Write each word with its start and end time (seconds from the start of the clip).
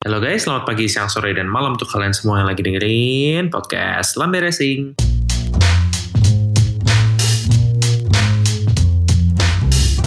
Halo 0.00 0.16
guys, 0.16 0.48
selamat 0.48 0.64
pagi, 0.64 0.88
siang, 0.88 1.12
sore, 1.12 1.36
dan 1.36 1.44
malam 1.44 1.76
untuk 1.76 1.84
kalian 1.92 2.16
semua 2.16 2.40
yang 2.40 2.48
lagi 2.48 2.64
dengerin 2.64 3.52
podcast 3.52 4.16
Lambe 4.16 4.40
Racing. 4.40 4.96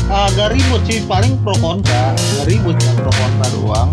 agak 0.10 0.58
ribut 0.58 0.82
sih 0.90 1.06
paling 1.06 1.38
pro 1.46 1.54
kontra 1.62 2.10
agak 2.10 2.46
ribut 2.50 2.74
kan 2.82 2.98
pro 3.06 3.14
kontra 3.14 3.48
doang 3.54 3.90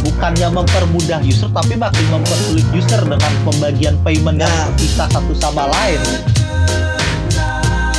bukannya 0.00 0.48
mempermudah 0.64 1.20
user 1.28 1.52
tapi 1.52 1.76
makin 1.76 2.04
mempersulit 2.08 2.64
user 2.72 3.04
dengan 3.04 3.32
pembagian 3.44 4.00
payment 4.00 4.40
yang 4.40 4.48
Nah. 4.48 4.64
terpisah 4.80 5.12
satu 5.12 5.36
sama 5.36 5.68
lain 5.76 6.00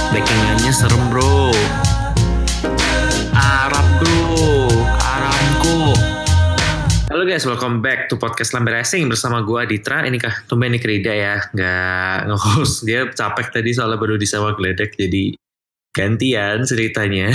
Backingannya 0.10 0.74
serem 0.74 1.14
bro. 1.14 1.54
Halo 7.18 7.26
guys, 7.26 7.50
welcome 7.50 7.82
back 7.82 8.14
to 8.14 8.22
podcast 8.22 8.54
Lambe 8.54 8.70
Racing 8.70 9.10
bersama 9.10 9.42
gua 9.42 9.66
Ditra. 9.66 10.06
Ini 10.06 10.22
kah 10.22 10.46
tumben 10.46 10.70
nih 10.70 10.78
Krida 10.78 11.10
ya, 11.18 11.42
nggak 11.50 12.30
nge-host. 12.30 12.76
Dia 12.86 13.10
capek 13.10 13.50
tadi 13.50 13.74
soalnya 13.74 13.98
baru 13.98 14.22
disewa 14.22 14.54
geledek, 14.54 14.94
jadi 14.94 15.34
gantian 15.98 16.62
ceritanya. 16.70 17.34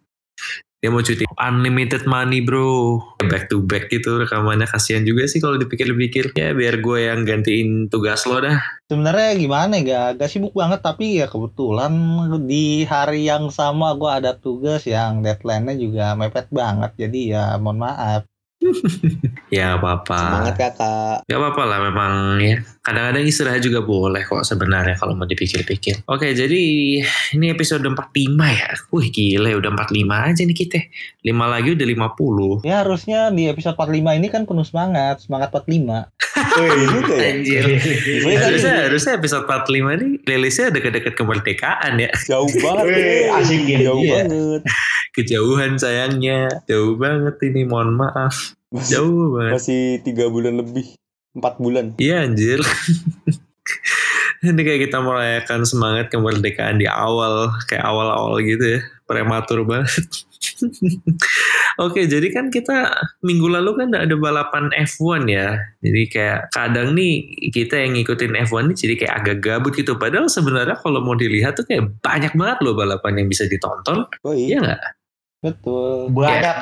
Dia 0.84 0.92
mau 0.92 1.00
cuti. 1.00 1.24
Unlimited 1.40 2.04
money 2.04 2.44
bro. 2.44 3.00
Back 3.32 3.48
to 3.48 3.64
back 3.64 3.88
gitu 3.88 4.20
rekamannya. 4.20 4.68
Kasian 4.68 5.08
juga 5.08 5.24
sih 5.24 5.40
kalau 5.40 5.56
dipikir-pikir. 5.56 6.36
Ya 6.36 6.52
biar 6.52 6.76
gue 6.84 7.08
yang 7.08 7.24
gantiin 7.24 7.88
tugas 7.88 8.28
lo 8.28 8.44
dah. 8.44 8.60
Sebenarnya 8.92 9.40
gimana 9.40 9.80
ya? 9.80 10.12
Gak, 10.12 10.20
gak 10.20 10.30
sibuk 10.36 10.52
banget 10.52 10.84
tapi 10.84 11.24
ya 11.24 11.32
kebetulan 11.32 11.96
di 12.44 12.84
hari 12.84 13.24
yang 13.24 13.48
sama 13.48 13.96
gua 13.96 14.20
ada 14.20 14.36
tugas 14.36 14.84
yang 14.84 15.24
deadline-nya 15.24 15.80
juga 15.80 16.12
mepet 16.12 16.52
banget. 16.52 16.92
Jadi 17.00 17.32
ya 17.32 17.56
mohon 17.56 17.88
maaf 17.88 18.28
Ya 19.54 19.78
apa-apa 19.78 20.18
Semangat 20.18 20.54
kakak. 20.58 21.16
Gak 21.24 21.38
apa-apa 21.38 21.62
lah 21.64 21.78
memang 21.82 22.12
ya. 22.42 22.56
Kadang-kadang 22.88 23.20
istirahat 23.22 23.60
juga 23.60 23.80
boleh 23.80 24.22
kok 24.22 24.40
sebenarnya 24.42 24.96
kalau 24.96 25.12
mau 25.12 25.24
dipikir-pikir. 25.24 26.02
Oke 26.04 26.32
jadi 26.32 26.60
ini 27.34 27.46
episode 27.46 27.84
45 27.84 28.00
ya. 28.48 28.70
Wih 28.88 29.08
gile 29.08 29.52
udah 29.54 29.70
45 29.70 29.92
aja 30.08 30.40
nih 30.42 30.56
kita. 30.56 30.80
5 31.20 31.28
lagi 31.44 31.68
udah 31.72 31.86
50. 31.86 32.64
ya 32.64 32.76
harusnya 32.80 33.28
di 33.28 33.44
episode 33.44 33.76
45 33.76 33.92
ini 34.14 34.26
kan 34.26 34.42
penuh 34.42 34.64
semangat 34.64 35.20
semangat 35.20 35.52
45 35.52 36.08
Wih, 36.58 36.86
juga 36.88 37.14
ya. 37.14 37.28
Anjir. 37.28 37.62
Sebenarnya 37.76 38.32
kan 38.32 38.46
harusnya, 38.48 38.74
harusnya 38.86 39.12
episode 39.14 39.44
45 39.44 39.68
nih 40.00 40.10
rilisnya 40.24 40.66
deket-deket 40.70 41.12
kemerdekaan 41.12 41.92
ya. 41.98 42.10
jauh 42.24 42.48
banget. 42.64 42.84
Wih, 42.84 42.96
nih. 42.96 43.36
asik 43.36 43.62
ya. 43.66 43.78
Jauh 43.84 44.00
Iya. 44.00 44.14
banget. 44.24 44.62
Kejauhan 45.10 45.72
sayangnya. 45.76 46.38
Jauh 46.64 46.94
banget 46.94 47.36
ini 47.42 47.62
mohon 47.62 47.92
maaf. 47.92 48.54
Masih, 48.70 48.90
Jauh 48.94 49.26
banget. 49.34 49.52
masih 49.56 49.82
tiga 50.00 50.24
bulan 50.28 50.56
lebih. 50.56 50.94
Empat 51.38 51.54
bulan. 51.62 51.94
Iya 51.96 52.26
anjir. 52.26 52.58
Ini 54.38 54.54
kayak 54.62 54.80
kita 54.88 55.02
merayakan 55.02 55.66
semangat 55.66 56.14
kemerdekaan 56.14 56.78
di 56.78 56.86
awal, 56.86 57.50
kayak 57.66 57.82
awal-awal 57.82 58.38
gitu 58.38 58.78
ya, 58.78 58.80
prematur 59.04 59.66
banget. 59.66 59.98
Oke, 61.82 62.06
jadi 62.06 62.26
kan 62.30 62.50
kita 62.50 62.90
minggu 63.22 63.50
lalu 63.50 63.74
kan 63.82 63.88
ada 63.94 64.14
balapan 64.14 64.70
F1 64.74 65.26
ya. 65.26 65.58
Jadi 65.82 66.02
kayak 66.10 66.54
kadang 66.54 66.94
nih 66.94 67.26
kita 67.50 67.82
yang 67.82 67.98
ngikutin 67.98 68.34
F1 68.46 68.70
nih 68.70 68.76
jadi 68.78 68.94
kayak 68.98 69.14
agak 69.22 69.36
gabut 69.42 69.74
gitu. 69.74 69.94
Padahal 69.98 70.30
sebenarnya 70.30 70.78
kalau 70.78 71.02
mau 71.02 71.18
dilihat 71.18 71.58
tuh 71.58 71.66
kayak 71.66 71.98
banyak 72.02 72.34
banget 72.34 72.58
loh 72.62 72.74
balapan 72.78 73.22
yang 73.22 73.28
bisa 73.30 73.46
ditonton. 73.46 74.06
Oh 74.22 74.34
Iya 74.34 74.46
iya. 74.46 74.58
nggak? 74.62 74.80
Banyak, 75.38 75.54
betul 75.54 75.98
Kayak 76.18 76.54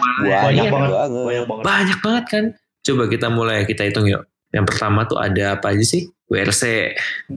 banyak 0.45 0.65
iya, 0.65 0.71
banget, 0.73 0.91
banget. 0.93 1.13
banyak 1.13 1.45
banget. 1.49 1.65
Banyak 1.65 1.99
banget 2.05 2.25
kan. 2.29 2.45
Coba 2.85 3.03
kita 3.09 3.27
mulai 3.33 3.57
kita 3.65 3.83
hitung 3.89 4.09
yuk. 4.09 4.25
Yang 4.55 4.65
pertama 4.73 5.05
tuh 5.05 5.19
ada 5.19 5.59
apa 5.59 5.75
aja 5.75 5.83
sih? 5.83 6.11
WRC, 6.27 6.91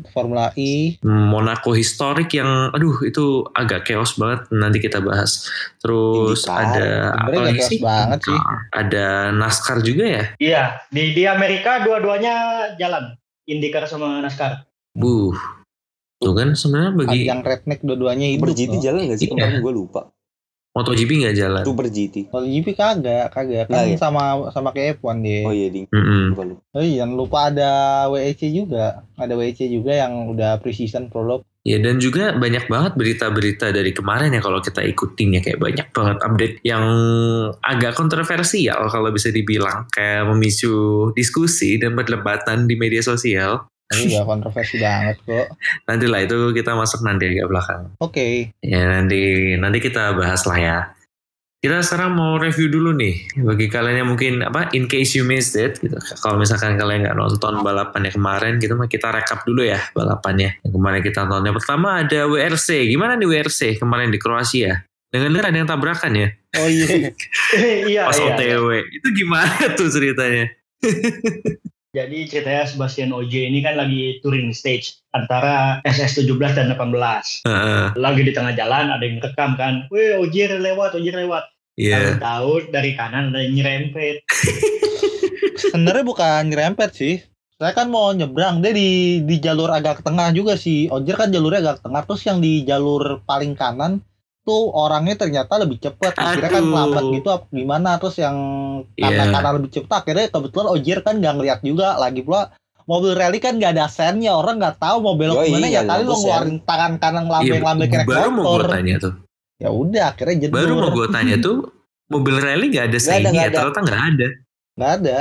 Formula 0.09 0.49
E 0.57 0.97
Monaco 1.05 1.77
historik 1.77 2.33
yang 2.33 2.73
aduh 2.73 3.05
itu 3.05 3.45
agak 3.53 3.85
chaos 3.85 4.17
banget 4.17 4.49
nanti 4.49 4.81
kita 4.81 4.97
bahas. 4.97 5.45
Terus 5.77 6.41
IndyCar. 6.41 6.57
ada 6.73 6.87
apa 7.13 7.37
lagi 7.37 7.61
sih? 7.69 7.77
banget 7.77 8.19
sih 8.25 8.39
Ada 8.73 9.29
NASCAR 9.29 9.85
juga 9.85 10.05
ya? 10.09 10.23
Iya, 10.41 10.63
di 10.89 11.13
di 11.13 11.23
Amerika 11.29 11.85
dua-duanya 11.85 12.33
jalan. 12.81 13.13
IndyCar 13.45 13.85
sama 13.85 14.25
NASCAR. 14.25 14.65
Buh. 14.97 15.37
Tuh 16.17 16.33
kan 16.33 16.57
sebenarnya 16.57 16.91
bagi 16.97 17.29
yang 17.29 17.45
redneck 17.45 17.85
dua-duanya 17.85 18.25
GT 18.41 18.73
loh. 18.73 18.81
jalan 18.81 19.01
gak 19.07 19.19
sih 19.21 19.29
Iya. 19.29 19.33
kemarin 19.37 19.55
gue 19.61 19.73
lupa. 19.85 20.01
MotoGP 20.79 21.11
nggak 21.27 21.35
jalan. 21.35 21.63
Super 21.67 21.91
GT. 21.91 22.31
Kalau 22.31 22.47
GP 22.47 22.67
kagak, 22.71 23.27
kagak 23.35 23.67
kan 23.67 23.83
ya? 23.83 23.99
sama 23.99 24.47
sama 24.55 24.71
kayak 24.71 25.03
F1 25.03 25.19
dia. 25.19 25.43
Oh 25.43 25.51
iya 25.51 25.67
ding. 25.67 25.85
Lupa 25.91 26.43
lupa. 26.47 26.61
Oh 26.71 26.83
iya, 26.83 27.03
jangan 27.03 27.15
lupa 27.19 27.37
ada 27.51 27.71
WEC 28.07 28.41
juga. 28.55 29.03
Ada 29.19 29.33
WEC 29.35 29.59
juga 29.67 29.91
yang 29.91 30.31
udah 30.31 30.55
precision 30.63 31.11
prolog. 31.11 31.43
Ya 31.67 31.75
dan 31.75 31.99
juga 31.99 32.31
banyak 32.39 32.71
banget 32.71 32.95
berita-berita 32.95 33.75
dari 33.75 33.91
kemarin 33.91 34.31
ya 34.31 34.39
kalau 34.39 34.63
kita 34.63 34.79
ikutin 34.79 35.37
ya 35.37 35.41
kayak 35.43 35.59
banyak 35.59 35.87
banget 35.91 36.17
update 36.23 36.55
yang 36.63 36.83
agak 37.59 37.99
kontroversial 37.99 38.87
kalau 38.87 39.11
bisa 39.11 39.27
dibilang 39.27 39.83
kayak 39.91 40.23
memicu 40.31 41.11
diskusi 41.11 41.75
dan 41.75 41.99
perdebatan 41.99 42.63
di 42.63 42.79
media 42.79 43.03
sosial. 43.03 43.67
Tapi 43.89 44.13
udah 44.13 44.25
kontroversi 44.25 44.77
banget 44.77 45.17
kok. 45.25 45.47
Nanti 45.89 46.05
lah 46.05 46.21
itu 46.21 46.53
kita 46.53 46.77
masuk 46.77 47.01
nanti 47.01 47.33
agak 47.33 47.49
belakang. 47.49 47.81
Oke, 47.97 48.53
Ya 48.61 48.85
nanti 48.85 49.53
nanti 49.57 49.77
kita 49.81 50.13
bahas 50.13 50.45
lah 50.45 50.59
ya. 50.61 50.77
Kita 51.59 51.83
sekarang 51.83 52.15
mau 52.15 52.39
review 52.39 52.71
dulu 52.71 52.95
nih 52.95 53.19
bagi 53.43 53.67
kalian 53.67 54.05
yang 54.05 54.09
mungkin 54.15 54.39
apa 54.47 54.71
in 54.71 54.87
case 54.87 55.19
you 55.19 55.27
missed 55.27 55.59
it 55.59 55.75
gitu. 55.83 55.97
Kalau 56.23 56.39
misalkan 56.39 56.79
kalian 56.79 57.03
nggak 57.03 57.17
nonton 57.19 57.59
balapannya 57.59 58.15
kemarin 58.15 58.63
gitu 58.63 58.79
mah 58.79 58.87
kita 58.87 59.11
rekap 59.11 59.43
dulu 59.43 59.67
ya 59.67 59.81
balapannya. 59.91 60.63
Yang 60.63 60.73
kemarin 60.79 61.01
kita 61.03 61.27
nonton. 61.27 61.51
Yang 61.51 61.57
pertama 61.59 61.99
ada 61.99 62.19
WRC. 62.31 62.87
Gimana 62.87 63.19
nih 63.19 63.27
WRC 63.27 63.75
kemarin 63.75 64.07
di 64.07 64.21
Kroasia? 64.21 64.87
Dengar-dengar 65.11 65.51
ada 65.51 65.57
yang 65.57 65.67
tabrakan 65.67 66.13
ya 66.15 66.29
oh 66.57 66.69
iya. 66.69 66.87
iya, 67.91 68.01
pas 68.09 68.17
iya. 68.17 68.33
OTW. 68.33 68.67
Itu 68.89 69.07
gimana 69.13 69.77
tuh 69.77 69.89
ceritanya? 69.91 70.45
Jadi 71.89 72.29
ceritanya 72.29 72.69
Sebastian 72.69 73.09
Ogier 73.17 73.49
ini 73.49 73.65
kan 73.65 73.73
lagi 73.73 74.21
touring 74.21 74.53
stage 74.53 75.01
antara 75.17 75.81
SS17 75.89 76.53
dan 76.53 76.69
18. 76.77 77.49
Heeh, 77.49 77.85
Lagi 77.97 78.21
di 78.21 78.29
tengah 78.29 78.53
jalan 78.53 78.93
ada 78.93 79.01
yang 79.01 79.17
rekam 79.17 79.57
kan. 79.57 79.89
Wih, 79.89 80.21
Ogier 80.21 80.53
lewat, 80.53 80.93
Ogier 80.93 81.17
lewat. 81.17 81.49
Iya. 81.81 82.21
Tahu 82.21 82.69
dari 82.69 82.93
kanan 82.93 83.33
ada 83.33 83.41
yang 83.41 83.57
nyerempet. 83.57 84.21
Sebenarnya 85.65 86.05
bukan 86.05 86.53
nyerempet 86.53 86.93
sih. 86.93 87.25
Saya 87.57 87.73
kan 87.73 87.89
mau 87.89 88.13
nyebrang, 88.13 88.61
dia 88.61 88.71
di 88.71 89.19
di 89.25 89.35
jalur 89.41 89.73
agak 89.73 89.99
ke 89.99 90.03
tengah 90.05 90.29
juga 90.31 90.55
sih. 90.55 90.87
Ojer 90.93 91.17
kan 91.17 91.33
jalurnya 91.33 91.59
agak 91.59 91.75
ke 91.81 91.91
tengah, 91.91 92.01
terus 92.07 92.23
yang 92.23 92.39
di 92.39 92.63
jalur 92.63 93.19
paling 93.27 93.57
kanan 93.57 93.99
tuh 94.49 94.73
orangnya 94.73 95.13
ternyata 95.15 95.61
lebih 95.61 95.77
cepat. 95.77 96.17
Akhirnya 96.17 96.49
kan 96.49 96.65
lambat 96.65 97.03
gitu 97.13 97.29
apa 97.29 97.45
gimana? 97.53 98.01
Terus 98.01 98.17
yang 98.17 98.37
kanan 98.97 99.29
Iya. 99.29 99.33
kanan 99.37 99.53
lebih 99.61 99.71
cepat. 99.71 99.97
Akhirnya 100.01 100.25
kebetulan 100.27 100.67
Ojer 100.73 100.97
kan 101.05 101.13
nggak 101.21 101.33
ngeliat 101.37 101.59
juga. 101.61 101.93
Lagi 101.95 102.25
pula 102.25 102.49
mobil 102.83 103.13
rally 103.13 103.37
kan 103.37 103.53
nggak 103.55 103.77
ada 103.77 103.85
sennya, 103.85 104.33
orang 104.33 104.57
nggak 104.57 104.81
tahu 104.81 104.97
mau 104.99 105.13
belok 105.13 105.45
Yoi, 105.45 105.45
ke 105.45 105.53
mana 105.53 105.67
ya 105.69 105.85
nggak 105.85 105.93
kali 105.93 106.01
lo 106.01 106.09
sen. 106.09 106.19
ngeluarin 106.19 106.57
tangan 106.65 106.91
kanan 106.97 107.23
Iya, 107.23 107.31
lambe-lambe 107.61 107.85
kayak 107.85 108.07
baru 108.09 108.29
mau 108.29 108.41
motor. 108.41 108.61
gue 108.65 108.73
tanya 108.73 108.95
tuh. 108.97 109.13
Ya 109.59 109.69
udah 109.69 110.03
akhirnya 110.09 110.35
jedur. 110.41 110.55
Baru 110.57 110.73
mau 110.73 110.89
gue 110.89 111.07
tanya 111.13 111.35
tuh 111.37 111.57
mobil 112.09 112.35
rally 112.35 112.65
nggak 112.73 112.85
ada 112.89 112.97
ya? 112.97 113.45
ada. 113.45 113.57
Ternyata 113.61 113.79
nggak 113.85 114.01
ada. 114.09 114.27
Nggak 114.73 114.91
ada. 114.97 115.17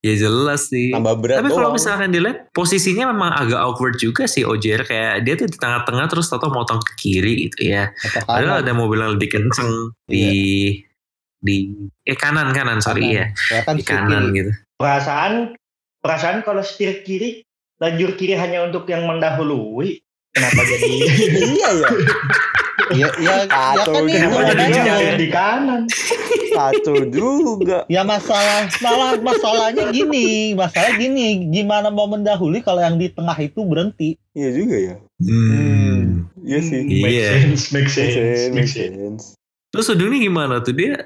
Ya 0.00 0.16
jelas 0.16 0.72
sih. 0.72 0.96
Nambah 0.96 1.20
berat 1.20 1.36
Tapi 1.44 1.52
kalau 1.52 1.76
misalkan 1.76 2.08
dilihat 2.08 2.48
posisinya 2.56 3.12
memang 3.12 3.36
agak 3.36 3.60
awkward 3.60 4.00
juga 4.00 4.24
sih 4.24 4.48
Ojer 4.48 4.88
kayak 4.88 5.28
dia 5.28 5.36
tuh 5.36 5.44
di 5.44 5.56
tengah-tengah 5.60 6.08
terus 6.08 6.32
tato 6.32 6.48
motong 6.48 6.80
ke 6.80 6.92
kiri 6.96 7.48
gitu 7.48 7.68
ya. 7.68 7.92
Padahal 8.24 8.64
kanan. 8.64 8.64
ada 8.64 8.72
mobil 8.72 8.98
yang 9.04 9.12
lebih 9.20 9.28
kenceng 9.28 9.92
di 10.08 10.24
di 11.40 11.72
eh 12.04 12.16
kanan 12.16 12.52
kanan 12.52 12.84
sorry 12.84 13.16
ya 13.16 13.32
Ya 13.48 13.60
kan 13.64 13.76
di 13.76 13.84
kanan 13.84 14.32
kiri. 14.32 14.36
gitu. 14.40 14.50
Perasaan 14.80 15.32
perasaan 16.00 16.40
kalau 16.48 16.64
setir 16.64 17.04
kiri, 17.04 17.44
lajur 17.76 18.16
kiri 18.16 18.40
hanya 18.40 18.64
untuk 18.64 18.88
yang 18.88 19.04
mendahului. 19.04 20.00
Kenapa 20.30 20.60
jadi 20.62 20.86
iya 21.54 21.68
ya. 21.74 21.88
Ya, 22.90 23.06
ya, 23.22 23.34
ya 23.46 23.84
kan 23.86 24.02
nih, 24.02 24.18
juga. 24.18 24.42
kenapa 24.42 24.42
jadi 24.50 25.14
di 25.14 25.28
kanan? 25.30 25.82
Kacau 26.50 26.96
juga. 27.06 27.86
Ya 27.86 28.02
masalah, 28.02 28.66
malah 28.82 29.14
masalahnya 29.16 29.94
gini, 29.94 30.58
masalah 30.58 30.98
gini, 30.98 31.46
gimana 31.50 31.86
mau 31.86 32.10
mendahului 32.10 32.58
kalau 32.60 32.82
yang 32.82 32.98
di 32.98 33.06
tengah 33.06 33.38
itu 33.38 33.62
berhenti? 33.62 34.18
Iya 34.34 34.50
juga 34.50 34.76
ya. 34.76 34.94
Hmm. 35.22 36.26
Iya 36.42 36.58
sih. 36.66 36.82
Hmm, 36.82 36.98
Make 36.98 37.14
Iya. 37.14 37.28
sense, 37.30 37.62
make 37.70 37.86
Make 37.86 37.90
sense, 37.90 38.14
sense, 38.14 38.42
make 38.50 38.70
sense. 38.70 38.94
sense. 38.96 39.24
Terus 39.70 39.86
ujungnya 39.88 40.18
gimana 40.18 40.58
tuh 40.58 40.74
dia 40.74 40.98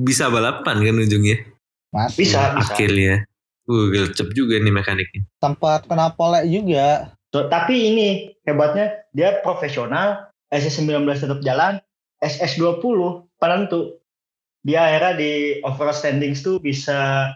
bisa 0.00 0.32
balapan 0.32 0.80
kan 0.80 0.96
ujungnya 0.96 1.36
Masih. 1.92 2.24
Bisa, 2.24 2.56
bisa. 2.56 2.72
akhirnya. 2.72 3.14
Uh, 3.64 3.88
gercep 3.88 4.28
juga 4.32 4.56
nih 4.56 4.72
mekaniknya. 4.72 5.24
Tempat 5.36 5.84
kena 5.84 6.12
polek 6.12 6.48
juga. 6.48 7.12
So, 7.34 7.50
tapi 7.50 7.90
ini 7.90 8.30
hebatnya 8.46 9.02
dia 9.10 9.42
profesional, 9.42 10.30
SS19 10.54 11.18
tetap 11.18 11.42
jalan, 11.42 11.82
SS20 12.22 13.26
penentu. 13.42 13.98
dia 14.64 14.80
akhirnya 14.86 15.12
di 15.18 15.32
overall 15.60 15.92
standings 15.92 16.40
tuh 16.40 16.56
bisa 16.56 17.28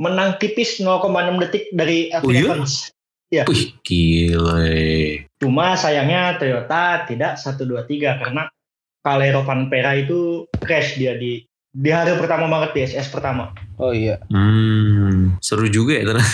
menang 0.00 0.34
tipis 0.40 0.80
0,6 0.80 1.12
detik 1.46 1.68
dari? 1.70 2.08
Evans. 2.10 2.90
Wih, 3.30 3.76
gile. 3.84 5.28
Cuma 5.36 5.76
sayangnya 5.76 6.40
Toyota 6.40 7.04
tidak 7.04 7.38
1 7.38 7.60
2 7.60 7.86
3 7.86 8.18
karena 8.18 8.48
Calero 9.04 9.44
Vanpera 9.44 9.94
itu 9.94 10.48
crash 10.58 10.98
dia 10.98 11.14
di 11.14 11.44
di 11.76 11.92
hari 11.92 12.16
pertama 12.16 12.48
banget 12.48 12.72
di 12.72 12.80
SS 12.88 13.12
pertama. 13.12 13.52
Oh 13.76 13.92
iya. 13.92 14.16
Hmm, 14.32 15.36
seru 15.44 15.68
juga 15.68 16.00
ya 16.00 16.08
ternyata. 16.08 16.32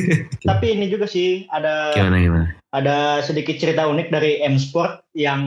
Tapi 0.54 0.66
ini 0.78 0.86
juga 0.86 1.10
sih 1.10 1.50
ada 1.50 1.90
gimana 1.90 2.22
gimana? 2.22 2.46
ada 2.70 3.18
sedikit 3.26 3.58
cerita 3.58 3.90
unik 3.90 4.14
dari 4.14 4.38
M 4.46 4.54
Sport 4.54 5.10
yang 5.18 5.42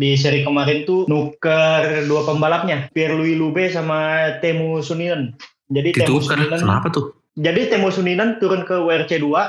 di 0.00 0.16
seri 0.16 0.48
kemarin 0.48 0.88
tuh 0.88 1.04
nuker 1.04 2.08
dua 2.08 2.24
pembalapnya, 2.24 2.88
Pierre-Louis 2.96 3.36
Lube 3.36 3.68
sama 3.68 4.32
Temu 4.40 4.80
Suninen. 4.80 5.36
Jadi 5.68 6.00
Temu 6.00 6.16
Suninen 6.24 6.56
kenapa 6.56 6.88
tuh? 6.88 7.12
Jadi 7.36 7.68
Temu 7.68 7.92
Suninen 7.92 8.40
turun 8.40 8.64
ke 8.64 8.80
WRC 8.80 9.20
2, 9.20 9.28
eh, 9.28 9.48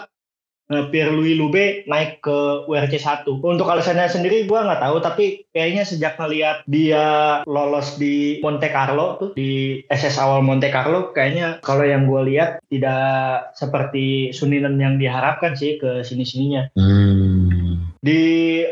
Pierre-Louis 0.69 1.33
Lube 1.33 1.83
naik 1.89 2.21
ke 2.21 2.37
WRC 2.69 3.01
1. 3.01 3.25
Untuk 3.41 3.65
alasannya 3.65 4.05
sendiri 4.05 4.45
gua 4.45 4.69
nggak 4.69 4.81
tahu, 4.85 4.97
tapi 5.01 5.25
kayaknya 5.49 5.81
sejak 5.81 6.21
ngeliat 6.21 6.61
dia 6.69 7.05
lolos 7.49 7.97
di 7.97 8.37
Monte 8.45 8.69
Carlo 8.69 9.17
tuh, 9.17 9.31
di 9.33 9.81
SS 9.89 10.21
awal 10.21 10.45
Monte 10.45 10.69
Carlo, 10.69 11.09
kayaknya 11.09 11.57
kalau 11.65 11.81
yang 11.89 12.05
gua 12.05 12.21
lihat 12.21 12.61
tidak 12.69 13.49
seperti 13.57 14.29
Suninen 14.29 14.77
yang 14.77 15.01
diharapkan 15.01 15.57
sih 15.57 15.81
ke 15.81 16.05
sini-sininya. 16.05 16.69
Hmm. 16.77 17.89
Di 17.99 18.21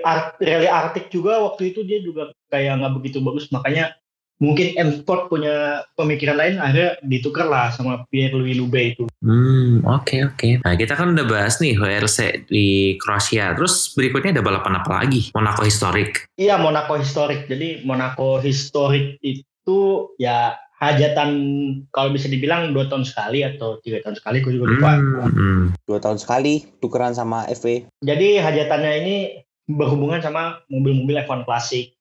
Art, 0.05 0.39
rally 0.39 0.69
Arctic 0.69 1.09
juga 1.09 1.41
waktu 1.43 1.75
itu 1.75 1.83
dia 1.83 1.99
juga 1.99 2.31
kayak 2.53 2.79
nggak 2.79 2.93
begitu 3.01 3.19
bagus, 3.25 3.49
makanya 3.49 3.97
mungkin 4.37 4.77
M 4.77 4.89
Sport 5.01 5.29
punya 5.33 5.85
pemikiran 5.97 6.37
lain 6.37 6.55
akhirnya 6.61 6.97
ditukar 7.05 7.49
lah 7.49 7.73
sama 7.73 8.05
Pierre-Louis 8.09 8.57
Lube 8.57 8.81
itu. 8.95 9.03
Hmm, 9.21 9.81
oke 9.85 10.33
oke. 10.33 10.61
Nah 10.61 10.73
kita 10.77 10.93
kan 10.93 11.17
udah 11.17 11.25
bahas 11.25 11.57
nih 11.57 11.77
WRC 11.77 12.49
di 12.49 12.95
Kroasia. 13.01 13.57
Terus 13.57 13.93
berikutnya 13.97 14.37
ada 14.37 14.45
balapan 14.45 14.77
apa 14.77 15.03
lagi? 15.03 15.33
Monaco 15.33 15.65
Historic. 15.65 16.29
Iya 16.37 16.61
Monaco 16.61 16.97
historik. 16.97 17.49
Jadi 17.49 17.81
Monaco 17.83 18.37
historik 18.41 19.17
itu 19.25 19.79
ya 20.21 20.55
hajatan 20.77 21.29
kalau 21.89 22.13
bisa 22.13 22.29
dibilang 22.29 22.69
dua 22.69 22.85
tahun 22.85 23.01
sekali 23.01 23.41
atau 23.41 23.81
tiga 23.81 23.97
tahun 24.05 24.15
sekali, 24.21 24.45
gue 24.45 24.53
juga 24.61 24.77
lupa. 24.77 24.91
Hmm, 24.93 25.33
hmm. 25.33 25.61
Dua 25.89 25.97
tahun 25.97 26.21
sekali 26.21 26.69
tukeran 26.77 27.17
sama 27.17 27.49
FV. 27.49 27.89
Jadi 28.05 28.37
hajatannya 28.37 28.93
ini 29.01 29.15
berhubungan 29.67 30.23
sama 30.23 30.63
mobil-mobil 30.71 31.19
F1 31.25 31.43
klasik. 31.43 31.96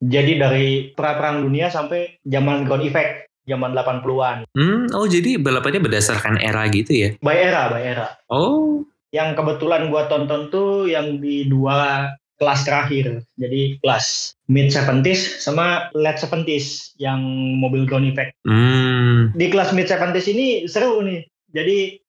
Jadi 0.00 0.40
dari 0.40 0.66
pra-perang 0.96 1.44
dunia 1.44 1.68
sampai 1.68 2.16
zaman 2.24 2.64
ground 2.64 2.88
effect, 2.88 3.28
zaman 3.44 3.76
80-an. 3.76 4.48
Hmm, 4.56 4.88
oh 4.96 5.04
jadi 5.04 5.36
balapannya 5.36 5.84
berdasarkan 5.84 6.40
era 6.40 6.64
gitu 6.72 6.88
ya? 6.92 7.08
By 7.20 7.36
era, 7.36 7.68
by 7.68 7.82
era. 7.84 8.08
Oh, 8.32 8.84
Yang 9.12 9.42
kebetulan 9.42 9.90
gua 9.90 10.06
tonton 10.06 10.48
tuh 10.54 10.86
yang 10.86 11.18
di 11.18 11.44
dua 11.44 12.08
kelas 12.40 12.64
terakhir. 12.64 13.20
Jadi 13.36 13.76
kelas 13.84 14.38
mid 14.48 14.72
70s 14.72 15.44
sama 15.44 15.92
late 15.92 16.16
70s 16.16 16.96
yang 16.96 17.20
mobil 17.60 17.84
ground 17.84 18.08
effect. 18.08 18.32
hmm, 18.48 19.36
di 19.36 19.46
kelas 19.52 19.76
mid 19.76 19.84
70s 19.90 20.26
ini 20.32 20.64
seru 20.64 21.04
nih. 21.04 21.26
Jadi 21.52 22.00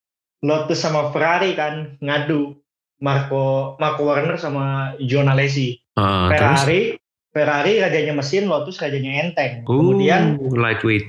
Lotus 0.42 0.80
sama 0.82 1.12
Ferrari 1.12 1.54
kan 1.54 2.00
ngadu 2.02 2.56
Marco 3.02 3.76
Marco 3.82 4.08
Warner 4.08 4.38
sama 4.38 4.96
John 5.04 5.28
Alesi. 5.28 5.76
uh, 5.98 6.30
terus? 6.32 7.01
Ferrari 7.32 7.80
rajanya 7.80 8.14
mesin, 8.14 8.48
Lotus 8.48 8.78
rajanya 8.78 9.24
enteng. 9.24 9.64
Uh, 9.64 9.68
Kemudian 9.68 10.36
lightweight. 10.52 11.08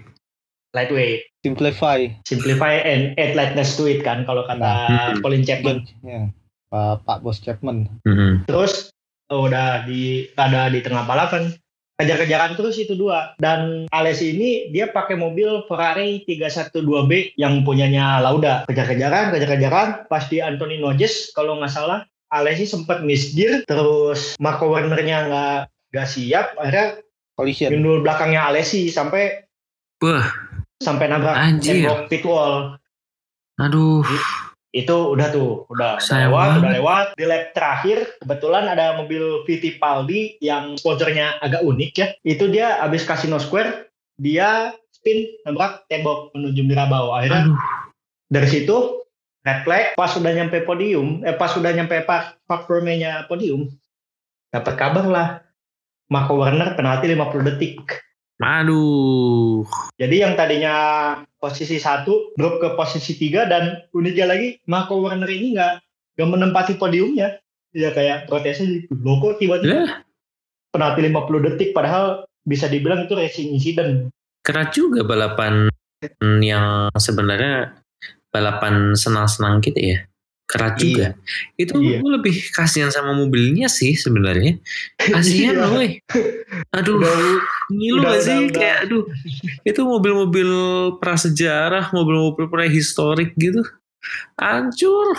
lightweight, 0.73 1.29
Simplify. 1.45 2.09
simplify 2.25 2.81
and 2.81 3.13
add 3.21 3.37
lightness 3.37 3.77
to 3.77 3.85
it 3.85 4.01
kan 4.01 4.25
kalau 4.25 4.41
kata 4.49 4.65
Nah. 4.89 5.13
Colin 5.21 5.45
Chapman. 5.45 5.85
Ya. 6.01 6.33
Pak, 6.73 7.05
Pak 7.05 7.19
Bos 7.21 7.45
Chapman. 7.45 7.93
Hmm. 8.09 8.41
Terus 8.49 8.89
oh, 9.29 9.53
udah 9.53 9.85
di 9.85 10.33
ada 10.33 10.73
di 10.73 10.81
tengah 10.81 11.05
balapan 11.05 11.53
kejar-kejaran 12.01 12.57
terus 12.57 12.81
itu 12.81 12.97
dua 12.97 13.37
dan 13.37 13.85
Alesi 13.93 14.33
ini 14.33 14.73
dia 14.73 14.89
pakai 14.89 15.15
mobil 15.15 15.63
Ferrari 15.69 16.25
312B 16.25 17.37
yang 17.37 17.63
punyanya 17.63 18.19
Lauda 18.19 18.65
kejar-kejaran 18.67 19.31
kejar-kejaran 19.31 20.09
pas 20.09 20.25
di 20.27 20.41
Anthony 20.41 20.81
Noges 20.81 21.31
kalau 21.37 21.61
nggak 21.61 21.71
salah 21.71 22.03
Alesi 22.33 22.65
sempat 22.65 23.05
misgear 23.05 23.61
terus 23.69 24.35
Marco 24.41 24.73
Werner-nya 24.73 25.29
nggak 25.29 25.59
nggak 25.93 26.09
siap 26.09 26.57
akhirnya 26.57 27.05
Collision. 27.37 27.71
gundul 27.77 28.01
belakangnya 28.01 28.49
Alesi 28.49 28.89
sampai 28.89 29.45
Wah, 30.03 30.27
sampai 30.83 31.07
nabrak 31.07 31.37
Anjir. 31.37 31.85
tembok 31.85 32.01
pit 32.11 32.25
wall 32.27 32.75
aduh. 33.61 34.03
itu 34.73 34.97
udah 35.13 35.29
tuh 35.29 35.69
udah, 35.69 36.01
udah 36.01 36.03
Sayang 36.03 36.33
lewat 36.33 36.47
banget. 36.49 36.61
udah 36.65 36.73
lewat 36.81 37.07
di 37.21 37.25
lap 37.29 37.45
terakhir 37.53 37.99
kebetulan 38.25 38.65
ada 38.73 38.97
mobil 38.97 39.45
Fittipaldi 39.45 40.41
yang 40.41 40.81
sponsornya 40.81 41.37
agak 41.45 41.61
unik 41.61 41.93
ya 41.93 42.07
itu 42.25 42.49
dia 42.49 42.81
abis 42.81 43.05
Casino 43.05 43.37
Square 43.37 43.93
dia 44.17 44.73
spin 44.97 45.29
nabrak 45.45 45.85
tembok 45.93 46.33
menuju 46.33 46.65
Mirabau 46.65 47.13
akhirnya 47.13 47.53
Aduh. 47.53 47.61
dari 48.33 48.49
situ 48.49 48.77
red 49.45 49.61
flag 49.69 49.93
pas 49.93 50.17
udah 50.17 50.33
nyampe 50.33 50.65
podium 50.65 51.21
eh 51.21 51.37
pas 51.37 51.53
udah 51.53 51.71
nyampe 51.77 52.01
park 52.09 52.41
park 52.49 52.65
podium 53.29 53.69
dapat 54.49 54.75
kabar 54.81 55.05
lah 55.05 55.29
Marco 56.13 56.37
Werner 56.37 56.77
penalti 56.77 57.09
50 57.09 57.49
detik 57.49 57.81
Aduh. 58.43 59.63
Jadi 59.95 60.17
yang 60.19 60.35
tadinya 60.35 60.75
posisi 61.39 61.79
satu 61.79 62.35
drop 62.35 62.59
ke 62.59 62.69
posisi 62.75 63.15
tiga 63.15 63.47
dan 63.47 63.87
uniknya 63.95 64.27
lagi 64.35 64.59
Marco 64.67 64.99
Werner 64.99 65.31
ini 65.31 65.55
nggak 65.55 65.73
nggak 66.19 66.29
menempati 66.29 66.75
podiumnya. 66.75 67.39
Ya 67.73 67.95
kayak 67.95 68.27
protesnya 68.27 68.69
gitu. 68.69 68.99
Loh 69.01 69.17
kok 69.23 69.41
tiba-tiba 69.41 69.87
Lah, 69.87 70.05
penalti 70.75 71.01
50 71.07 71.47
detik 71.47 71.71
padahal 71.73 72.27
bisa 72.43 72.67
dibilang 72.67 73.07
itu 73.07 73.15
racing 73.15 73.55
incident. 73.55 74.11
keras 74.43 74.75
juga 74.75 75.07
balapan 75.07 75.71
yang 76.43 76.91
sebenarnya 76.99 77.79
balapan 78.35 78.99
senang-senang 78.99 79.63
gitu 79.63 79.79
ya. 79.79 80.03
Keras 80.53 80.77
Iya. 80.77 80.81
juga. 80.85 81.07
Itu 81.57 81.75
Iya. 81.81 81.97
gue 82.05 82.11
lebih 82.13 82.35
kasihan 82.53 82.93
sama 82.93 83.17
mobilnya 83.17 83.73
sih 83.73 83.97
sebenarnya. 83.97 84.61
Kasihan 85.01 85.57
Iya. 85.57 85.97
Aduh, 86.77 87.01
Udah, 87.01 87.41
ngilu 87.73 88.05
udah, 88.05 88.13
gak 88.13 88.21
sih? 88.21 88.37
udah. 88.37 88.53
Kayak 88.53 88.77
aduh, 88.85 89.05
itu 89.65 89.81
mobil-mobil 89.81 90.51
prasejarah, 91.01 91.89
mobil-mobil 91.97 92.53
prehistorik 92.53 93.33
gitu. 93.41 93.65
Hancur. 94.37 95.17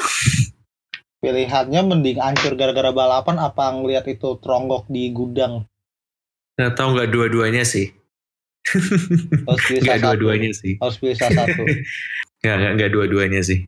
Pilihannya 1.17 1.81
mending 1.81 2.19
hancur 2.19 2.53
gara-gara 2.53 2.91
balapan 2.91 3.39
apa 3.39 3.74
ngelihat 3.74 4.05
itu 4.05 4.38
teronggok 4.38 4.86
di 4.86 5.10
gudang. 5.10 5.65
Gak 6.60 6.77
tau 6.77 6.93
nggak 6.93 7.10
dua-duanya 7.10 7.65
sih. 7.65 7.89
Harus 9.50 9.63
Nggak 9.81 10.00
dua-duanya 10.03 10.51
sih. 10.53 10.77
Harus 10.77 10.96
pilih 11.01 11.17
salah 11.17 11.48
satu. 11.50 11.63
Nggak, 12.43 12.55
nggak, 12.60 12.72
nggak 12.75 12.91
dua-duanya 12.91 13.39
sih. 13.39 13.63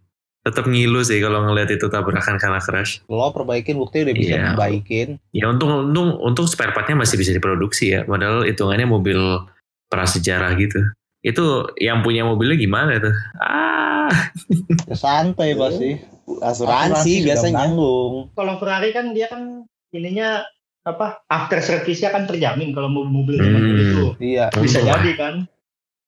Tetap 0.46 0.64
ngilu 0.64 1.02
sih 1.02 1.18
kalau 1.18 1.42
ngeliat 1.44 1.68
itu 1.68 1.90
tabrakan 1.90 2.38
karena 2.38 2.62
crash. 2.62 3.02
Lo 3.08 3.34
perbaikin 3.34 3.76
bukti 3.76 4.06
udah 4.06 4.14
bisa 4.14 4.32
Iya. 4.32 4.44
perbaikin. 4.48 5.18
Ya 5.32 5.50
untung 5.50 5.90
untung 5.90 6.22
untung 6.22 6.46
spare 6.46 6.70
partnya 6.70 6.94
masih 6.96 7.18
bisa 7.18 7.32
diproduksi 7.32 7.92
ya. 7.92 8.06
Padahal 8.06 8.46
hitungannya 8.46 8.86
mobil 8.86 9.18
prasejarah 9.88 10.54
gitu. 10.56 10.78
Itu 11.20 11.46
yang 11.76 12.00
punya 12.00 12.22
mobilnya 12.22 12.54
gimana 12.56 13.00
tuh? 13.00 13.16
Ah, 13.36 14.14
Ya 14.86 14.94
santai 14.94 15.54
pasti. 15.54 15.98
Asuransi 16.28 17.12
sudah 17.16 17.26
biasanya. 17.28 17.54
menanggung. 17.60 18.14
kalau 18.34 18.54
Ferrari 18.56 18.90
kan 18.90 19.14
dia 19.14 19.26
kan 19.26 19.66
ininya 19.90 20.46
apa 20.84 21.26
after 21.26 21.58
service-nya 21.60 22.10
kan 22.10 22.26
terjamin 22.26 22.70
kalau 22.70 22.86
mobil-mobil 22.86 23.42
Hmm. 23.42 23.82
itu 23.84 24.06
Iya. 24.24 24.54
bisa 24.56 24.78
jadi 24.80 25.12
kan. 25.16 25.34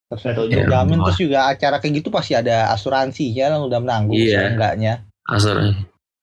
Terus 0.07 0.21
Nggak 0.23 0.35
tahu 0.39 0.45
ya, 0.47 0.55
juga. 0.63 0.71
jamin 0.71 0.99
terus 1.03 1.19
juga 1.19 1.39
acara 1.51 1.75
kayak 1.77 1.93
gitu 1.99 2.07
pasti 2.07 2.31
ada 2.31 2.71
asuransinya 2.71 3.45
kan 3.51 3.61
udah 3.61 3.79
menanggung 3.83 4.15
Iya. 4.15 4.55
enggaknya. 4.55 4.93
asal 5.27 5.75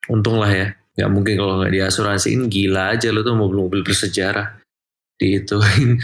untung 0.09 0.41
lah 0.41 0.49
ya. 0.49 0.69
Gak 0.97 1.11
mungkin 1.13 1.37
kalau 1.37 1.61
nggak 1.61 1.75
diasuransiin 1.75 2.49
gila 2.49 2.97
aja 2.97 3.13
lo 3.13 3.21
tuh 3.21 3.37
mobil-mobil 3.37 3.85
bersejarah 3.85 4.57
diituin. 5.15 6.01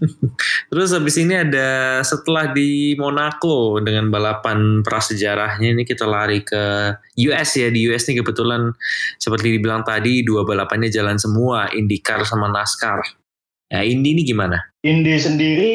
Terus 0.70 0.90
habis 0.90 1.16
ini 1.18 1.36
ada 1.36 2.00
setelah 2.00 2.50
di 2.50 2.96
Monaco 2.96 3.78
dengan 3.78 4.08
balapan 4.08 4.80
prasejarahnya 4.80 5.70
ini 5.76 5.82
kita 5.84 6.08
lari 6.08 6.40
ke 6.42 6.94
US 7.28 7.50
ya 7.56 7.68
di 7.68 7.86
US 7.90 8.08
nih 8.08 8.24
kebetulan 8.24 8.72
seperti 9.16 9.54
dibilang 9.54 9.84
tadi 9.84 10.24
dua 10.24 10.42
balapannya 10.42 10.88
jalan 10.88 11.20
semua 11.20 11.68
IndyCar 11.70 12.24
sama 12.24 12.48
NASCAR. 12.48 13.00
Nah 13.70 13.82
Indy 13.84 14.16
ini 14.16 14.22
gimana? 14.24 14.58
Indy 14.82 15.14
sendiri 15.14 15.74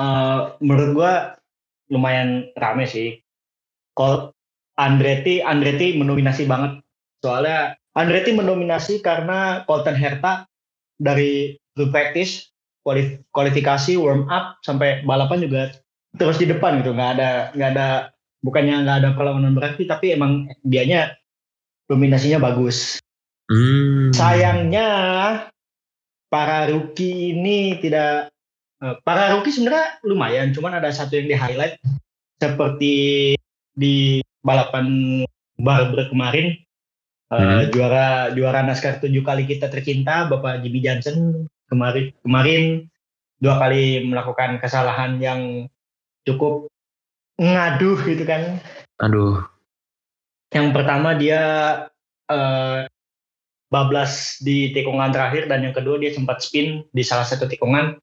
eh, 0.00 0.40
menurut 0.64 0.90
gua 0.96 1.12
lumayan 1.92 2.48
rame 2.56 2.88
sih. 2.88 3.20
Kalau 3.92 4.32
Andretti, 4.80 5.44
Andretti 5.44 5.92
mendominasi 6.00 6.48
banget. 6.48 6.80
Soalnya 7.20 7.76
Andretti 7.92 8.32
mendominasi 8.32 9.04
karena 9.04 9.66
Colton 9.68 9.98
Herta 9.98 10.48
dari 10.96 11.58
group 11.76 11.92
practice 11.92 12.48
kualif- 12.84 13.20
kualifikasi 13.32 13.96
warm 14.00 14.24
up 14.32 14.56
sampai 14.64 15.04
balapan 15.04 15.44
juga 15.44 15.62
terus 16.16 16.40
di 16.40 16.48
depan 16.48 16.82
gitu 16.82 16.96
nggak 16.96 17.10
ada 17.18 17.30
nggak 17.54 17.70
ada 17.76 17.88
bukannya 18.42 18.82
nggak 18.82 18.98
ada 19.04 19.10
perlawanan 19.14 19.54
berarti 19.54 19.86
tapi 19.86 20.16
emang 20.16 20.48
dianya 20.64 21.14
dominasinya 21.86 22.40
bagus 22.40 22.98
Hmm. 23.50 24.14
sayangnya 24.14 24.88
para 26.30 26.70
rookie 26.70 27.34
ini 27.34 27.82
tidak 27.82 28.30
para 29.04 29.36
rookie 29.36 29.52
sebenarnya 29.52 30.00
lumayan 30.02 30.56
cuman 30.56 30.80
ada 30.80 30.88
satu 30.88 31.20
yang 31.20 31.28
di 31.28 31.36
highlight 31.36 31.76
seperti 32.40 32.94
di 33.76 34.24
balapan 34.40 35.20
Barber 35.60 36.08
kemarin 36.08 36.56
eh, 37.30 37.36
Hmm. 37.36 37.68
juara 37.70 38.32
juara 38.32 38.64
NASCAR 38.64 38.98
tujuh 39.04 39.20
kali 39.20 39.44
kita 39.46 39.68
tercinta 39.68 40.26
Bapak 40.26 40.64
Jimmy 40.64 40.80
Johnson 40.80 41.46
kemarin 41.68 42.10
kemarin 42.24 42.62
dua 43.38 43.60
kali 43.60 44.02
melakukan 44.08 44.58
kesalahan 44.58 45.20
yang 45.20 45.68
cukup 46.24 46.66
ngaduh 47.38 48.00
gitu 48.04 48.24
kan 48.24 48.58
Aduh. 49.00 49.44
yang 50.50 50.72
pertama 50.74 51.14
dia 51.14 51.40
eh, 52.26 52.88
bablas 53.70 54.42
di 54.42 54.74
tikungan 54.74 55.14
terakhir 55.14 55.46
dan 55.46 55.62
yang 55.62 55.76
kedua 55.76 56.00
dia 56.02 56.10
sempat 56.10 56.42
spin 56.42 56.82
di 56.90 57.04
salah 57.06 57.28
satu 57.28 57.46
tikungan 57.46 58.00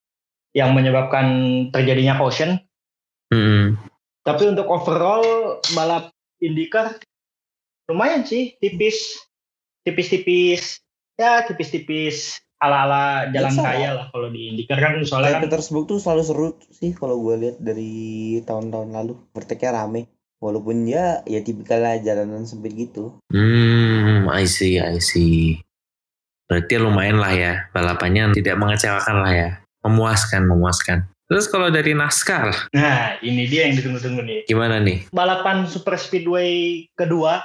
yang 0.56 0.72
menyebabkan 0.76 1.26
terjadinya 1.72 2.16
caution. 2.20 2.60
Hmm. 3.34 3.76
Tapi 4.24 4.44
untuk 4.52 4.68
overall 4.68 5.58
balap 5.76 6.12
IndyCar 6.44 7.00
lumayan 7.88 8.28
sih, 8.28 8.60
tipis, 8.60 9.16
tipis-tipis, 9.88 10.84
ya 11.16 11.48
tipis-tipis 11.48 12.44
ala-ala 12.58 13.30
jalan 13.30 13.54
Biasa. 13.54 13.62
kaya 13.64 13.90
lah 13.94 14.06
kalau 14.10 14.28
di 14.34 14.50
IndyCar 14.54 14.82
kan 14.82 14.94
soalnya 15.06 15.38
kan 15.38 15.42
Petersburg 15.46 15.86
tuh 15.86 16.02
selalu 16.02 16.24
seru 16.26 16.48
sih 16.74 16.92
kalau 16.98 17.22
gue 17.22 17.36
lihat 17.48 17.58
dari 17.62 17.94
tahun-tahun 18.44 18.90
lalu. 18.94 19.14
Verteknya 19.32 19.84
rame. 19.84 20.10
Walaupun 20.38 20.86
ya 20.86 21.26
ya 21.26 21.42
tipikalnya 21.42 21.98
jalanan 22.06 22.46
sempit 22.46 22.78
gitu. 22.78 23.18
Hmm, 23.34 24.30
I 24.30 24.46
see, 24.46 24.78
I 24.78 25.02
see. 25.02 25.66
Berarti 26.46 26.78
lumayan 26.78 27.18
lah 27.18 27.34
ya, 27.34 27.54
balapannya 27.74 28.38
tidak 28.38 28.56
mengecewakan 28.62 29.18
lah 29.26 29.34
ya. 29.34 29.50
Memuaskan, 29.88 30.44
memuaskan. 30.44 31.08
Terus 31.28 31.48
kalau 31.48 31.68
dari 31.68 31.92
NASCAR, 31.92 32.72
nah 32.72 33.20
ini 33.20 33.48
dia 33.52 33.68
yang 33.68 33.76
ditunggu-tunggu 33.76 34.24
nih. 34.24 34.40
gimana 34.48 34.80
nih? 34.80 35.12
balapan 35.12 35.68
super 35.68 36.00
speedway 36.00 36.84
kedua 36.96 37.44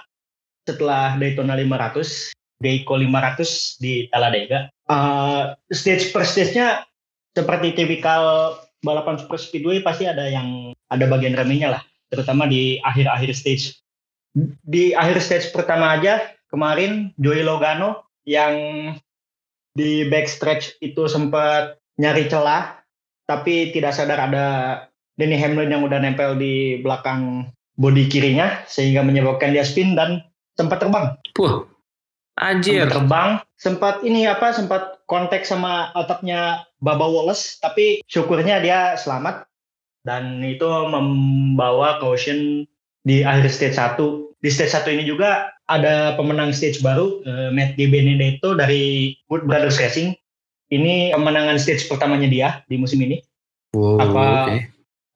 setelah 0.62 1.18
Daytona 1.18 1.58
500, 1.58 2.30
Geico 2.62 2.94
500 2.94 3.82
di 3.82 4.06
Talladega. 4.06 4.70
Uh, 4.86 5.58
stage 5.74 6.14
per 6.14 6.22
stage-nya 6.22 6.86
seperti 7.34 7.74
tipikal 7.74 8.54
balapan 8.86 9.18
super 9.18 9.38
speedway 9.38 9.82
pasti 9.82 10.06
ada 10.06 10.30
yang 10.30 10.70
ada 10.86 11.10
bagian 11.10 11.34
remenya 11.34 11.74
lah, 11.74 11.82
terutama 12.06 12.46
di 12.46 12.78
akhir-akhir 12.86 13.34
stage. 13.34 13.82
Di 14.62 14.94
akhir 14.94 15.18
stage 15.18 15.50
pertama 15.50 15.98
aja 15.98 16.22
kemarin 16.54 17.10
Joey 17.18 17.42
Logano 17.42 18.06
yang 18.22 18.54
di 19.74 20.06
backstretch 20.06 20.78
itu 20.78 21.10
sempat 21.10 21.81
nyari 22.00 22.28
celah 22.28 22.80
tapi 23.28 23.72
tidak 23.72 23.96
sadar 23.96 24.18
ada 24.28 24.46
Denny 25.16 25.36
Hamlin 25.36 25.72
yang 25.72 25.84
udah 25.84 26.00
nempel 26.00 26.36
di 26.36 26.80
belakang 26.80 27.52
bodi 27.76 28.08
kirinya 28.08 28.64
sehingga 28.68 29.04
menyebabkan 29.04 29.52
dia 29.52 29.64
spin 29.64 29.96
dan 29.96 30.24
sempat 30.56 30.80
terbang. 30.80 31.16
Puh, 31.36 31.68
anjir. 32.36 32.84
Sempat 32.84 32.92
terbang, 32.96 33.30
sempat 33.56 33.94
ini 34.04 34.28
apa 34.28 34.52
sempat 34.52 34.82
kontak 35.08 35.44
sama 35.44 35.92
otaknya 35.96 36.64
Baba 36.80 37.04
Wallace 37.04 37.60
tapi 37.60 38.00
syukurnya 38.08 38.60
dia 38.64 38.96
selamat 38.96 39.48
dan 40.02 40.42
itu 40.42 40.66
membawa 40.66 42.00
caution 42.02 42.66
di 43.06 43.22
akhir 43.22 43.50
stage 43.50 43.78
1. 43.78 43.98
Di 44.42 44.50
stage 44.50 44.74
1 44.74 44.96
ini 44.98 45.04
juga 45.06 45.50
ada 45.70 46.18
pemenang 46.18 46.50
stage 46.50 46.82
baru 46.82 47.22
eh, 47.22 47.50
Matt 47.54 47.78
Di 47.78 47.86
Benedetto 47.86 48.58
dari 48.58 49.14
Wood 49.30 49.46
Brothers 49.46 49.78
Racing. 49.78 50.14
Ini 50.72 51.12
kemenangan 51.12 51.60
stage 51.60 51.84
pertamanya 51.84 52.26
dia 52.26 52.48
di 52.64 52.80
musim 52.80 52.96
ini 53.04 53.20
Wow, 53.72 54.00
Apa- 54.00 54.52
oke. 54.52 54.56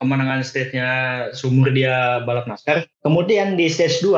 kemenangan 0.01 0.41
stage-nya 0.41 0.89
sumur 1.37 1.73
dia 1.73 2.25
balap 2.25 2.49
NASCAR. 2.49 2.85
Kemudian 3.05 3.57
di 3.57 3.69
stage 3.69 4.01
2 4.01 4.17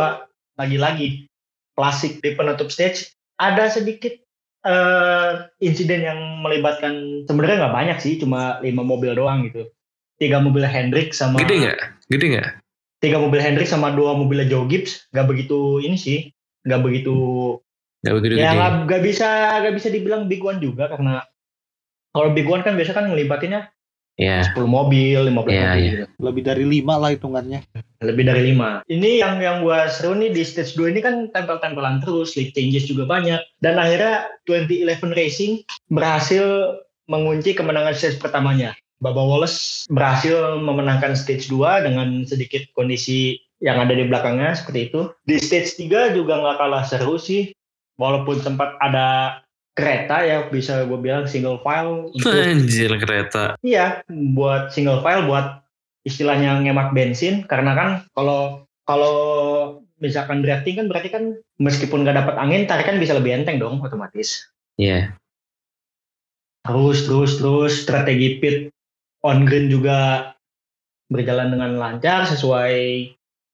lagi-lagi 0.58 1.26
klasik 1.74 2.18
di 2.22 2.34
penutup 2.34 2.70
stage 2.70 3.14
ada 3.38 3.70
sedikit 3.70 4.14
eh, 4.66 5.30
insiden 5.62 6.02
yang 6.02 6.18
melibatkan 6.42 7.22
sebenarnya 7.26 7.66
nggak 7.66 7.76
banyak 7.78 7.98
sih 8.02 8.18
cuma 8.18 8.58
lima 8.58 8.82
mobil 8.82 9.14
doang 9.14 9.46
gitu. 9.46 9.70
Tiga 10.18 10.42
mobil 10.42 10.66
Hendrick 10.66 11.14
sama 11.14 11.38
Gede 11.42 11.62
nggak? 11.62 11.78
Gede 12.10 12.26
nggak? 12.34 12.48
tiga 12.98 13.22
mobil 13.22 13.38
Hendrick 13.38 13.70
sama 13.70 13.94
dua 13.94 14.18
mobil 14.18 14.42
Joe 14.50 14.66
Gibbs 14.66 15.06
nggak 15.14 15.30
begitu 15.30 15.78
ini 15.78 15.94
sih 15.94 16.34
nggak 16.66 16.82
begitu 16.82 17.14
Nggak 18.04 18.14
begitu 18.14 18.34
ya 18.38 18.50
nggak 18.54 18.72
nggak 18.86 19.02
bisa 19.02 19.28
nggak 19.62 19.74
bisa 19.74 19.88
dibilang 19.90 20.30
big 20.30 20.42
one 20.42 20.62
juga 20.62 20.86
karena 20.86 21.24
kalau 22.14 22.30
big 22.30 22.46
one 22.46 22.62
kan 22.62 22.78
biasa 22.78 22.94
kan 22.94 23.10
ngelibatinnya 23.10 23.70
Ya, 24.18 24.42
10 24.50 24.66
mobil 24.66 25.14
15 25.30 25.30
Iya, 25.30 25.38
mobil 25.38 25.54
iya. 25.54 25.70
gitu. 25.78 26.04
Lebih 26.18 26.42
dari 26.42 26.64
lima 26.66 26.98
lah 26.98 27.14
hitungannya. 27.14 27.62
lebih 28.02 28.26
dari 28.26 28.50
lima. 28.50 28.82
Ini 28.90 29.22
yang 29.22 29.38
yang 29.38 29.62
gua 29.62 29.86
seru 29.86 30.18
nih 30.18 30.34
di 30.34 30.42
stage 30.42 30.74
2 30.74 30.90
ini 30.90 30.98
kan 30.98 31.30
tempel-tempelan 31.30 32.02
terus, 32.02 32.34
lead 32.34 32.50
changes 32.50 32.90
juga 32.90 33.06
banyak. 33.06 33.38
Dan 33.62 33.78
akhirnya 33.78 34.26
2011 34.50 35.14
Racing 35.14 35.62
berhasil 35.94 36.42
mengunci 37.06 37.54
kemenangan 37.54 37.94
stage 37.94 38.18
pertamanya. 38.18 38.74
Baba 38.98 39.22
Wallace 39.22 39.86
berhasil 39.86 40.58
memenangkan 40.58 41.14
stage 41.14 41.46
2 41.46 41.86
dengan 41.86 42.26
sedikit 42.26 42.66
kondisi 42.74 43.38
yang 43.62 43.78
ada 43.78 43.94
di 43.94 44.02
belakangnya 44.02 44.54
seperti 44.58 44.90
itu. 44.90 45.14
Di 45.26 45.38
stage 45.38 45.78
3 45.78 46.18
juga 46.18 46.42
nggak 46.42 46.58
kalah 46.58 46.82
seru 46.82 47.22
sih. 47.22 47.54
Walaupun 47.98 48.38
sempat 48.38 48.78
ada 48.78 49.42
kereta 49.78 50.26
ya 50.26 50.50
bisa 50.50 50.82
gue 50.86 50.98
bilang 50.98 51.30
single 51.30 51.62
file 51.62 52.10
untuk 52.10 52.34
anjir 52.34 52.90
kereta. 52.98 53.54
Iya, 53.62 54.02
buat 54.10 54.74
single 54.74 55.02
file, 55.06 55.30
buat 55.30 55.62
istilahnya 56.02 56.58
ngemak 56.62 56.90
bensin. 56.94 57.46
Karena 57.46 57.78
kan 57.78 57.90
kalau 58.14 58.66
kalau 58.82 59.16
misalkan 60.02 60.42
drafting 60.42 60.82
kan 60.82 60.86
berarti 60.90 61.10
kan 61.14 61.38
meskipun 61.62 62.02
nggak 62.02 62.18
dapat 62.18 62.34
angin, 62.38 62.66
tarikan 62.66 62.98
bisa 62.98 63.14
lebih 63.14 63.38
enteng 63.38 63.62
dong 63.62 63.78
otomatis. 63.78 64.50
Iya. 64.78 65.14
Terus 66.66 67.06
terus 67.06 67.38
terus 67.38 67.72
strategi 67.86 68.42
pit 68.42 68.74
on 69.22 69.46
green 69.46 69.70
juga 69.70 70.32
berjalan 71.06 71.54
dengan 71.54 71.78
lancar 71.78 72.26
sesuai 72.26 73.06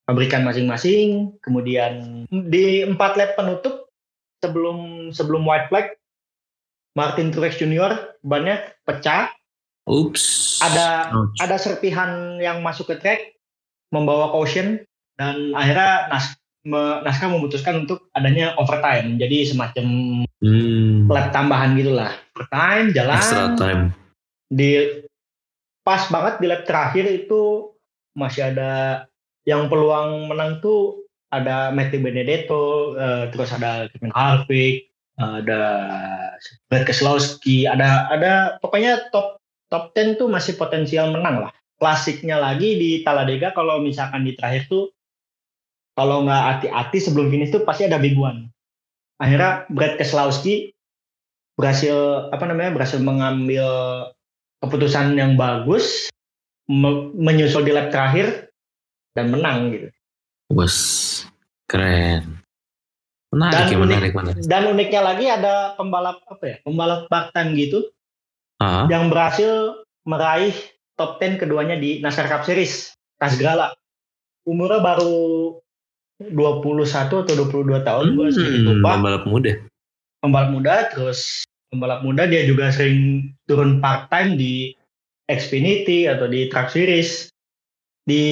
pabrikan 0.08 0.40
masing-masing. 0.44 1.36
Kemudian 1.44 2.24
di 2.32 2.80
empat 2.80 3.20
lap 3.20 3.36
penutup 3.36 3.83
sebelum 4.44 4.78
sebelum 5.10 5.42
white 5.42 5.66
flag, 5.66 5.96
Martin 6.92 7.32
Truex 7.32 7.56
Jr. 7.56 8.14
bannya 8.20 8.60
pecah 8.84 9.32
Ups. 9.84 10.56
ada 10.60 11.10
Ouch. 11.10 11.36
ada 11.38 11.56
serpihan 11.56 12.36
yang 12.38 12.60
masuk 12.60 12.88
ke 12.88 12.96
track 12.96 13.20
membawa 13.90 14.28
caution 14.30 14.80
dan 15.14 15.52
akhirnya 15.52 16.08
Nas 16.08 16.34
me- 16.62 17.00
NASCAR 17.00 17.28
memutuskan 17.28 17.84
untuk 17.84 18.08
adanya 18.12 18.56
overtime 18.56 19.16
jadi 19.16 19.44
semacam 19.46 19.86
Hmm. 20.40 21.08
lap 21.08 21.28
tambahan 21.30 21.72
gitulah 21.74 22.12
overtime 22.32 22.92
jalan 22.92 23.16
Extra 23.16 23.44
time. 23.54 23.82
di 24.46 25.00
pas 25.80 26.04
banget 26.06 26.34
di 26.36 26.46
lap 26.46 26.64
terakhir 26.64 27.04
itu 27.06 27.72
masih 28.12 28.48
ada 28.48 29.04
yang 29.44 29.68
peluang 29.68 30.26
menang 30.26 30.60
tuh 30.60 31.03
ada 31.40 31.74
Matthew 31.74 32.06
Benedetto 32.06 32.94
eh, 32.94 33.30
terus 33.34 33.50
ada 33.50 33.90
Kevin 33.90 34.14
Harvick 34.14 34.88
ada 35.14 35.62
Brad 36.66 36.84
Keselowski 36.86 37.70
ada 37.70 38.10
ada 38.10 38.58
pokoknya 38.58 39.10
top 39.14 39.38
top 39.74 39.90
10 39.94 40.20
tuh 40.22 40.30
masih 40.30 40.54
potensial 40.54 41.10
menang 41.10 41.48
lah. 41.48 41.52
Klasiknya 41.82 42.38
lagi 42.38 42.78
di 42.78 42.90
Talladega 43.02 43.50
kalau 43.50 43.82
misalkan 43.82 44.22
di 44.22 44.38
terakhir 44.38 44.70
tuh 44.70 44.94
kalau 45.98 46.22
nggak 46.26 46.42
hati-hati 46.62 46.98
sebelum 47.02 47.30
finish 47.30 47.50
tuh 47.50 47.66
pasti 47.66 47.86
ada 47.86 47.98
big 47.98 48.14
one. 48.14 48.46
Akhirnya 49.18 49.66
Brad 49.70 49.98
Keselowski 49.98 50.74
berhasil 51.58 52.30
apa 52.34 52.46
namanya 52.46 52.74
berhasil 52.74 52.98
mengambil 52.98 53.66
keputusan 54.62 55.14
yang 55.14 55.38
bagus 55.38 56.10
me- 56.66 57.14
menyusul 57.14 57.62
di 57.62 57.70
lap 57.70 57.94
terakhir 57.94 58.50
dan 59.14 59.30
menang 59.30 59.70
gitu 59.70 59.88
Bos. 60.48 60.76
Keren. 61.64 62.44
Menarik 63.30 63.54
Dan 63.56 63.66
ya, 63.66 63.74
unik- 63.74 63.82
menarik, 63.82 64.12
menarik. 64.14 64.42
dan 64.46 64.62
uniknya 64.68 65.02
lagi 65.02 65.26
ada 65.26 65.54
pembalap 65.74 66.22
apa 66.24 66.44
ya 66.44 66.56
pembalap 66.62 67.08
part 67.08 67.34
time 67.34 67.50
gitu 67.54 67.90
Ah, 68.56 68.86
yang 68.86 69.10
berhasil 69.10 69.82
meraih 70.06 70.54
top 70.94 71.18
10 71.18 71.42
keduanya 71.42 71.74
di 71.74 71.98
NASCAR 71.98 72.30
Cup 72.30 72.46
Series 72.46 72.94
Kasgrala 73.18 73.74
umurnya 74.46 74.78
baru 74.78 75.58
21 76.22 76.30
atau 77.26 77.34
22 77.42 77.82
tahun 77.82 78.14
gue 78.14 78.28
sedikit 78.30 78.60
hmm, 78.60 78.68
lupa 78.70 78.90
pembalap 78.94 79.24
muda. 79.26 79.52
pembalap 80.22 80.50
muda 80.54 80.74
terus 80.88 81.42
pembalap 81.66 82.06
muda 82.06 82.22
dia 82.24 82.46
juga 82.46 82.70
sering 82.70 83.34
turun 83.44 83.82
part 83.82 84.06
time 84.08 84.38
di 84.38 84.70
Xfinity 85.26 86.06
atau 86.06 86.28
di 86.28 86.46
Truck 86.46 86.68
Series. 86.68 87.32
Di 88.04 88.22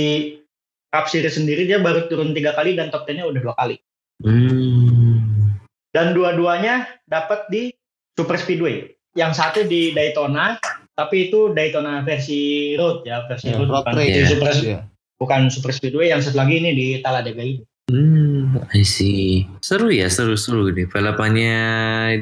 Cup 0.93 1.09
Series 1.09 1.35
sendiri 1.35 1.65
dia 1.65 1.81
baru 1.81 2.05
turun 2.07 2.37
tiga 2.37 2.53
kali 2.53 2.77
dan 2.77 2.93
top 2.93 3.09
10-nya 3.09 3.25
udah 3.25 3.41
dua 3.41 3.55
kali. 3.57 3.81
Hmm. 4.21 5.57
Dan 5.89 6.13
dua-duanya 6.13 6.89
dapat 7.05 7.49
di 7.49 7.73
Super 8.13 8.37
Speedway. 8.37 8.93
Yang 9.13 9.33
satu 9.37 9.61
di 9.65 9.93
Daytona, 9.93 10.57
tapi 10.93 11.29
itu 11.29 11.53
Daytona 11.53 12.01
versi 12.01 12.73
road 12.77 13.05
ya, 13.05 13.25
versi 13.25 13.53
Ya, 13.53 13.57
road, 13.57 13.69
road 13.69 13.85
bukan, 13.85 13.95
race. 13.97 14.13
Iya. 14.13 14.27
super, 14.29 14.53
Iya. 14.53 14.79
bukan 15.17 15.41
Super 15.49 15.73
Speedway. 15.73 16.13
Yang 16.13 16.29
satu 16.29 16.37
lagi 16.41 16.55
ini 16.61 16.71
di 16.73 16.87
Talladega 17.01 17.41
ini. 17.45 17.65
Hmm, 17.93 18.57
I 18.73 18.85
see. 18.85 19.45
Seru 19.61 19.93
ya, 19.93 20.09
seru-seru 20.09 20.73
nih. 20.73 20.89
Balapannya 20.89 21.55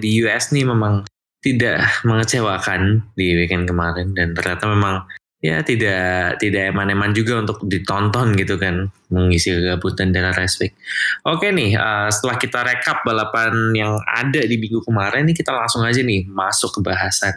di 0.03 0.19
US 0.23 0.51
nih 0.51 0.67
memang 0.67 1.07
tidak 1.41 1.87
mengecewakan 2.03 3.07
di 3.15 3.39
weekend 3.39 3.71
kemarin 3.71 4.13
dan 4.13 4.35
ternyata 4.35 4.67
memang 4.67 5.07
ya 5.41 5.65
tidak 5.65 6.37
tidak 6.37 6.73
eman-eman 6.77 7.17
juga 7.17 7.41
untuk 7.41 7.65
ditonton 7.65 8.37
gitu 8.37 8.61
kan 8.61 8.93
mengisi 9.09 9.57
kegabutan 9.57 10.13
race 10.37 10.61
week. 10.61 10.77
Oke 11.25 11.49
nih, 11.49 11.75
eh, 11.75 12.09
setelah 12.13 12.37
kita 12.37 12.61
rekap 12.61 13.01
balapan 13.03 13.73
yang 13.73 13.97
ada 14.05 14.45
di 14.45 14.61
minggu 14.61 14.85
kemarin 14.85 15.25
nih 15.25 15.37
kita 15.37 15.51
langsung 15.57 15.83
aja 15.83 16.05
nih 16.05 16.29
masuk 16.29 16.79
ke 16.79 16.81
bahasan 16.85 17.35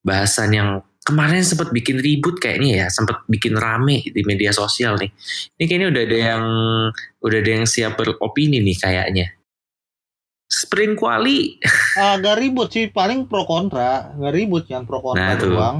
bahasan 0.00 0.50
yang 0.54 0.68
kemarin 1.06 1.42
sempat 1.46 1.70
bikin 1.70 2.02
ribut 2.02 2.38
kayaknya 2.42 2.82
ya, 2.82 2.88
sempat 2.90 3.22
bikin 3.30 3.54
rame 3.54 4.02
di 4.06 4.22
media 4.26 4.50
sosial 4.50 4.98
nih. 4.98 5.10
Ini 5.58 5.64
kayaknya 5.70 5.88
udah 5.94 6.02
ada 6.02 6.18
yang 6.18 6.44
udah 7.22 7.38
ada 7.38 7.50
yang 7.62 7.66
siap 7.66 7.94
beropini 7.94 8.58
nih 8.58 8.76
kayaknya. 8.78 9.26
Sprint 10.46 10.94
quali 10.94 11.58
Agak 11.98 12.38
ribut 12.38 12.70
sih, 12.70 12.86
paling 12.90 13.26
pro 13.26 13.42
kontra, 13.42 14.14
nggak 14.14 14.34
ribut 14.34 14.64
yang 14.70 14.86
pro 14.86 15.02
kontra 15.02 15.34
Nah, 15.34 15.38
tuh. 15.38 15.50
doang. 15.50 15.78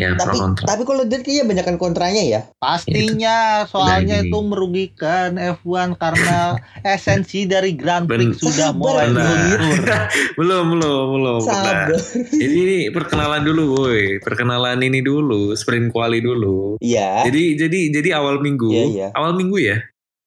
Ya 0.00 0.10
pro 0.14 0.24
Tapi 0.24 0.36
kontra. 0.38 0.64
tapi 0.66 0.82
kalau 0.82 1.02
dia 1.04 1.18
kayaknya 1.18 1.44
banyakan 1.46 1.76
kontranya 1.76 2.22
ya. 2.22 2.40
Pastinya, 2.56 3.36
soalnya 3.64 4.20
Dari- 4.20 4.26
itu 4.26 4.38
merugikan 4.40 5.36
F1 5.36 5.94
karena 5.94 6.56
esensi 6.96 7.44
dari 7.44 7.72
Grand 7.72 8.04
Prix 8.04 8.16
Ben- 8.18 8.34
sudah 8.34 8.72
mulai 8.72 9.08
luntur. 9.08 9.60
belum 10.40 10.64
belum 10.72 11.04
belum. 11.12 11.40
Sabar. 11.42 11.92
Nah, 11.92 12.00
Jadi 12.32 12.54
ini 12.56 12.78
perkenalan 12.88 13.42
dulu, 13.42 13.62
woi. 13.78 14.16
Perkenalan 14.18 14.80
ini 14.80 15.00
dulu, 15.00 15.52
sprint 15.52 15.90
quali 15.90 16.18
dulu. 16.18 16.80
Iya. 16.80 17.28
Jadi 17.28 17.56
jadi 17.56 17.80
jadi 17.92 18.08
awal 18.16 18.38
minggu, 18.38 18.70
Iya, 18.70 18.84
iya. 18.86 19.08
awal 19.12 19.34
minggu 19.34 19.60
ya, 19.60 19.76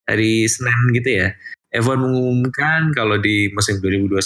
hari 0.06 0.46
Senin 0.46 0.74
gitu 0.94 1.10
ya. 1.18 1.34
F1 1.74 1.98
mengumumkan 1.98 2.94
kalau 2.94 3.18
di 3.18 3.50
musim 3.50 3.82
2021 3.82 4.22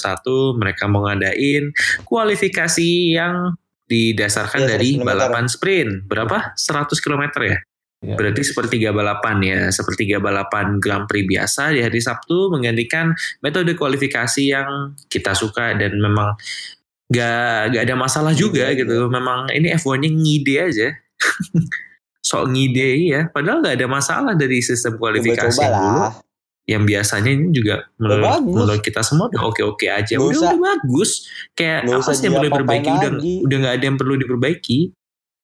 mereka 0.59 0.83
mau 0.85 1.07
ngadain 1.07 1.71
kualifikasi 2.03 2.89
yang 3.13 3.55
didasarkan 3.87 4.67
Iya, 4.67 4.67
100 4.67 4.71
dari 4.75 4.89
balapan 4.99 5.45
sprint. 5.47 5.91
Berapa? 6.05 6.53
100 6.59 6.99
km 6.99 7.23
ya? 7.43 7.57
Iya. 7.97 8.13
Berarti 8.13 8.41
sepertiga 8.45 8.93
balapan 8.93 9.41
ya, 9.41 9.59
sepertiga 9.73 10.21
balapan 10.21 10.77
Grand 10.77 11.09
Prix 11.09 11.25
biasa 11.25 11.73
di 11.73 11.81
hari 11.81 11.97
Sabtu 11.97 12.53
menggantikan 12.53 13.09
metode 13.41 13.73
kualifikasi 13.73 14.43
yang 14.45 14.93
kita 15.09 15.33
suka 15.33 15.73
dan 15.73 15.97
memang 15.97 16.37
gak, 17.09 17.73
gak 17.73 17.83
ada 17.89 17.95
masalah 17.97 18.37
juga 18.37 18.69
Iya, 18.69 18.85
gitu. 18.85 19.09
Memang 19.09 19.49
ini 19.49 19.73
F1-nya 19.73 20.13
ngide 20.13 20.55
aja. 20.61 20.87
Sok 22.27 22.53
ngide 22.53 22.87
ya, 23.07 23.21
padahal 23.33 23.65
gak 23.65 23.81
ada 23.81 23.87
masalah 23.89 24.33
dari 24.37 24.61
sistem 24.61 24.99
kualifikasi 25.01 25.57
Coba-coba 25.57 25.65
yang 25.65 25.81
dulu. 25.81 25.97
lah. 26.03 26.11
Yang 26.67 26.83
biasanya 26.83 27.31
ini 27.31 27.47
juga 27.55 27.87
menurut, 27.95 28.43
menurut 28.43 28.81
kita 28.83 28.99
semua 28.99 29.31
udah 29.31 29.39
oke-oke 29.47 29.87
aja. 29.87 30.19
Nggak 30.19 30.27
Udah, 30.27 30.35
usah- 30.35 30.51
udah 30.51 30.59
bagus. 30.59 31.11
Kayak 31.55 31.79
nggak 31.87 31.97
apa 31.97 32.11
sih 32.11 32.23
yang 32.27 32.33
perlu 32.35 32.47
diperbaiki? 32.51 32.89
Udah, 32.91 33.11
lagi. 33.15 33.33
udah 33.39 33.57
gak 33.63 33.73
ada 33.73 33.85
yang 33.87 33.97
perlu 33.97 34.13
diperbaiki. 34.19 34.79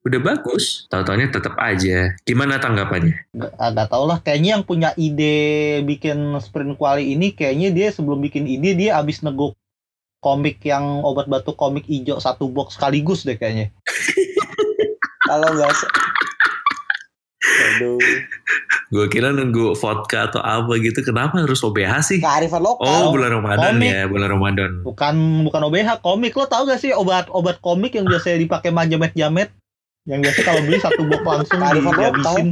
Udah 0.03 0.19
bagus. 0.19 0.63
Tahu-taunya 0.91 1.31
tetap 1.31 1.55
aja. 1.55 2.11
Gimana 2.27 2.59
tanggapannya? 2.59 3.15
Agak 3.55 3.87
tau 3.87 4.03
lah, 4.03 4.19
kayaknya 4.19 4.59
yang 4.59 4.63
punya 4.67 4.91
ide 4.99 5.79
bikin 5.87 6.35
sprint 6.43 6.75
quali 6.75 7.15
ini, 7.15 7.31
kayaknya 7.31 7.71
dia 7.71 7.87
sebelum 7.87 8.19
bikin 8.19 8.43
ide 8.43 8.75
dia 8.75 8.99
abis 8.99 9.23
neguk 9.23 9.55
komik 10.19 10.59
yang 10.63 11.03
obat 11.03 11.31
batuk 11.31 11.55
komik 11.55 11.87
hijau 11.87 12.19
satu 12.19 12.51
box 12.51 12.75
sekaligus 12.75 13.23
deh 13.23 13.39
kayaknya. 13.39 13.71
Kalau 15.27 15.47
nggak 15.55 15.71
Aduh. 17.43 17.99
Gue 18.87 19.05
kira 19.11 19.33
nunggu 19.33 19.75
vodka 19.75 20.31
atau 20.31 20.39
apa 20.39 20.79
gitu. 20.79 21.03
Kenapa 21.03 21.41
harus 21.41 21.59
OBH 21.59 21.93
sih? 22.05 22.19
Kearifan 22.23 22.63
lokal. 22.63 22.87
Oh, 22.87 23.11
bulan 23.11 23.35
Ramadan 23.35 23.75
komik. 23.75 23.89
ya, 23.91 24.03
bulan 24.07 24.29
Ramadan. 24.31 24.71
Bukan 24.85 25.15
bukan 25.49 25.61
OBH 25.67 25.89
komik 25.99 26.33
lo 26.37 26.45
tau 26.47 26.63
gak 26.63 26.79
sih 26.79 26.95
obat-obat 26.95 27.59
komik 27.59 27.97
yang 27.97 28.07
biasanya 28.07 28.39
dipakai 28.39 28.71
majamet-jamet 28.71 29.51
yang 30.07 30.19
biasa 30.19 30.39
kalau 30.43 30.61
beli 30.63 30.79
satu 30.79 31.03
box 31.03 31.21
langsung 31.31 31.59
Kearifan 31.59 31.83
lokal. 31.91 32.11
dihabisin. 32.15 32.47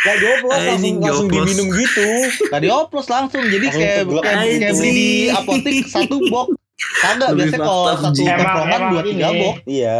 Gak 0.00 0.16
dioplos 0.16 0.48
langsung, 0.48 0.96
langsung 1.04 1.28
dioplos. 1.28 1.44
diminum 1.44 1.68
gitu. 1.76 2.06
Gak 2.48 2.60
dioplos 2.64 3.06
langsung 3.12 3.42
jadi 3.44 3.66
Langsung 3.68 3.82
kayak, 3.84 3.96
kayak, 4.24 4.44
kayak 4.64 4.72
beli 4.80 4.90
di 4.96 5.08
apotek 5.28 5.76
satu 5.86 6.16
box. 6.32 6.48
Kagak 7.00 7.28
biasanya 7.32 7.60
kalau 7.60 7.84
satu 7.94 8.20
tongkrongan 8.20 8.80
dua 8.90 9.02
tiga 9.02 9.26
ini. 9.28 9.40
box. 9.42 9.56
Iya. 9.64 9.96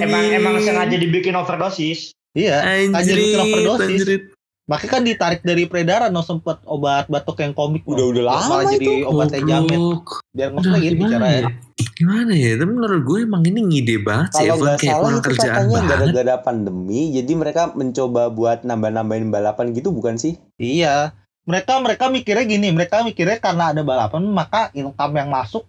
Emang 0.00 0.24
emang 0.28 0.54
sengaja 0.60 0.96
dibikin 0.96 1.34
overdosis. 1.34 2.10
Iya. 2.32 2.56
Anjir, 2.62 2.94
Anjrit, 2.94 3.16
bikin 3.16 3.38
overdosis. 3.40 3.88
anjrit. 3.96 4.22
Makanya 4.66 4.90
kan 4.90 5.02
ditarik 5.02 5.40
dari 5.40 5.64
peredaran 5.64 6.10
no 6.10 6.20
sempet 6.20 6.58
obat 6.66 7.06
batuk 7.06 7.38
yang 7.38 7.54
komik. 7.54 7.86
no. 7.86 7.94
Udah- 7.94 8.06
udah 8.10 8.24
lama 8.26 8.46
Malah 8.58 8.72
jadi 8.74 8.82
itu. 8.84 9.06
obatnya 9.06 9.40
jamet. 9.40 9.78
Goblok. 9.78 10.06
Biar 10.34 10.48
Udah, 10.50 10.58
nggak 10.60 10.80
gitu 10.82 10.92
gimana 10.92 11.14
caranya. 11.14 11.38
ya? 11.38 11.50
Gimana 11.96 12.32
ya? 12.34 12.50
Tapi 12.52 12.72
menurut 12.74 13.02
gue 13.02 13.18
emang 13.22 13.42
ini 13.42 13.60
ngide 13.62 13.96
banget 14.02 14.30
sih. 14.34 14.38
Kalau 14.42 14.56
nggak 14.58 14.76
kayak 14.76 14.90
salah 14.92 15.08
itu 15.08 15.20
kerjaan 15.22 15.54
katanya 15.62 15.80
gara-gara 15.86 16.34
pandemi, 16.42 17.02
jadi 17.14 17.32
mereka 17.32 17.62
mencoba 17.72 18.22
buat 18.28 18.58
nambah-nambahin 18.62 19.30
balapan 19.30 19.66
gitu 19.70 19.88
bukan 19.90 20.18
sih? 20.18 20.34
Iya. 20.58 21.14
Mereka 21.46 21.78
mereka 21.78 22.10
mikirnya 22.10 22.42
gini, 22.42 22.68
mereka 22.74 23.06
mikirnya 23.06 23.38
karena 23.38 23.70
ada 23.70 23.86
balapan 23.86 24.26
maka 24.26 24.74
income 24.74 25.14
yang 25.14 25.30
masuk 25.30 25.62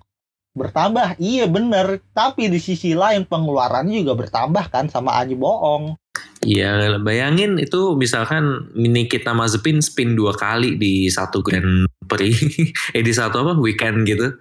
bertambah. 0.58 1.22
Iya 1.22 1.46
bener. 1.46 2.02
Tapi 2.12 2.50
di 2.50 2.58
sisi 2.58 2.98
lain 2.98 3.30
pengeluarannya 3.30 4.02
juga 4.02 4.18
bertambah 4.26 4.74
kan 4.74 4.90
sama 4.90 5.22
Aji 5.22 5.38
bohong. 5.38 5.94
Iya, 6.42 7.02
bayangin 7.02 7.58
itu 7.58 7.98
misalkan 7.98 8.70
Nikita 8.78 9.34
Mazepin 9.34 9.82
spin 9.82 10.14
dua 10.14 10.34
kali 10.34 10.78
di 10.78 11.10
satu 11.10 11.42
Grand 11.42 11.90
Prix, 12.06 12.38
eh 12.98 13.04
di 13.06 13.14
satu 13.14 13.42
apa 13.42 13.54
weekend 13.58 14.06
gitu, 14.06 14.34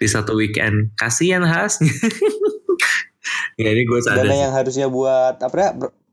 di 0.00 0.08
satu 0.08 0.36
weekend. 0.36 0.92
Kasihan 0.96 1.44
Has. 1.44 1.80
ya 3.60 3.68
ini 3.72 3.84
gue 3.88 4.00
sadar. 4.04 4.24
Dana 4.24 4.36
yang 4.36 4.52
harusnya 4.56 4.88
buat 4.88 5.36
apa 5.40 5.56
ya 5.56 5.70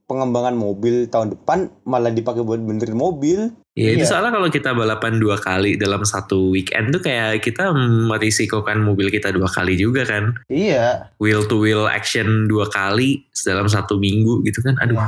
pengembangan 0.08 0.56
mobil 0.60 1.08
tahun 1.08 1.40
depan 1.40 1.72
malah 1.88 2.12
dipakai 2.12 2.44
buat 2.44 2.60
benerin 2.60 3.00
mobil. 3.00 3.56
Ya 3.72 3.96
itu 3.96 4.04
Iya. 4.04 4.10
soalnya 4.12 4.36
kalau 4.36 4.52
kita 4.52 4.76
balapan 4.76 5.16
dua 5.16 5.40
kali 5.40 5.80
dalam 5.80 6.04
satu 6.04 6.52
weekend 6.52 6.92
tuh 6.92 7.00
kayak 7.00 7.40
kita 7.40 7.72
merisikokan 8.12 8.84
mobil 8.84 9.08
kita 9.08 9.32
dua 9.32 9.48
kali 9.48 9.80
juga 9.80 10.04
kan. 10.04 10.36
Iya. 10.52 11.08
Wheel 11.24 11.48
to 11.48 11.56
wheel 11.56 11.88
action 11.88 12.52
dua 12.52 12.68
kali 12.68 13.24
dalam 13.48 13.72
satu 13.72 13.96
minggu 13.96 14.44
gitu 14.44 14.60
kan. 14.60 14.76
Aduh, 14.84 15.00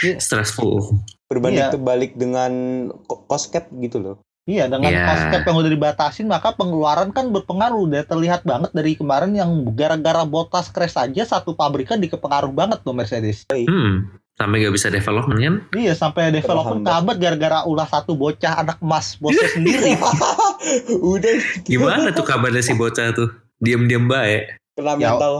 Iya. 0.00 0.16
stressful. 0.16 0.96
Berbanding 1.28 1.68
Iya. 1.68 1.72
terbalik 1.76 2.16
dengan 2.16 2.52
cost 3.04 3.52
cap 3.52 3.68
gitu 3.76 4.00
loh. 4.00 4.16
Iya 4.44 4.68
dengan 4.68 4.88
Iya. 4.88 5.04
cost 5.04 5.24
cap 5.28 5.42
yang 5.44 5.56
udah 5.56 5.72
dibatasin 5.72 6.24
maka 6.24 6.52
pengeluaran 6.52 7.12
kan 7.12 7.32
berpengaruh. 7.32 7.84
Udah 7.84 8.04
terlihat 8.04 8.44
banget 8.44 8.72
dari 8.72 8.96
kemarin 8.96 9.36
yang 9.36 9.48
gara-gara 9.76 10.24
botas 10.24 10.72
crash 10.72 10.96
aja 10.96 11.24
satu 11.24 11.52
pabrikan 11.52 12.00
dikepengaruh 12.00 12.52
banget 12.52 12.80
tuh 12.80 12.92
Mercedes. 12.92 13.44
Hmm, 13.48 14.08
sampai 14.34 14.60
gak 14.60 14.74
bisa 14.74 14.88
development 14.88 15.38
kan? 15.38 15.54
Iya 15.72 15.92
sampai 15.92 16.30
developer 16.30 16.74
Terhambat. 16.76 16.90
kabat 16.90 17.16
gara-gara 17.18 17.58
ulah 17.62 17.84
satu 17.84 18.12
bocah 18.12 18.58
anak 18.58 18.78
emas 18.78 19.14
bosnya 19.16 19.46
sendiri. 19.48 19.94
Udah 21.14 21.34
Gimana 21.62 22.10
tuh 22.10 22.22
kabarnya 22.22 22.60
si 22.60 22.72
bocah 22.72 23.12
tuh? 23.12 23.30
Diam-diam 23.56 24.04
baik. 24.04 24.58
kena 24.74 24.94
Ya, 24.96 25.14
mental. 25.14 25.34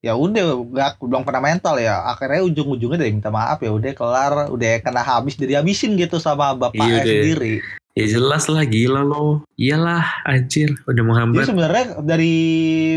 ya 0.00 0.12
udah 0.12 0.42
nggak 0.60 0.90
belum 0.98 1.22
pernah 1.22 1.38
mental 1.40 1.78
ya 1.78 2.02
akhirnya 2.04 2.42
ujung-ujungnya 2.42 2.98
dari 2.98 3.14
minta 3.14 3.30
maaf 3.30 3.62
ya 3.62 3.70
udah 3.70 3.92
kelar 3.92 4.32
udah 4.50 4.82
kena 4.82 4.98
habis 4.98 5.38
dari 5.38 5.54
habisin 5.54 5.94
gitu 5.94 6.18
sama 6.18 6.50
bapaknya 6.52 6.82
Iya, 6.82 6.98
udah. 6.98 7.06
sendiri 7.06 7.54
Ya 7.92 8.08
jelas 8.08 8.48
lah 8.48 8.64
gila 8.64 9.04
lo. 9.04 9.44
Iyalah 9.60 10.24
anjir 10.24 10.72
udah 10.88 10.96
jadi 10.96 11.04
menghambat. 11.04 11.44
sebenarnya 11.44 11.84
dari 12.00 12.34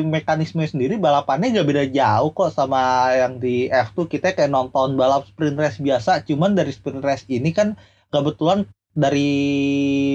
mekanisme 0.07 0.63
sendiri 0.63 0.95
balapannya 0.95 1.51
gak 1.51 1.67
beda 1.67 1.83
jauh 1.91 2.31
kok 2.31 2.55
sama 2.55 3.11
yang 3.11 3.35
di 3.35 3.67
F2 3.67 4.07
kita 4.07 4.31
kayak 4.31 4.55
nonton 4.55 4.95
balap 4.95 5.27
sprint 5.27 5.59
race 5.59 5.83
biasa 5.83 6.23
cuman 6.23 6.55
dari 6.55 6.71
sprint 6.71 7.03
race 7.03 7.27
ini 7.27 7.51
kan 7.51 7.75
kebetulan 8.07 8.63
dari 8.95 9.27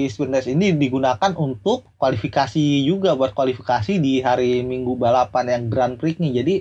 sprint 0.09 0.33
race 0.33 0.49
ini 0.49 0.73
digunakan 0.73 1.37
untuk 1.37 1.85
kualifikasi 2.01 2.81
juga 2.81 3.13
buat 3.13 3.37
kualifikasi 3.37 4.01
di 4.01 4.25
hari 4.25 4.65
Minggu 4.65 4.97
balapan 4.97 5.45
yang 5.45 5.63
Grand 5.69 5.95
Prix 6.01 6.17
nih 6.17 6.41
jadi 6.41 6.55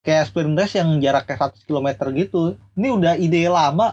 kayak 0.00 0.24
sprint 0.32 0.56
race 0.56 0.80
yang 0.80 0.88
jaraknya 1.04 1.36
100 1.36 1.68
km 1.68 1.88
gitu 2.16 2.56
ini 2.80 2.88
udah 2.88 3.20
ide 3.20 3.44
lama 3.52 3.92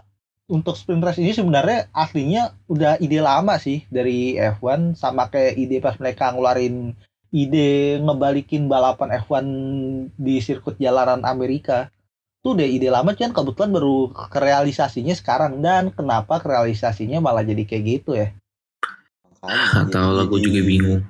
untuk 0.50 0.74
sprint 0.74 1.06
race 1.06 1.22
ini 1.22 1.30
sebenarnya 1.30 1.86
aslinya 1.94 2.58
udah 2.66 2.98
ide 2.98 3.22
lama 3.22 3.54
sih 3.56 3.86
dari 3.86 4.34
F1 4.34 4.98
sama 4.98 5.30
kayak 5.30 5.54
ide 5.54 5.78
pas 5.78 5.94
mereka 6.02 6.34
ngeluarin 6.34 6.92
ide 7.30 8.02
ngebalikin 8.02 8.66
balapan 8.66 9.14
F1 9.22 9.46
di 10.18 10.42
sirkuit 10.42 10.74
jalanan 10.82 11.22
Amerika. 11.22 11.88
Itu 12.42 12.58
udah 12.58 12.66
ide 12.66 12.90
lama 12.90 13.14
cuman 13.14 13.30
kebetulan 13.30 13.70
baru 13.70 13.96
kerealisasinya 14.10 15.14
sekarang 15.14 15.62
dan 15.62 15.94
kenapa 15.94 16.42
kerealisasinya 16.42 17.22
malah 17.22 17.46
jadi 17.46 17.62
kayak 17.62 17.84
gitu 17.86 18.18
ya. 18.18 18.34
Atau 19.78 20.18
jadi- 20.18 20.20
aku 20.26 20.36
juga 20.42 20.60
bingung. 20.66 21.02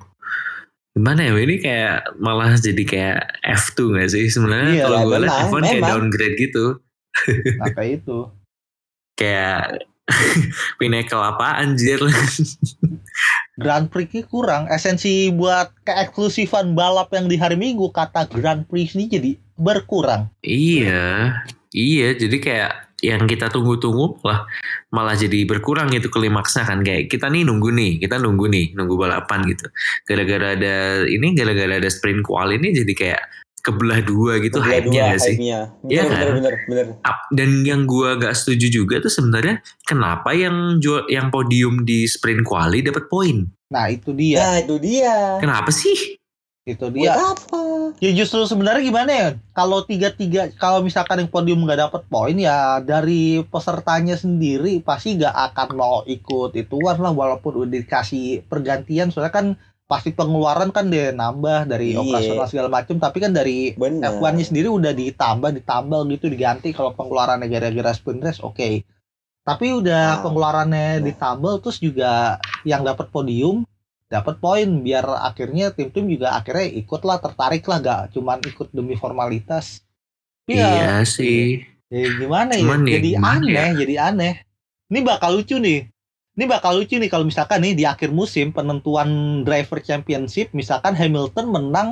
Gimana 0.91 1.23
ya 1.23 1.31
ini 1.39 1.55
kayak 1.55 2.19
malah 2.19 2.51
jadi 2.59 2.83
kayak 2.83 3.19
F2 3.47 3.95
gak 3.95 4.11
sih 4.11 4.27
sebenarnya 4.27 4.71
Iya, 4.75 4.83
kalau 4.85 4.99
gue 5.07 5.17
lihat 5.23 5.31
memang, 5.31 5.47
F1 5.47 5.63
kayak 5.63 5.83
downgrade 5.87 6.35
gitu 6.35 6.65
Nah 7.55 7.69
kayak 7.71 7.91
itu. 8.03 8.19
Kayak 9.21 9.85
pinnacle 10.81 11.21
apa 11.21 11.61
anjir 11.61 12.01
Grand 13.61 13.85
Prix-nya 13.85 14.25
kurang. 14.25 14.65
Esensi 14.73 15.29
buat 15.29 15.69
keeksklusifan 15.85 16.73
balap 16.73 17.13
yang 17.13 17.29
di 17.29 17.37
hari 17.37 17.53
Minggu 17.53 17.93
kata 17.93 18.25
Grand 18.33 18.65
Prix 18.65 18.97
ini 18.97 19.05
jadi 19.05 19.31
berkurang. 19.61 20.25
iya 20.41 21.37
iya 21.69 22.17
jadi 22.17 22.37
kayak 22.41 22.71
yang 23.01 23.25
kita 23.25 23.49
tunggu-tunggu 23.49 24.21
lah 24.21 24.45
malah 24.93 25.17
jadi 25.17 25.45
berkurang 25.49 25.89
gitu 25.89 26.13
klimaksnya 26.13 26.69
kan 26.69 26.85
kayak 26.85 27.09
kita 27.09 27.33
nih 27.33 27.41
nunggu 27.41 27.73
nih 27.73 27.97
kita 27.97 28.21
nunggu 28.21 28.45
nih 28.45 28.65
nunggu 28.77 28.93
balapan 28.93 29.41
gitu 29.49 29.65
gara-gara 30.05 30.53
ada 30.53 30.75
ini 31.09 31.33
gara-gara 31.33 31.81
ada 31.81 31.89
sprint 31.89 32.21
qual 32.21 32.53
ini 32.53 32.69
jadi 32.69 32.93
kayak 32.93 33.21
kebelah 33.61 34.01
dua 34.01 34.37
gitu 34.37 34.57
hype-nya 34.57 34.89
dua 35.05 35.11
gak 35.13 35.21
sih 35.21 35.35
hype-nya. 35.37 35.59
Iya 35.85 36.01
Bener, 36.01 36.09
kan? 36.09 36.19
bener, 36.19 36.31
bener, 36.37 36.53
bener. 36.67 36.85
Dan 37.29 37.49
yang 37.61 37.85
gua 37.85 38.17
gak 38.17 38.33
setuju 38.33 38.67
juga 38.73 38.99
tuh 38.99 39.09
sebenarnya 39.09 39.57
kenapa 39.83 40.33
yang 40.33 40.77
jual 40.77 41.05
yang 41.07 41.29
podium 41.29 41.81
di 41.81 42.03
sprint 42.05 42.43
quali 42.43 42.81
dapat 42.81 43.07
poin 43.07 43.45
Nah 43.67 43.87
itu 43.87 44.11
dia. 44.11 44.37
Nah 44.41 44.55
itu 44.59 44.75
dia. 44.77 45.37
kenapa 45.37 45.71
sih 45.71 46.19
Itu 46.61 46.93
Buat 46.93 46.93
dia. 46.93 47.17
apa? 47.17 47.61
Ya 47.97 48.13
justru 48.13 48.45
sebenarnya 48.45 48.85
gimana 48.85 49.09
ya? 49.09 49.27
Kalau 49.49 49.81
tiga 49.81 50.13
tiga, 50.13 50.45
kalau 50.53 50.85
misalkan 50.85 51.17
yang 51.17 51.25
podium 51.25 51.65
nggak 51.65 51.89
dapat 51.89 52.01
poin 52.05 52.37
ya 52.37 52.77
dari 52.77 53.41
pesertanya 53.41 54.13
sendiri 54.13 54.77
pasti 54.79 55.17
nggak 55.17 55.33
akan 55.51 55.67
mau 55.73 56.05
ikut 56.05 56.53
ituan 56.53 57.01
lah 57.01 57.09
walaupun 57.09 57.65
udah 57.65 57.81
dikasih 57.81 58.45
pergantian 58.45 59.09
soalnya 59.09 59.33
kan 59.33 59.45
pasti 59.91 60.15
pengeluaran 60.15 60.71
kan 60.71 60.87
dia 60.87 61.11
nambah 61.11 61.67
dari 61.67 61.91
Iya. 61.91 61.99
operasional 61.99 62.47
segala 62.47 62.69
macam 62.71 62.95
tapi 62.95 63.19
kan 63.19 63.35
dari 63.35 63.75
Bener. 63.75 64.15
F1-nya 64.15 64.47
sendiri 64.47 64.71
udah 64.71 64.95
ditambah 64.95 65.51
ditambah 65.51 65.99
gitu 66.15 66.31
diganti. 66.31 66.71
Kalau 66.71 66.95
pengeluarannya 66.95 67.51
gara-gara 67.51 67.91
sprint 67.91 68.23
race 68.23 68.39
oke. 68.39 68.87
Tapi 69.43 69.65
udah 69.75 70.15
Nah. 70.15 70.19
pengeluarannya 70.23 70.87
Nah. 70.95 71.05
ditambah 71.11 71.59
terus 71.59 71.83
juga 71.83 72.39
yang 72.63 72.87
dapat 72.87 73.11
podium 73.11 73.67
dapat 74.07 74.39
poin. 74.39 74.69
Biar 74.79 75.03
akhirnya 75.27 75.75
tim-tim 75.75 76.07
juga 76.07 76.39
akhirnya 76.39 76.71
ikut 76.71 77.01
lah 77.03 77.19
tertarik 77.19 77.67
lah 77.67 77.79
gak 77.83 78.01
cuman 78.15 78.39
ikut 78.47 78.71
demi 78.71 78.95
formalitas. 78.95 79.83
Tapi 80.47 80.55
ya, 80.55 80.71
iya 80.71 80.95
sih. 81.03 81.67
Ya 81.91 82.07
gimana 82.15 82.55
ya? 82.55 82.63
Cuman 82.63 82.87
ya 82.87 82.95
jadi 82.95 83.09
gimana 83.19 83.43
aneh 83.43 83.69
jadi 83.75 83.95
aneh. 84.07 84.33
Ini 84.87 84.99
bakal 85.03 85.35
lucu 85.35 85.59
nih 85.59 85.91
ini 86.31 86.45
bakal 86.47 86.79
lucu 86.79 86.95
nih 86.95 87.11
kalau 87.11 87.27
misalkan 87.27 87.59
nih 87.59 87.75
di 87.75 87.83
akhir 87.83 88.09
musim 88.09 88.49
penentuan 88.49 89.09
driver 89.43 89.79
championship 89.79 90.49
misalkan 90.51 90.95
Hamilton 90.95 91.51
menang 91.51 91.89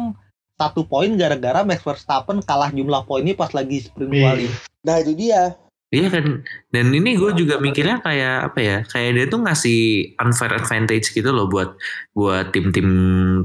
satu 0.56 0.84
poin 0.84 1.12
gara-gara 1.16 1.64
Max 1.64 1.84
Verstappen 1.84 2.44
kalah 2.44 2.72
jumlah 2.72 3.04
poinnya 3.04 3.36
pas 3.36 3.52
lagi 3.52 3.84
sprint 3.84 4.12
Iya. 4.12 4.24
quali. 4.24 4.48
Nah 4.84 4.96
itu 5.00 5.12
dia. 5.16 5.44
Iya 5.90 6.06
kan, 6.14 6.46
dan 6.70 6.94
ini 6.94 7.18
gue 7.18 7.34
juga 7.34 7.58
mikirnya 7.58 7.98
kayak 8.06 8.54
apa 8.54 8.60
ya, 8.62 8.78
kayak 8.86 9.10
dia 9.10 9.26
tuh 9.26 9.42
ngasih 9.42 9.80
unfair 10.22 10.54
advantage 10.54 11.10
gitu 11.10 11.34
loh 11.34 11.50
buat 11.50 11.74
buat 12.14 12.54
tim-tim 12.54 12.86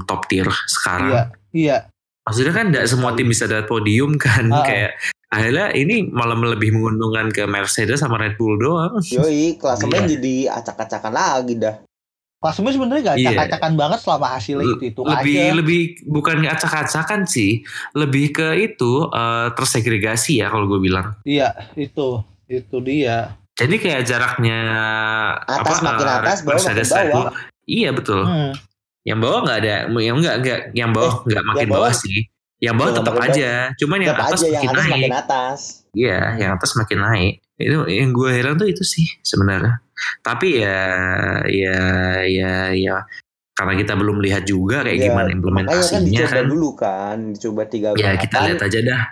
top 0.05 0.29
tier 0.29 0.45
sekarang. 0.69 1.09
Iya, 1.09 1.23
iya. 1.57 1.77
Maksudnya 2.21 2.53
kan 2.53 2.65
tidak 2.69 2.85
semua 2.85 3.17
tim 3.17 3.25
bisa 3.25 3.49
dapat 3.49 3.65
podium 3.65 4.13
kan, 4.21 4.45
Ah. 4.53 4.61
kayak 4.61 4.93
akhirnya 5.35 5.67
ini 5.71 6.07
malah 6.07 6.33
lebih 6.33 6.71
menguntungkan 6.71 7.27
ke 7.29 7.43
Mercedes 7.43 7.99
sama 7.99 8.15
Red 8.15 8.35
Bull 8.35 8.55
doang. 8.55 8.95
Yoi 9.03 9.55
klasemen 9.55 10.01
Iya. 10.01 10.09
jadi 10.15 10.35
acak-acakan 10.53 11.11
lagi 11.11 11.53
dah. 11.55 11.75
Klasemen 12.37 12.71
sebenarnya 12.71 13.01
gak 13.05 13.17
Iya. 13.17 13.29
acak-acakan 13.31 13.73
banget 13.73 13.99
selama 13.99 14.27
hasilnya 14.31 14.65
itu 14.71 14.83
itu 14.85 15.01
lebih 15.01 15.35
aja. 15.35 15.53
lebih 15.53 15.79
bukan 16.05 16.37
acak-acakan 16.45 17.21
sih, 17.25 17.65
lebih 17.91 18.31
ke 18.31 18.47
itu 18.55 18.91
eh, 19.07 19.47
tersegregasi 19.51 20.39
ya 20.39 20.47
kalau 20.47 20.65
gue 20.65 20.79
bilang. 20.79 21.13
Iya, 21.21 21.51
itu 21.75 22.21
itu 22.45 22.77
dia. 22.79 23.33
Jadi 23.55 23.75
kayak 23.77 24.03
jaraknya 24.03 24.59
Atas 25.41 25.79
makin 25.79 26.05
eh, 26.05 26.11
atas, 26.13 26.39
bawah 26.39 26.53
makin 26.53 26.75
Mercedes 26.75 26.89
bawah. 26.91 27.31
Iya 27.65 27.89
betul. 27.91 28.21
Hmm. 28.21 28.53
Yang 29.01 29.19
bawah 29.21 29.39
nggak 29.41 29.57
ada, 29.59 29.73
yang 29.95 30.15
enggak 30.17 30.35
enggak, 30.35 30.59
yang 30.73 30.89
bawah 30.91 31.13
nggak 31.23 31.43
makin 31.45 31.57
Eh, 31.57 31.61
yang 31.61 31.71
bawah- 31.71 31.89
bawah 31.89 31.93
sih. 31.95 32.19
Yang 32.63 32.75
bawah 32.79 32.87
Iya, 32.87 32.97
tetap 32.97 33.15
aja, 33.19 33.51
cuman 33.75 33.97
yang 33.99 34.15
atas 34.15 34.39
aja 34.41 34.47
yang 34.47 34.63
makin 34.63 34.69
atas 34.71 34.79
naik. 34.81 34.93
makin 34.95 35.15
atas. 35.15 35.59
Iya, 35.91 36.19
yang 36.35 36.51
atas 36.55 36.71
makin 36.75 36.99
naik. 36.99 37.33
Itu 37.55 37.77
yang 37.87 38.09
gue 38.11 38.29
heran 38.31 38.55
tuh 38.55 38.67
itu 38.67 38.83
sih 38.83 39.07
sebenarnya. 39.21 39.79
Tapi 40.19 40.59
ya, 40.59 40.81
ya, 41.47 41.79
ya, 42.27 42.53
ya, 42.71 42.95
karena 43.51 43.73
kita 43.75 43.95
belum 43.95 44.19
lihat 44.19 44.43
juga 44.43 44.83
kayak 44.83 44.91
Iya, 44.93 45.05
gimana 45.07 45.27
kan 45.27 45.35
implementasinya 45.35 46.03
dicoba 46.03 46.31
kan. 46.31 46.45
dulu 46.45 46.69
kan, 46.75 47.17
dicoba 47.31 47.61
tiga 47.67 47.89
Ya 47.95 48.15
kita 48.15 48.35
balapan. 48.35 48.45
lihat 48.49 48.61
aja 48.63 48.79
dah. 48.83 49.03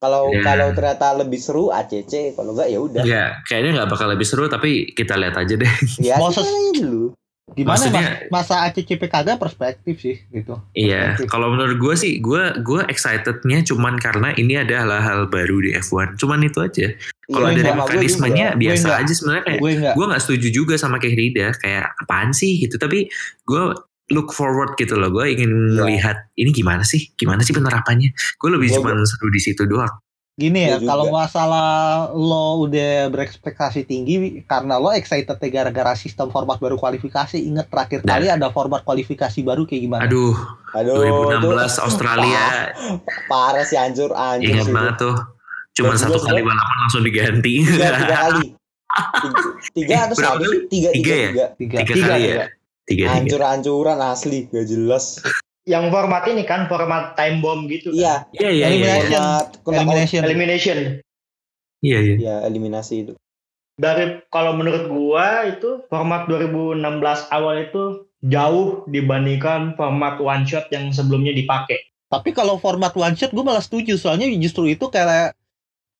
Kalau 0.00 0.32
Ya. 0.32 0.40
kalau 0.40 0.68
ternyata 0.72 1.06
lebih 1.12 1.36
seru 1.36 1.68
ACC, 1.68 2.32
kalau 2.32 2.56
enggak 2.56 2.68
ya 2.72 2.78
udah. 2.80 3.02
Ya, 3.04 3.24
kayaknya 3.44 3.84
nggak 3.84 3.90
bakal 3.92 4.08
lebih 4.08 4.24
seru, 4.24 4.48
tapi 4.48 4.88
kita 4.92 5.12
lihat 5.16 5.36
aja 5.36 5.54
deh. 5.56 5.72
Ya 6.00 6.16
Mau 6.16 6.28
kita 6.28 6.40
ses- 6.40 6.48
aja 6.48 6.72
dulu. 6.80 7.12
Gimana 7.50 7.74
Maksudnya- 7.74 8.10
mas, 8.24 8.46
masa 8.46 8.62
ACCP 8.64 9.02
kagak 9.06 9.36
perspektif 9.36 9.98
sih 9.98 10.22
gitu. 10.26 10.54
Iya, 10.70 11.18
kalau 11.26 11.50
menurut 11.50 11.76
gue 11.76 11.94
sih, 11.94 12.12
gue 12.16 12.56
gue 12.58 12.80
excitednya 12.86 13.60
cuman 13.62 13.96
karena 13.96 14.30
ini 14.32 14.54
adalah 14.56 14.98
hal 14.98 15.26
baru 15.26 15.58
di 15.58 15.74
F1. 15.74 16.14
Cuman 16.14 16.40
itu 16.40 16.58
aja. 16.58 16.86
Kalau 17.26 17.48
Iya, 17.48 17.56
dari 17.58 17.70
mekanismenya 17.72 18.46
juga. 18.50 18.60
biasa 18.60 18.86
Gue 18.86 18.98
aja 18.98 19.12
sebenarnya 19.12 19.44
kayak 19.44 19.60
Gue 19.60 19.72
gue 19.76 20.04
nggak 20.06 20.22
setuju 20.22 20.48
juga 20.52 20.74
sama 20.74 20.96
kayak 20.96 21.16
Rida 21.16 21.46
kayak 21.56 21.84
apaan 22.00 22.30
sih 22.30 22.58
gitu 22.58 22.74
tapi 22.74 23.06
gue 23.44 23.62
look 24.10 24.30
forward 24.30 24.74
gitu 24.74 24.94
loh 24.94 25.06
gue 25.08 25.30
ingin 25.30 25.46
Iya. 25.46 25.74
melihat 25.76 26.16
ini 26.34 26.50
gimana 26.50 26.82
sih 26.82 27.14
gimana 27.14 27.40
sih 27.40 27.54
penerapannya 27.54 28.10
gue 28.10 28.50
lebih 28.50 28.74
Gua- 28.74 28.90
cuma 28.90 29.06
seru 29.06 29.28
di 29.28 29.38
situ 29.38 29.62
doang 29.64 29.94
Gini 30.32 30.62
ya, 30.62 30.68
Gua 30.72 30.78
juga. 30.78 30.88
kalau 30.88 31.06
masalah 31.10 31.68
lo 32.10 32.46
udah 32.62 33.10
berekspektasi 33.10 33.82
tinggi 33.82 34.14
karena 34.42 34.76
lo 34.76 34.88
excited 34.90 35.36
gara-gara 35.42 35.92
sistem 35.92 36.28
format 36.28 36.56
baru 36.56 36.74
kualifikasi, 36.74 37.36
inget 37.36 37.66
terakhir 37.66 38.00
Nah. 38.00 38.16
kali 38.16 38.26
ada 38.30 38.48
format 38.48 38.80
kualifikasi 38.80 39.36
baru 39.40 39.64
kayak 39.64 39.82
gimana? 39.82 40.02
aduh 40.02 40.32
Aduh, 40.72 40.96
2016 40.96 41.44
tuh 41.74 41.82
Australia 41.82 42.44
parah 43.30 43.62
sih 43.62 43.74
hancur 43.74 44.10
hancur 44.10 44.46
ingat 44.46 44.64
sih. 44.64 44.72
banget 44.72 44.94
tuh 44.96 45.14
cuma 45.72 45.92
Dan 45.92 45.98
satu 46.00 46.16
juga 46.16 46.26
kali 46.30 46.40
balapan 46.42 46.76
langsung 46.80 47.02
diganti 47.02 47.54
Tiga, 47.60 47.88
tiga 47.92 48.16
kali. 48.16 48.44
Tiga, 49.20 49.40
tiga 49.72 49.94
atau 50.00 50.14
Berapa 50.14 50.34
satu? 50.34 50.42
kali? 50.42 50.58
Tiga, 50.66 50.88
Tiga 50.90 50.94
tiga, 50.94 51.14
ya? 51.14 51.28
tiga. 51.28 51.46
Tiga, 51.52 51.76
tiga 51.76 51.94
kali 52.06 52.22
ya 52.22 52.30
tiga 52.30 52.44
tiga 52.86 53.04
Hancur-hancuran 53.12 53.98
asli, 54.00 54.38
gak 54.46 54.66
jelas. 54.66 55.04
Yang 55.70 55.84
format 55.94 56.26
ini 56.26 56.42
kan 56.42 56.66
format 56.66 57.14
time 57.14 57.38
bomb 57.38 57.70
gitu. 57.70 57.94
kan? 57.94 58.26
Iya, 58.34 58.50
iya 58.50 58.50
iya 58.50 58.50
iya 58.50 58.66
Elimination. 58.66 59.06
format 59.14 59.46
kena 59.62 59.76
Elimination. 59.78 60.20
Elimination. 60.26 60.78
iya 61.80 61.98
iya 62.02 62.14
Ya, 62.18 62.34
eliminasi 62.50 62.94
itu. 63.06 63.12
Dari 63.78 64.26
kalau 64.28 64.58
menurut 64.58 64.90
gua 64.90 65.46
itu 65.46 65.86
format 65.86 66.26
2016 66.26 66.82
awal 67.30 67.54
itu 67.70 68.10
jauh 68.26 68.84
dibandingkan 68.84 69.78
format 69.78 70.20
one 70.20 70.44
shot 70.44 70.68
yang 70.68 70.92
sebelumnya 70.92 71.32
dipakai. 71.32 71.80
Tapi 72.10 72.34
kalau 72.34 72.58
format 72.58 72.92
one 72.92 73.16
shot 73.16 73.30
gue 73.32 73.44
malah 73.46 73.62
setuju 73.62 73.96
soalnya 73.96 74.26
justru 74.36 74.68
itu 74.68 74.90
kayak 74.90 75.32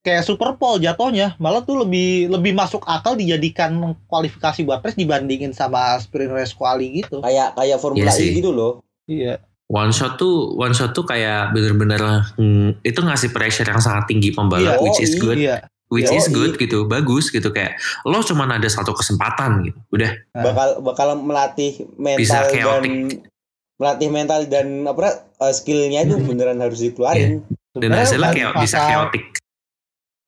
kayak 0.01 0.25
Super 0.25 0.57
Bowl 0.57 0.81
jatuhnya 0.81 1.37
malah 1.37 1.61
tuh 1.65 1.85
lebih 1.85 2.29
lebih 2.29 2.53
masuk 2.57 2.83
akal 2.89 3.13
dijadikan 3.13 3.95
kualifikasi 4.09 4.65
buat 4.65 4.81
race 4.81 4.97
dibandingin 4.97 5.53
sama 5.53 5.97
sprint 5.97 6.33
race 6.33 6.53
quali 6.53 7.01
gitu. 7.01 7.21
Kayak 7.23 7.57
kayak 7.57 7.77
Formula 7.79 8.11
Iya. 8.11 8.21
E 8.21 8.37
gitu 8.37 8.51
loh. 8.51 8.73
Iya. 9.09 9.41
One 9.71 9.89
shot 9.89 10.19
tuh 10.19 10.51
one 10.53 10.75
shot 10.75 10.91
tuh 10.91 11.01
kayak 11.01 11.49
bener-bener 11.49 11.97
hmm, 12.35 12.83
itu 12.83 12.99
ngasih 12.99 13.31
pressure 13.31 13.63
yang 13.63 13.79
sangat 13.79 14.03
tinggi 14.05 14.29
pembalap 14.29 14.75
Iya. 14.75 14.83
which 14.83 14.99
is 14.99 15.15
Oh, 15.15 15.23
good 15.23 15.39
Iya. 15.39 15.63
which 15.87 16.07
Yoi. 16.07 16.17
is 16.17 16.27
good 16.27 16.53
gitu 16.55 16.83
bagus 16.85 17.27
gitu 17.27 17.49
kayak 17.49 17.79
lo 18.03 18.19
cuman 18.19 18.51
ada 18.53 18.67
satu 18.67 18.91
kesempatan 18.91 19.63
gitu 19.63 19.79
udah. 19.91 20.11
Bakal 20.33 20.69
bakal 20.81 21.07
melatih 21.17 21.87
Bisa 22.13 22.43
mental 22.43 22.43
dan 22.43 22.51
chaotic. 22.51 22.93
melatih 23.75 24.09
mental 24.09 24.41
dan 24.45 24.67
apa 24.85 25.07
uh, 25.37 25.49
skillnya 25.49 26.03
itu 26.03 26.19
beneran 26.19 26.59
harus 26.59 26.79
dikeluarin. 26.79 27.39
dan 27.73 27.95
Sebenarnya 27.95 28.03
hasilnya 28.05 28.29
kayak 28.29 28.51
bisa 28.59 28.77
chaotic 28.77 29.23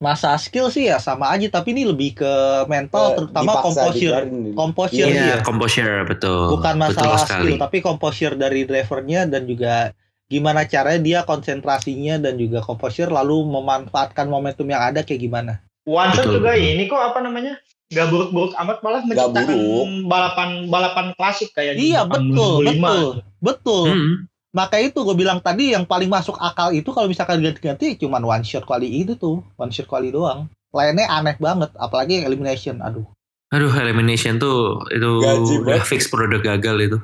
Masa 0.04 0.36
skill 0.36 0.68
sih 0.68 0.86
ya 0.86 1.00
sama 1.00 1.32
aja 1.32 1.48
tapi 1.50 1.72
ini 1.72 1.88
lebih 1.88 2.12
ke 2.13 2.34
mental 2.68 3.06
Eh, 3.08 3.16
terutama 3.16 3.63
composure. 3.63 4.20
dikeluarin. 4.20 4.52
Composure 4.54 5.00
Iya, 5.00 5.08
dia. 5.08 5.24
Iya, 5.24 5.38
composure 5.42 5.96
betul. 6.04 6.39
bukan 6.52 6.76
betul 6.76 6.84
masalah 6.92 7.18
sekali. 7.18 7.39
skill 7.48 7.56
tapi 7.58 7.78
composure 7.80 8.36
dari 8.36 8.62
drivernya 8.63 9.24
dan 9.26 9.44
juga 9.44 9.96
gimana 10.26 10.66
caranya 10.66 11.00
dia 11.00 11.20
konsentrasinya 11.22 12.18
dan 12.18 12.36
juga 12.36 12.60
composure 12.60 13.08
lalu 13.08 13.48
memanfaatkan 13.50 14.26
momentum 14.26 14.66
yang 14.66 14.84
ada 14.84 15.02
kayak 15.02 15.22
gimana 15.22 15.63
One 15.84 16.12
shot 16.12 16.26
Betul, 16.26 16.36
juga 16.38 16.52
betul. 16.54 16.68
ini 16.70 16.84
kok 16.86 17.02
apa 17.02 17.20
namanya? 17.20 17.54
nggak 17.86 18.08
buruk-buruk 18.10 18.52
amat 18.56 18.78
malah 18.82 19.02
menciptakan 19.04 19.58
balapan 20.04 20.50
balapan 20.66 21.06
klasik 21.13 21.54
kayak 21.54 21.78
di 21.78 21.92
Iya 21.92 22.04
betul, 22.04 22.66
2005. 22.66 22.82
betul, 22.82 23.08
betul. 23.39 23.86
Hmm. 23.86 24.13
Maka 24.54 24.78
itu 24.78 25.02
gue 25.02 25.18
bilang 25.18 25.42
tadi 25.42 25.74
yang 25.74 25.89
paling 25.89 26.08
masuk 26.08 26.38
akal 26.38 26.70
itu 26.70 26.86
kalau 26.94 27.10
misalkan 27.10 27.42
ganti-ganti 27.42 27.98
cuman 27.98 28.22
one 28.22 28.46
shot 28.46 28.70
kali 28.70 28.86
itu 29.02 29.18
tuh, 29.18 29.42
one 29.58 29.74
shot 29.74 29.89
kali 29.89 30.13
doang. 30.13 30.46
Lainnya 30.70 31.10
aneh 31.10 31.34
banget, 31.42 31.74
apalagi 31.82 32.22
yang 32.22 32.30
elimination. 32.30 32.78
Aduh. 32.86 33.06
Aduh, 33.50 33.74
elimination 33.74 34.38
tuh 34.38 34.82
itu 34.94 35.12
Gaji 35.22 35.54
udah 35.62 35.82
banget. 35.82 35.89
fix 35.89 36.10
produk 36.10 36.42
gagal 36.42 36.78
itu. 36.86 36.98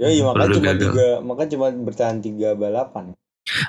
Ya 0.00 0.08
iya 0.08 0.24
makanya 0.24 0.56
cuma 0.56 0.64
gagal. 0.72 0.92
tiga, 0.92 1.08
makanya 1.20 1.50
cuma 1.56 1.66
bertahan 1.72 2.16
tiga 2.20 2.48
balapan. 2.56 3.04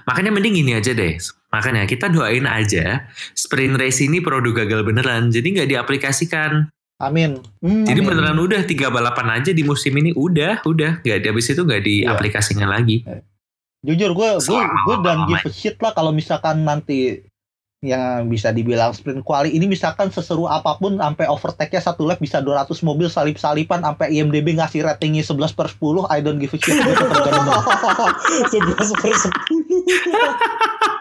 Makanya 0.07 0.31
mending 0.31 0.55
gini 0.59 0.71
aja 0.75 0.91
deh. 0.95 1.19
Makanya 1.51 1.83
kita 1.87 2.07
doain 2.11 2.47
aja 2.47 3.07
sprint 3.35 3.75
race 3.75 4.03
ini 4.03 4.19
produk 4.19 4.63
gagal 4.63 4.83
beneran. 4.83 5.31
Jadi 5.31 5.59
nggak 5.59 5.69
diaplikasikan. 5.71 6.71
Amin. 7.01 7.41
Hmm. 7.59 7.83
Jadi 7.83 7.99
Amin. 7.99 8.09
beneran 8.13 8.37
udah 8.37 8.61
tiga 8.63 8.93
balapan 8.93 9.41
aja 9.41 9.51
di 9.51 9.63
musim 9.65 9.93
ini 9.97 10.13
udah, 10.13 10.61
udah. 10.63 11.01
Nggak 11.01 11.25
habis 11.25 11.49
itu 11.49 11.61
nggak 11.65 11.83
diaplikasikan 11.83 12.69
lagi. 12.69 13.01
Jujur 13.83 14.15
gue 14.15 14.29
gue 14.39 14.61
gue 14.63 14.95
dan 15.03 15.27
give 15.27 15.43
a 15.43 15.51
shit 15.51 15.75
lah 15.83 15.91
kalau 15.91 16.15
misalkan 16.15 16.63
nanti 16.63 17.19
yang 17.83 18.31
bisa 18.31 18.55
dibilang 18.55 18.95
sprint 18.95 19.27
quali 19.27 19.51
ini 19.51 19.67
misalkan 19.67 20.07
seseru 20.07 20.47
apa 20.47 20.79
pun 20.79 20.95
sampai 20.95 21.27
overtake-nya 21.27 21.83
satu 21.83 22.07
lap 22.07 22.23
bisa 22.23 22.39
200 22.39 22.71
mobil 22.79 23.11
salip-salipan 23.11 23.83
sampai 23.83 24.15
IMDB 24.15 24.55
ngasih 24.55 24.87
ratingnya 24.87 25.19
11 25.19 25.51
per 25.51 25.67
10 25.67 26.07
I 26.07 26.23
don't 26.23 26.39
give 26.39 26.55
a 26.55 26.59
shit 26.63 26.79
gue 26.79 26.95
tetap 26.95 27.11
gak 27.11 27.33
demen. 27.35 27.59
Sebelas 28.47 28.89
per 28.95 29.11
sepuluh. 29.19 29.83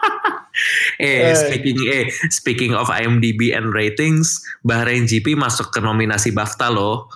Eh, 1.01 1.31
Eh. 1.31 1.35
speaking 1.35 1.77
eh 1.89 2.05
speaking 2.29 2.73
of 2.73 2.89
IMDb 2.89 3.53
and 3.53 3.73
ratings, 3.73 4.41
Bahrain 4.61 5.05
GP 5.05 5.33
masuk 5.33 5.73
ke 5.73 5.79
nominasi 5.79 6.29
BAFTA 6.29 6.69
loh. 6.69 7.09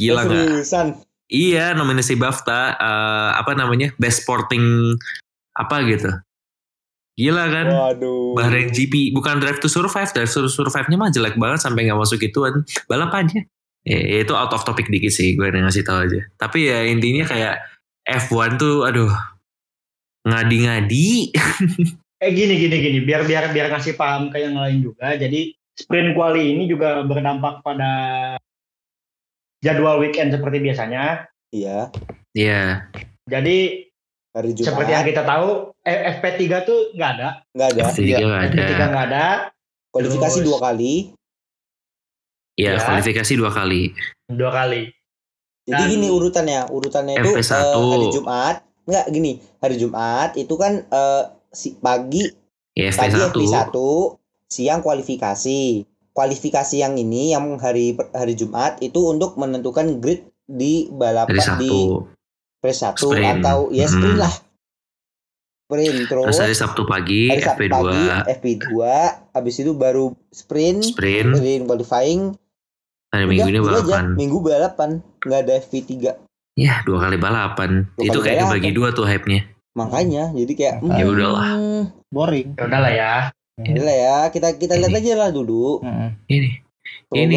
Gila 0.00 0.24
nggak? 0.24 0.46
Seriusan. 0.64 0.86
Iya, 1.30 1.72
nominasi 1.74 2.16
BAFTA 2.16 2.74
eh, 2.74 3.30
apa 3.36 3.52
namanya? 3.52 3.92
Best 3.96 4.24
Sporting 4.24 4.96
apa 5.54 5.84
gitu. 5.84 6.10
Gila 7.20 7.44
kan? 7.52 7.66
Waduh. 7.68 8.32
Bahrain 8.32 8.72
GP 8.72 9.12
bukan 9.12 9.38
Drive 9.44 9.60
to 9.60 9.68
Survive, 9.68 10.08
Drive 10.16 10.32
to 10.32 10.48
Survive-nya 10.48 10.96
mah 10.96 11.12
jelek 11.12 11.36
banget 11.36 11.60
sampai 11.60 11.84
nggak 11.84 12.00
masuk 12.00 12.16
gituan. 12.16 12.64
Balapannya. 12.88 13.44
Ya, 13.80 14.24
itu 14.24 14.32
out 14.36 14.52
of 14.52 14.64
topic 14.64 14.88
dikit 14.92 15.08
sih, 15.08 15.32
gue 15.36 15.48
ngasih 15.48 15.84
tahu 15.84 16.04
aja. 16.04 16.20
Tapi 16.36 16.68
ya 16.68 16.84
intinya 16.84 17.24
kayak 17.24 17.64
F1 18.04 18.60
tuh, 18.60 18.84
aduh, 18.84 19.08
ngadi-ngadi. 20.28 21.32
Eh 22.20 22.30
gini 22.30 22.54
gini 22.54 22.76
gini, 22.78 22.98
biar 23.00 23.24
biar 23.24 23.48
biar 23.48 23.72
ngasih 23.72 23.96
paham 23.96 24.28
ke 24.28 24.38
yang 24.38 24.52
lain 24.52 24.84
juga. 24.84 25.16
Jadi 25.16 25.56
sprint 25.72 26.12
quali 26.12 26.52
ini 26.52 26.68
juga 26.68 27.00
berdampak 27.00 27.64
pada 27.64 27.92
jadwal 29.58 29.96
weekend 29.98 30.28
seperti 30.30 30.60
biasanya. 30.60 31.24
Iya. 31.50 31.88
Iya, 32.30 32.86
Jadi 33.26 33.90
Hari 34.30 34.54
Jumat. 34.54 34.66
seperti 34.70 34.90
yang 34.94 35.02
kita 35.02 35.22
tahu, 35.26 35.74
eh, 35.82 35.98
FP3 36.14 36.62
tuh 36.62 36.94
nggak 36.94 37.10
ada. 37.18 37.28
Nggak 37.50 37.68
ada. 37.68 37.80
F3 37.90 38.00
nggak 38.14 38.38
ada. 38.38 38.46
FP3 38.46 38.72
nggak 38.86 39.06
ada. 39.10 39.26
Kualifikasi 39.90 40.38
Terus. 40.38 40.46
dua 40.46 40.58
kali. 40.62 40.94
Iya, 42.54 42.70
Ya. 42.70 42.84
kualifikasi 42.84 43.32
dua 43.34 43.50
kali. 43.50 43.82
Dua 44.30 44.50
kali. 44.52 44.82
Jadi 45.66 45.82
Dan- 45.82 45.90
gini 45.90 46.06
urutannya, 46.06 46.60
urutannya 46.70 47.14
itu 47.18 47.30
FP1. 47.32 47.58
eh, 47.74 47.90
hari 47.90 48.06
Jumat. 48.14 48.56
Enggak 48.86 49.04
gini, 49.10 49.32
hari 49.58 49.76
Jumat 49.76 50.30
itu 50.36 50.54
kan 50.54 50.72
eh, 50.84 51.22
si 51.50 51.74
pagi 51.74 52.24
Ya, 52.72 52.88
pagi 52.90 53.18
FP1. 53.18 53.34
FP1, 53.34 53.76
siang 54.46 54.80
kualifikasi. 54.80 55.60
Kualifikasi 56.10 56.76
yang 56.76 56.94
ini 56.94 57.30
yang 57.30 57.54
hari 57.56 57.92
hari 58.10 58.32
Jumat 58.32 58.78
itu 58.78 58.98
untuk 59.04 59.34
menentukan 59.34 59.98
grid 59.98 60.22
di 60.44 60.86
balapan 60.88 61.34
Hari 61.34 61.58
di 61.60 61.74
race 62.60 62.80
1 62.80 62.94
Sprint. 62.96 63.40
atau 63.40 63.70
ya 63.70 63.86
sprint 63.86 64.10
Hmm. 64.12 64.20
lah. 64.20 64.34
Sprint 65.62 65.98
terus, 66.04 66.24
Terus 66.26 66.40
hari 66.40 66.54
Sabtu 66.56 66.82
pagi, 66.82 67.22
hari 67.28 67.42
Sabtu 67.42 67.62
FP2. 67.62 67.70
pagi 67.70 68.04
FP2, 68.28 68.70
habis 69.30 69.54
itu 69.56 69.72
baru 69.72 70.04
sprint, 70.28 70.82
Sprint. 70.84 71.30
sprint 71.32 71.62
qualifying. 71.64 72.34
Hari 73.08 73.24
Minggu 73.24 73.48
ini 73.48 73.54
itu 73.56 73.62
aja. 73.64 73.70
balapan. 73.76 74.04
Minggu 74.14 74.38
balapan, 74.40 74.90
nggak 75.20 75.40
ada 75.40 75.52
FP3. 75.60 75.94
Ya, 76.56 76.82
dua 76.82 76.98
kali 77.00 77.16
balapan. 77.16 77.86
Dua 77.92 78.02
itu 78.04 78.12
kali 78.12 78.24
kayak 78.24 78.36
balapan. 78.40 78.50
kebagi 78.52 78.70
dua 78.72 78.88
tuh 78.90 79.04
hype-nya. 79.04 79.40
Makanya 79.72 80.32
jadi 80.32 80.52
kayak 80.52 80.74
Ya 80.92 81.04
udahlah. 81.04 81.42
hmm, 81.52 81.82
boring. 82.08 82.48
Ya 82.54 82.64
udahlah 82.64 82.92
ya. 82.92 83.14
Udah 83.56 83.84
ya, 83.94 84.18
kita 84.28 84.56
kita 84.56 84.74
lihat 84.74 84.94
aja 84.94 85.12
lah 85.16 85.28
dulu. 85.28 85.84
Ini, 86.26 86.64
Semoga- 87.06 87.20
ini 87.20 87.36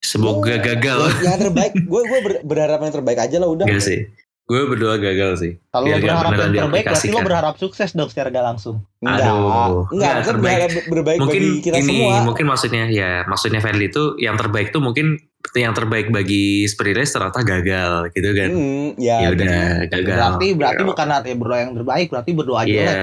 semoga 0.00 0.50
Ya, 0.50 0.60
gagal. 0.64 0.98
Yang, 0.98 1.22
yang 1.22 1.38
terbaik, 1.38 1.72
gue 1.76 2.02
gue 2.02 2.20
berharap 2.42 2.78
yang 2.80 2.94
terbaik 2.94 3.18
aja 3.20 3.36
lah 3.36 3.46
udah. 3.46 3.64
Enggak 3.64 3.84
sih. 3.84 4.00
Gue 4.42 4.66
berdoa 4.66 4.96
gagal 4.96 5.32
sih. 5.38 5.52
Kalau 5.70 5.86
lo 5.86 5.94
berharap 5.94 6.32
yang 6.32 6.50
terbaik 6.50 6.50
berarti 6.50 6.50
lo 6.50 6.66
diaplikasikan. 7.14 7.22
berharap 7.22 7.54
sukses 7.54 7.90
dong 7.92 8.08
secara 8.08 8.28
gak 8.28 8.42
langsung. 8.44 8.82
Enggak, 8.98 9.28
Aduh, 9.28 9.38
enggak, 9.38 9.86
enggak, 9.86 10.10
kita 10.10 10.26
terbaik. 10.26 10.42
berharap 10.42 10.70
berbaik 10.88 11.18
mungkin 11.20 11.42
bagi 11.46 11.62
kita 11.62 11.76
ini 11.76 11.86
semua. 11.86 12.14
mungkin 12.24 12.44
maksudnya 12.48 12.84
ya 12.90 13.10
maksudnya 13.24 13.60
Fadli 13.60 13.86
itu 13.86 14.02
yang 14.18 14.34
terbaik 14.34 14.72
tuh 14.72 14.80
mungkin 14.80 15.20
yang 15.56 15.74
terbaik 15.74 16.12
bagi 16.12 16.68
race 16.94 17.10
ternyata 17.10 17.42
gagal 17.42 18.12
gitu 18.14 18.30
kan. 18.36 18.50
Hmm, 18.52 18.88
ya, 19.00 19.16
ya 19.24 19.28
udah 19.34 19.56
gagal. 19.88 20.16
Berarti 20.16 20.46
berarti 20.54 20.82
Ya. 20.82 20.88
bukan 20.88 21.06
artinya 21.10 21.36
berdoa 21.40 21.58
yang 21.58 21.72
terbaik, 21.74 22.06
berarti 22.12 22.30
berdoa 22.36 22.60
Iya. 22.62 22.70
jelek. 22.70 22.98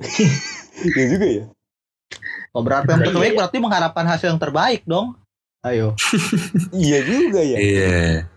ya 0.98 1.04
juga 1.08 1.26
ya. 1.26 1.44
Oh, 2.54 2.62
berarti 2.62 2.88
yang 2.90 3.02
Iya. 3.02 3.08
terbaik 3.10 3.32
berarti 3.34 3.56
mengharapkan 3.58 4.04
hasil 4.06 4.26
yang 4.30 4.40
terbaik 4.42 4.82
dong. 4.84 5.16
Ayo. 5.64 5.96
Iya 6.76 6.98
juga 7.06 7.40
ya. 7.40 7.56
Iya. 7.58 8.28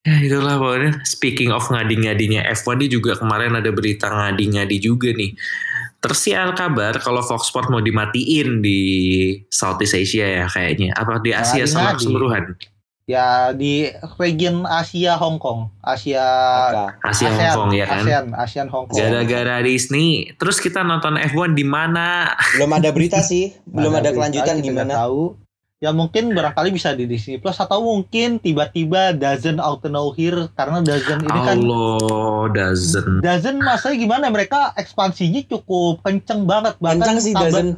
Ya 0.00 0.16
itulah 0.16 0.56
pokoknya 0.56 1.04
speaking 1.04 1.52
of 1.52 1.68
ngadi-ngadinya 1.68 2.48
F1 2.56 2.80
ini 2.80 2.88
juga 2.88 3.20
kemarin 3.20 3.52
ada 3.52 3.68
berita 3.68 4.08
ngadi-ngadi 4.08 4.80
juga 4.80 5.12
nih. 5.12 5.36
Tersiar 6.00 6.56
kabar 6.56 6.96
kalau 7.04 7.20
Fox 7.20 7.52
Sport 7.52 7.68
mau 7.68 7.84
dimatiin 7.84 8.64
di 8.64 8.80
Southeast 9.52 9.92
Asia 9.92 10.40
ya 10.40 10.44
kayaknya. 10.48 10.96
Apa 10.96 11.20
di 11.20 11.36
Asia 11.36 11.68
sama 11.68 11.92
Ngadi-ngadi. 11.92 11.96
keseluruhan? 12.00 12.44
Ya 13.04 13.52
di 13.52 13.92
region 14.16 14.64
Asia 14.64 15.20
Hong 15.20 15.36
Kong, 15.36 15.68
Asia 15.84 16.24
Asia 17.04 17.26
ASEAN, 17.28 17.34
Hong 17.36 17.52
Kong 17.58 17.70
ya 17.76 17.84
kan? 17.84 18.04
ASEAN, 18.06 18.26
ASEAN 18.38 18.66
Hong 18.72 18.86
Kong. 18.88 18.96
Gara-gara 18.96 19.60
Disney, 19.66 20.32
terus 20.40 20.62
kita 20.62 20.80
nonton 20.80 21.18
F1 21.18 21.52
di 21.52 21.66
mana? 21.66 22.38
belum 22.56 22.70
ada 22.72 22.88
berita 22.94 23.18
sih, 23.20 23.52
belum 23.68 23.98
ada 23.98 24.14
berita, 24.14 24.16
kelanjutan 24.16 24.56
gimana. 24.64 24.94
Tahu. 25.04 25.49
Ya 25.80 25.96
mungkin 25.96 26.36
barangkali 26.36 26.76
bisa 26.76 26.92
di 26.92 27.08
Disney 27.08 27.40
Plus 27.40 27.56
atau 27.56 27.80
mungkin 27.80 28.36
tiba-tiba 28.36 29.16
Dazen 29.16 29.56
out 29.56 29.80
of 29.80 29.88
nowhere 29.88 30.52
karena 30.52 30.84
Dazen 30.84 31.24
ini 31.24 31.40
kan 31.40 31.56
Allah 31.56 32.44
doesn't. 32.52 33.24
Dazen 33.24 33.64
masanya 33.64 33.96
gimana 33.96 34.28
mereka 34.28 34.76
ekspansinya 34.76 35.40
cukup 35.48 36.04
kenceng 36.04 36.44
banget 36.44 36.76
bahkan 36.76 37.00
Kencang 37.00 37.18
sih 37.18 37.32
kabar- 37.32 37.48
Dazen. 37.48 37.68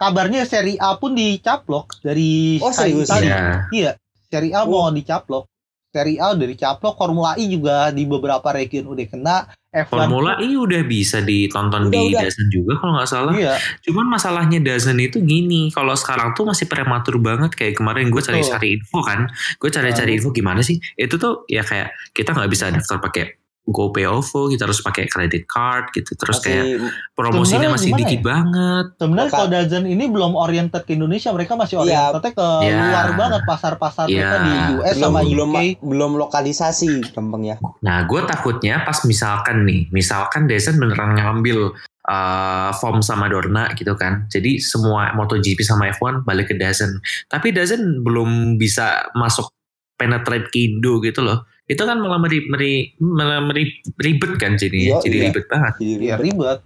kabarnya 0.00 0.42
seri 0.48 0.80
A 0.80 0.96
pun 0.96 1.12
dicaplok 1.12 2.00
dari 2.00 2.56
Oh, 2.58 2.72
Sky 2.72 2.96
serius 2.96 3.12
Italia. 3.12 3.28
Ya. 3.28 3.44
Iya, 3.68 3.90
seri 4.24 4.48
A 4.56 4.64
Oh. 4.64 4.72
mau 4.80 4.88
dicaplok. 4.88 5.44
Seri 5.92 6.16
A 6.16 6.32
udah 6.32 6.48
dicaplok, 6.48 6.96
Formula 6.96 7.36
E 7.36 7.44
juga 7.44 7.92
di 7.92 8.08
beberapa 8.08 8.48
region 8.56 8.88
udah 8.88 9.04
kena. 9.04 9.36
F1 9.70 9.86
Formula 9.86 10.34
E 10.42 10.58
udah 10.58 10.82
bisa 10.82 11.22
ditonton 11.22 11.88
Udah, 11.88 11.94
di 11.94 12.10
udah. 12.10 12.26
Dazen 12.26 12.48
juga 12.50 12.74
kalau 12.82 12.98
nggak 12.98 13.10
salah. 13.10 13.32
Iya, 13.38 13.54
Cuman 13.86 14.10
masalahnya 14.10 14.58
Dazen 14.58 14.98
itu 14.98 15.22
gini, 15.22 15.70
kalau 15.70 15.94
sekarang 15.94 16.34
tuh 16.34 16.42
masih 16.50 16.66
prematur 16.66 17.22
banget 17.22 17.54
kayak 17.54 17.78
kemarin 17.78 18.10
gue 18.10 18.18
cari-cari 18.18 18.82
info 18.82 18.98
kan, 19.06 19.30
gue 19.62 19.70
cari-cari 19.70 20.18
info 20.18 20.34
gimana 20.34 20.58
sih? 20.60 20.82
Itu 20.98 21.22
tuh 21.22 21.46
ya 21.46 21.62
kayak 21.62 21.94
kita 22.10 22.34
nggak 22.34 22.50
bisa 22.50 22.74
daftar 22.74 22.98
pakai 22.98 23.39
GoPay 23.68 24.08
OVO, 24.08 24.48
kita 24.48 24.66
harus 24.66 24.80
pakai 24.80 25.04
credit 25.06 25.44
card 25.44 25.92
gitu, 25.92 26.16
terus 26.16 26.40
kayak 26.40 26.64
Masih 26.64 26.90
promosinya 27.12 27.44
Sebenarnya 27.44 27.70
masih 27.70 27.90
dikit 27.94 28.20
ya? 28.20 28.26
banget. 28.26 28.86
sebenarnya 28.96 29.30
kalau 29.30 29.48
Dazen 29.48 29.84
ini 29.86 30.04
belum 30.08 30.32
oriented 30.34 30.82
ke 30.82 30.92
Indonesia, 30.96 31.30
mereka 31.30 31.52
masih 31.54 31.76
Iya. 31.76 31.84
orientednya 31.84 32.32
ke 32.34 32.48
Iya. 32.66 32.78
luar 32.82 33.08
banget 33.14 33.42
pasar-pasar 33.44 34.04
mereka 34.08 34.36
Iya. 34.36 34.42
di 34.42 34.52
US 34.74 34.94
belum 34.96 35.04
sama 35.06 35.20
belum 35.22 35.50
UK. 35.50 35.58
belum 35.84 36.12
lokalisasi 36.18 36.92
gampangnya. 37.12 37.56
Nah, 37.80 37.98
gue 38.04 38.20
takutnya 38.24 38.82
pas 38.82 38.98
misalkan 39.04 39.62
nih, 39.62 39.86
misalkan 39.90 40.48
Dazen 40.48 40.80
beneran 40.80 41.14
ngambil 41.14 41.76
uh, 42.10 42.70
form 42.74 43.04
sama 43.04 43.28
Dorna 43.28 43.70
gitu 43.76 43.94
kan. 43.94 44.26
Jadi 44.26 44.58
semua 44.58 45.12
MotoGP 45.14 45.62
sama 45.62 45.86
F1 45.92 46.24
balik 46.24 46.50
ke 46.50 46.58
Dazen. 46.58 46.98
Tapi 47.28 47.52
Dazen 47.54 48.02
belum 48.02 48.56
bisa 48.56 49.06
masuk 49.14 49.52
penetrate 50.00 50.48
ke 50.48 50.58
Indo 50.64 50.96
gitu 50.98 51.20
loh. 51.20 51.44
Itu 51.64 51.84
kan 51.84 52.00
malah 52.00 52.16
meri, 52.16 52.40
meri, 52.42 52.72
malah 52.98 53.38
meri- 53.40 53.78
ribet 53.94 54.34
kan 54.34 54.56
jadinya. 54.56 54.96
Iya, 54.96 55.04
Jadi 55.04 55.14
iya. 55.14 55.24
ribet 55.28 55.44
banget. 55.46 55.72
Jadi 55.76 55.92
Iya 56.00 56.14
ribet, 56.16 56.58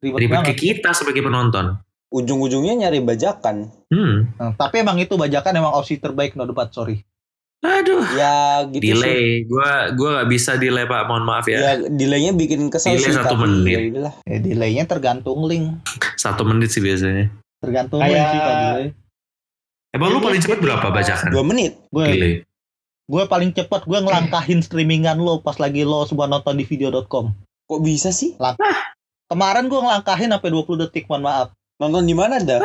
ribet, 0.00 0.16
Ribet 0.16 0.38
ke 0.38 0.44
banget. 0.46 0.56
kita 0.56 0.90
sebagai 0.92 1.20
penonton. 1.20 1.66
ujung-ujungnya 2.08 2.78
nyari 2.78 3.02
bajakan. 3.02 3.66
Hmm. 3.88 4.30
Nah, 4.32 4.54
tapi 4.54 4.78
emang 4.78 4.94
itu 4.96 5.12
bajakan 5.12 5.52
emang 5.52 5.74
opsi 5.74 5.98
terbaik 5.98 6.32
no 6.32 6.46
debat 6.46 6.70
sorry. 6.70 7.02
Aduh. 7.58 7.98
Ya 8.14 8.62
gitu 8.64 8.78
sih. 8.78 8.90
delay. 8.94 9.24
Gua 9.44 9.90
gua 9.90 10.08
nggak 10.14 10.28
bisa 10.30 10.54
delay 10.54 10.86
Pak. 10.86 11.02
Mohon 11.04 11.24
maaf 11.26 11.44
ya. 11.44 11.58
Ya 11.58 11.72
delaynya 11.82 12.30
bikin 12.30 12.70
kesel 12.70 12.94
Delay 12.94 13.02
sih 13.02 13.12
satu 13.12 13.34
menit. 13.36 13.90
ya. 13.92 14.14
Eh, 14.24 14.38
delaynya 14.38 14.86
tergantung 14.86 15.44
link, 15.44 15.82
Satu 16.14 16.46
menit 16.46 16.70
sih 16.70 16.78
biasanya. 16.78 17.26
tergantung 17.58 17.98
Kayak- 17.98 18.14
link 18.14 18.24
sih 18.24 18.38
kalau 18.38 18.56
delay. 18.62 18.86
Emang 19.90 20.08
lu 20.08 20.18
paling 20.20 20.40
cepat 20.40 20.58
berapa 20.60 20.86
bacakan? 20.86 21.28
Dua 21.34 21.42
menit. 21.42 21.72
Gue 21.88 22.04
Gile. 22.06 22.28
Gue 23.06 23.22
paling 23.24 23.50
cepet 23.50 23.82
gue 23.86 23.98
ngelangkahin 23.98 24.60
streamingan 24.60 25.16
lo 25.16 25.38
pas 25.38 25.54
lagi 25.56 25.86
lo 25.86 26.02
semua 26.04 26.26
nonton 26.26 26.54
di 26.54 26.66
video.com. 26.66 27.30
Kok 27.66 27.80
bisa 27.80 28.10
sih? 28.10 28.34
Kemarin 29.26 29.66
gue 29.66 29.78
ngelangkahin 29.78 30.30
sampai 30.30 30.50
20 30.50 30.82
detik, 30.82 31.06
mohon 31.06 31.22
maaf. 31.22 31.48
Nonton 31.78 32.02
di 32.02 32.14
mana 32.14 32.38
dah? 32.38 32.62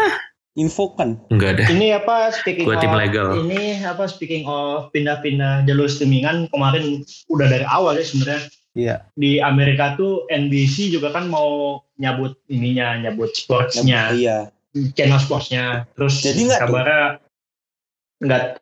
Info 0.54 0.92
kan. 0.94 1.16
Enggak 1.32 1.58
deh. 1.58 1.68
Ini 1.70 1.96
apa 1.96 2.34
speaking 2.34 2.68
Gua 2.68 2.76
of 2.76 2.82
tim 2.84 2.92
legal. 2.92 3.28
ini 3.40 3.80
apa 3.82 4.04
speaking 4.04 4.44
of 4.44 4.92
pindah-pindah 4.92 5.64
jalur 5.64 5.88
streamingan 5.88 6.50
kemarin 6.52 7.06
udah 7.30 7.48
dari 7.48 7.64
awal 7.64 7.96
ya 7.96 8.04
sebenarnya 8.04 8.42
Iya. 8.72 9.04
di 9.20 9.36
Amerika 9.38 10.00
tuh 10.00 10.24
NBC 10.28 10.96
juga 10.96 11.12
kan 11.12 11.28
mau 11.28 11.84
nyabut 12.00 12.40
ininya 12.48 12.96
nyabut 12.98 13.32
sportsnya 13.32 14.16
Iya. 14.16 14.38
channel 14.96 15.20
sportsnya 15.20 15.84
terus 15.92 16.24
Jadi 16.24 16.48
tuh? 16.48 16.56
kabarnya 16.56 17.20
nggak 18.22 18.61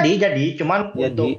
jadi 0.00 0.10
jadi 0.30 0.44
cuman 0.58 0.80
Jadi 0.94 1.02
untuk 1.04 1.30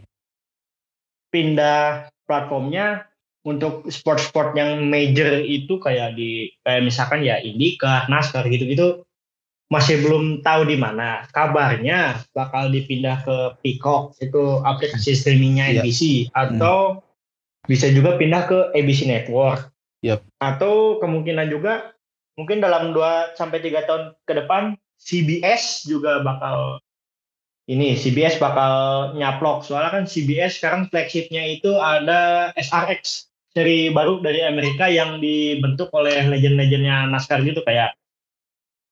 pindah 1.34 2.08
platformnya 2.24 3.06
untuk 3.46 3.86
sport-sport 3.91 4.58
yang 4.58 4.89
major 4.89 5.38
itu 5.46 5.78
kayak 5.78 6.18
di 6.18 6.50
kayak 6.65 6.82
misalkan 6.82 7.22
ya 7.22 7.38
IndyCar, 7.38 8.10
NASCAR 8.10 8.50
gitu-gitu 8.50 9.06
masih 9.70 10.02
belum 10.02 10.41
tahu 10.41 10.65
di 10.70 10.78
mana. 10.78 11.26
Kabarnya 11.30 12.26
bakal 12.34 12.74
dipindah 12.74 13.22
ke 13.22 13.38
Peacock 13.62 14.18
itu 14.22 14.62
aplikasi 14.65 15.13
streamingnya 15.13 15.65
Iya. 15.70 15.82
NBC 15.86 16.02
atau 16.34 17.02
bisa 17.65 17.89
juga 17.89 18.18
pindah 18.18 18.46
ke 18.46 18.60
ABC 18.78 19.10
Network. 19.10 19.70
Yap. 20.06 20.22
Atau 20.38 21.02
kemungkinan 21.02 21.50
juga 21.50 21.94
mungkin 22.38 22.62
dalam 22.62 22.94
2 22.94 23.38
sampai 23.38 23.62
3 23.62 23.89
tahun 23.89 24.04
ke 24.26 24.34
depan 24.46 24.78
CBS 25.02 25.86
juga 25.89 26.22
bakal 26.22 26.82
ini 27.65 27.97
CBS 27.97 28.38
bakal 28.38 28.73
nyaplok. 29.17 29.65
Soalnya 29.65 29.91
kan 29.91 30.04
CBS 30.06 30.62
sekarang 30.62 30.88
flagshipnya 30.93 31.41
itu 31.49 31.73
ada 31.82 32.54
SRX 32.54 33.30
seri 33.56 33.89
baru 33.89 34.19
dari 34.19 34.43
Amerika 34.43 34.86
yang 34.91 35.17
dibentuk 35.23 35.89
oleh 35.95 36.28
legend-legendnya 36.28 37.08
NASCAR 37.10 37.41
gitu 37.41 37.63
kayak 37.63 37.95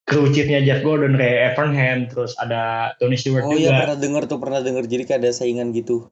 crew 0.08 0.32
chiefnya 0.32 0.64
Jeff 0.64 0.84
Gordon 0.84 1.16
kayak 1.20 1.56
Evernham 1.56 2.08
terus 2.08 2.36
ada 2.40 2.96
Tony 3.00 3.20
Stewart 3.20 3.44
Oh 3.48 3.56
iya 3.56 3.72
juga. 3.72 3.80
pernah 3.88 3.98
denger 4.00 4.24
tuh 4.28 4.40
pernah 4.40 4.60
denger. 4.64 4.84
Jadi 4.88 5.04
kayak 5.04 5.20
ada 5.24 5.32
saingan 5.36 5.76
gitu. 5.76 6.08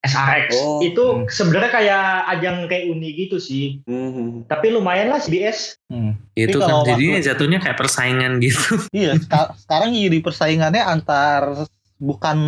SRX 0.00 0.48
Oh, 0.56 0.80
itu 0.80 0.96
hmm. 0.98 1.28
sebenarnya 1.28 1.70
kayak 1.70 2.04
ajang 2.30 2.56
kayak 2.66 2.88
uni 2.88 3.12
gitu 3.14 3.36
sih 3.36 3.84
Hmm. 3.84 4.44
tapi 4.44 4.68
lumayan 4.68 5.08
lah 5.08 5.18
CBS 5.18 5.76
hmm. 5.86 6.16
Itu 6.32 6.56
Tapi 6.56 6.64
kan 6.64 6.88
jadinya 6.88 7.14
waktu- 7.14 7.26
jatuhnya 7.26 7.58
kayak 7.58 7.76
persaingan 7.76 8.32
gitu. 8.38 8.80
Iya, 8.96 9.12
seka- 9.14 9.52
sekarang 9.58 9.92
jadi 9.92 10.18
persaingannya 10.18 10.82
antar 10.82 11.68
bukan 11.96 12.38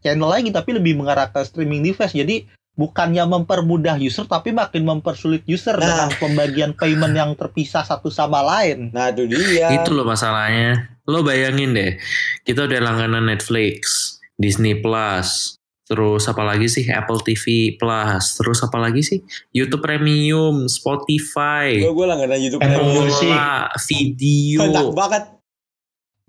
channel 0.00 0.30
lagi 0.30 0.48
tapi 0.48 0.72
lebih 0.72 0.96
mengarah 0.96 1.28
ke 1.28 1.40
streaming 1.42 1.84
device. 1.84 2.16
Jadi 2.16 2.48
bukannya 2.72 3.20
mempermudah 3.28 4.00
user 4.00 4.24
tapi 4.24 4.48
makin 4.50 4.88
mempersulit 4.88 5.44
user 5.44 5.76
Nah. 5.76 5.84
dengan 5.84 6.08
pembagian 6.16 6.72
payment 6.72 7.12
yang 7.12 7.36
terpisah 7.36 7.84
satu 7.84 8.08
sama 8.08 8.40
lain. 8.40 8.88
Nah 8.88 9.12
itu 9.12 9.28
dia. 9.28 9.68
Itu 9.74 9.92
loh 9.92 10.08
masalahnya. 10.08 10.88
Lo 11.04 11.20
bayangin 11.20 11.76
deh, 11.76 12.00
kita 12.40 12.64
udah 12.64 12.80
langganan 12.80 13.26
Netflix, 13.26 14.16
Disney 14.34 14.72
Plus, 14.74 15.59
terus 15.90 16.22
apa 16.30 16.46
lagi 16.46 16.70
sih 16.70 16.86
Apple 16.86 17.18
TV 17.26 17.74
Plus, 17.74 18.24
terus 18.38 18.62
apa 18.62 18.78
lagi 18.78 19.02
sih 19.02 19.18
YouTube 19.50 19.82
Premium, 19.82 20.70
Spotify, 20.70 21.82
Gue 21.82 21.90
gue 21.90 22.06
langganan 22.06 22.38
YouTube 22.38 22.62
Apple 22.62 22.78
Premium. 22.78 23.04
Music. 23.10 23.34
Video, 23.90 24.58
Enak 24.70 24.94
banget. 24.94 25.24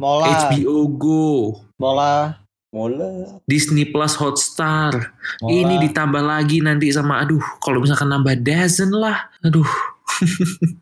Mola, 0.02 0.50
HBO 0.50 0.78
Go, 0.98 1.30
mola, 1.78 2.42
Mola. 2.74 3.38
Disney 3.46 3.86
Plus 3.86 4.18
Hotstar. 4.18 5.14
mola. 5.46 5.52
Ini 5.54 5.76
ditambah 5.92 6.24
lagi 6.26 6.64
nanti 6.64 6.90
sama 6.90 7.22
aduh 7.22 7.44
kalau 7.62 7.86
misalkan 7.86 8.10
nambah 8.10 8.42
dozen 8.42 8.96
lah. 8.98 9.30
Aduh. 9.46 9.68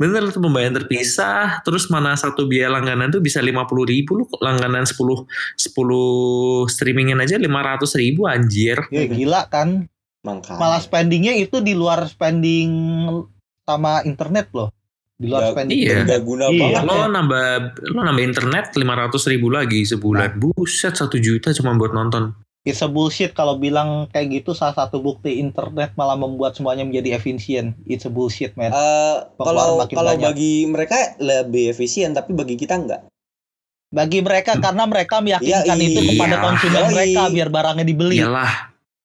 Bener 0.00 0.32
tuh 0.32 0.40
pembayaran 0.40 0.72
terpisah, 0.72 1.60
terus 1.60 1.92
mana 1.92 2.16
satu 2.16 2.48
biaya 2.48 2.72
langganan 2.72 3.12
tuh 3.12 3.20
bisa 3.20 3.44
50 3.44 3.52
ribu 3.84 4.16
lu 4.16 4.24
langganan 4.40 4.88
10 4.88 4.96
10 4.96 6.72
streamingan 6.72 7.20
aja 7.20 7.36
500 7.36 8.00
ribu 8.00 8.24
anjir. 8.24 8.80
Ya, 8.88 9.04
gila 9.04 9.44
kan. 9.52 9.84
Makanya. 10.24 10.56
Malah 10.56 10.80
spendingnya 10.80 11.36
itu 11.36 11.60
di 11.60 11.76
luar 11.76 12.08
spending 12.08 12.72
sama 13.62 14.00
internet 14.02 14.48
loh. 14.52 14.72
Di 15.16 15.28
luar 15.28 15.42
Ya, 15.42 15.48
spending. 15.52 15.76
iya. 15.78 15.96
Udah 16.08 16.20
guna 16.20 16.44
Iya. 16.48 16.60
banget 16.64 16.82
Lo 16.82 16.94
ya. 16.96 17.06
nambah 17.12 17.44
lo 17.92 18.00
nambah 18.00 18.24
internet 18.24 18.64
500 18.72 19.28
ribu 19.28 19.52
lagi 19.52 19.84
sebulan. 19.84 20.40
Buset 20.40 20.96
1 20.96 21.20
juta 21.20 21.52
cuma 21.52 21.76
buat 21.76 21.92
nonton. 21.92 22.32
It's 22.60 22.84
a 22.84 22.92
bullshit 22.92 23.32
kalau 23.32 23.56
bilang 23.56 24.04
kayak 24.12 24.44
gitu 24.44 24.52
salah 24.52 24.76
satu 24.76 25.00
bukti 25.00 25.40
internet 25.40 25.96
malah 25.96 26.12
membuat 26.12 26.52
semuanya 26.60 26.84
menjadi 26.84 27.16
efisien. 27.16 27.72
It's 27.88 28.04
a 28.04 28.12
bullshit, 28.12 28.52
man. 28.52 28.68
Eh, 28.68 29.16
kalau 29.40 29.80
kalau 29.88 30.12
banyak. 30.12 30.20
bagi 30.28 30.54
mereka 30.68 31.16
lebih 31.16 31.72
efisien 31.72 32.12
tapi 32.12 32.36
bagi 32.36 32.60
kita 32.60 32.76
enggak. 32.76 33.08
Bagi 33.88 34.20
mereka 34.20 34.60
karena 34.60 34.84
mereka 34.84 35.24
meyakinkan 35.24 35.76
Iya, 35.80 35.88
itu 35.88 36.00
kepada 36.14 36.36
iya. 36.36 36.44
konsumen 36.44 36.82
Yoi. 36.84 36.92
mereka 36.92 37.22
biar 37.32 37.48
barangnya 37.48 37.84
dibeli. 37.88 38.16
Iyalah. 38.20 38.52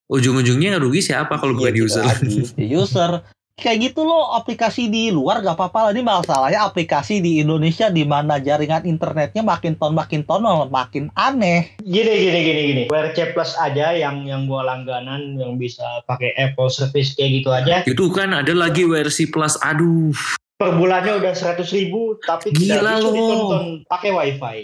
Ujung-ujungnya 0.06 0.76
yang 0.78 0.84
rugi 0.84 1.02
siapa 1.02 1.40
kalau 1.40 1.58
bukan 1.58 1.74
Iya, 1.74 1.82
user? 1.88 2.04
lagi. 2.06 2.38
Ya, 2.60 2.68
user 2.78 3.12
kayak 3.56 3.78
gitu 3.82 4.04
loh 4.04 4.36
aplikasi 4.36 4.92
di 4.92 5.08
luar 5.10 5.40
gak 5.40 5.56
apa-apa 5.56 5.88
lah 5.88 5.92
ini 5.92 6.04
masalahnya 6.04 6.68
aplikasi 6.68 7.24
di 7.24 7.40
Indonesia 7.40 7.88
di 7.88 8.04
mana 8.04 8.36
jaringan 8.38 8.84
internetnya 8.84 9.40
makin 9.42 9.80
ton 9.80 9.96
makin 9.96 10.22
ton 10.22 10.44
makin 10.68 11.08
aneh 11.16 11.72
gini 11.80 12.04
gini 12.20 12.40
gini 12.42 12.62
gini 12.66 12.84
WRC 12.86 13.32
Plus 13.32 13.56
aja 13.56 13.96
yang 13.96 14.22
yang 14.22 14.44
gua 14.44 14.62
langganan 14.66 15.40
yang 15.40 15.56
bisa 15.56 15.82
pakai 16.04 16.36
Apple 16.36 16.68
Service 16.68 17.16
kayak 17.16 17.32
gitu 17.34 17.50
aja 17.50 17.80
Itu 17.82 18.12
kan 18.12 18.36
ada 18.36 18.52
lagi 18.52 18.84
versi 18.84 19.26
plus. 19.26 19.56
Aduh. 19.58 20.12
per 20.56 20.72
bulannya 20.72 21.20
udah 21.20 21.32
100 21.32 21.64
ribu 21.74 22.16
tapi 22.22 22.48
tidak 22.50 22.80
Gila 22.80 22.92
bisa 22.94 23.00
lo. 23.02 23.12
ditonton 23.12 23.66
pakai 23.88 24.12
WiFi 24.12 24.58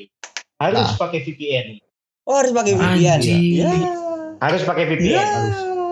harus 0.57 0.77
Nah. 0.85 0.95
pakai 0.97 1.19
VPN 1.21 1.67
Oh 2.23 2.35
harus 2.37 2.51
pakai 2.51 2.75
VPN 2.75 3.19
ya? 3.19 3.39
Ya. 3.55 3.71
harus 4.37 4.61
pakai 4.61 4.83
VPN 4.85 5.15
Ya. 5.15 5.27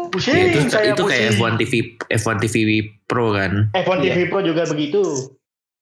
Pusing 0.09 0.35
Ya, 0.35 0.45
itu 0.51 0.69
saya 0.69 0.93
itu 0.93 1.03
kayak 1.05 1.37
pusing. 1.37 1.41
F1 1.41 1.53
TV 1.61 1.73
F1 2.09 2.35
TV 2.41 2.69
Pro 3.05 3.31
kan. 3.33 3.69
F1 3.73 3.97
TV 4.01 4.17
Pro 4.27 4.41
juga 4.43 4.65
begitu 4.67 5.01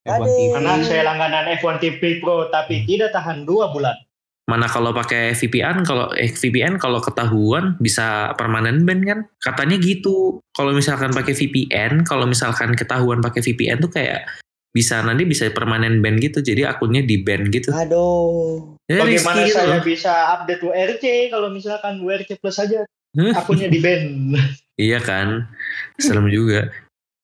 F1 0.07 0.23
TV. 0.23 0.51
karena 0.55 0.71
saya 0.83 1.03
langganan 1.07 1.45
F1 1.59 1.75
TV 1.81 2.21
Pro 2.21 2.47
tapi 2.51 2.83
tidak 2.87 3.11
tahan 3.15 3.43
dua 3.43 3.71
bulan 3.71 3.97
Mana 4.47 4.63
kalau 4.71 4.95
pakai 4.95 5.35
VPN 5.35 5.83
kalau 5.83 6.07
eh, 6.15 6.31
VPN 6.31 6.79
kalau 6.79 7.03
ketahuan 7.03 7.75
bisa 7.83 8.31
permanen 8.39 8.87
ban 8.87 9.03
kan? 9.03 9.19
Katanya 9.43 9.75
gitu. 9.75 10.39
Kalau 10.55 10.71
misalkan 10.71 11.11
pakai 11.11 11.35
VPN, 11.35 12.07
kalau 12.07 12.23
misalkan 12.23 12.71
ketahuan 12.71 13.19
pakai 13.19 13.43
VPN 13.43 13.83
tuh 13.83 13.91
kayak 13.91 14.23
bisa 14.71 15.03
nanti 15.03 15.27
bisa 15.27 15.51
permanen 15.51 15.99
ban 15.99 16.15
gitu. 16.15 16.39
Jadi 16.39 16.63
akunnya 16.63 17.03
di 17.03 17.19
ban 17.27 17.43
gitu. 17.51 17.75
Aduh. 17.75 18.79
Ya, 18.87 19.03
bagaimana 19.03 19.43
saya 19.51 19.67
loh. 19.67 19.83
bisa 19.83 20.13
update 20.39 20.63
WRC 20.63 21.27
kalau 21.27 21.51
misalkan 21.51 21.99
WRC 21.99 22.39
Plus 22.39 22.55
aja 22.63 22.87
Hah? 23.17 23.33
akunnya 23.41 23.67
di 23.67 23.81
ban 23.81 24.01
Iya 24.77 25.01
kan, 25.01 25.49
serem 25.97 26.29
juga. 26.29 26.69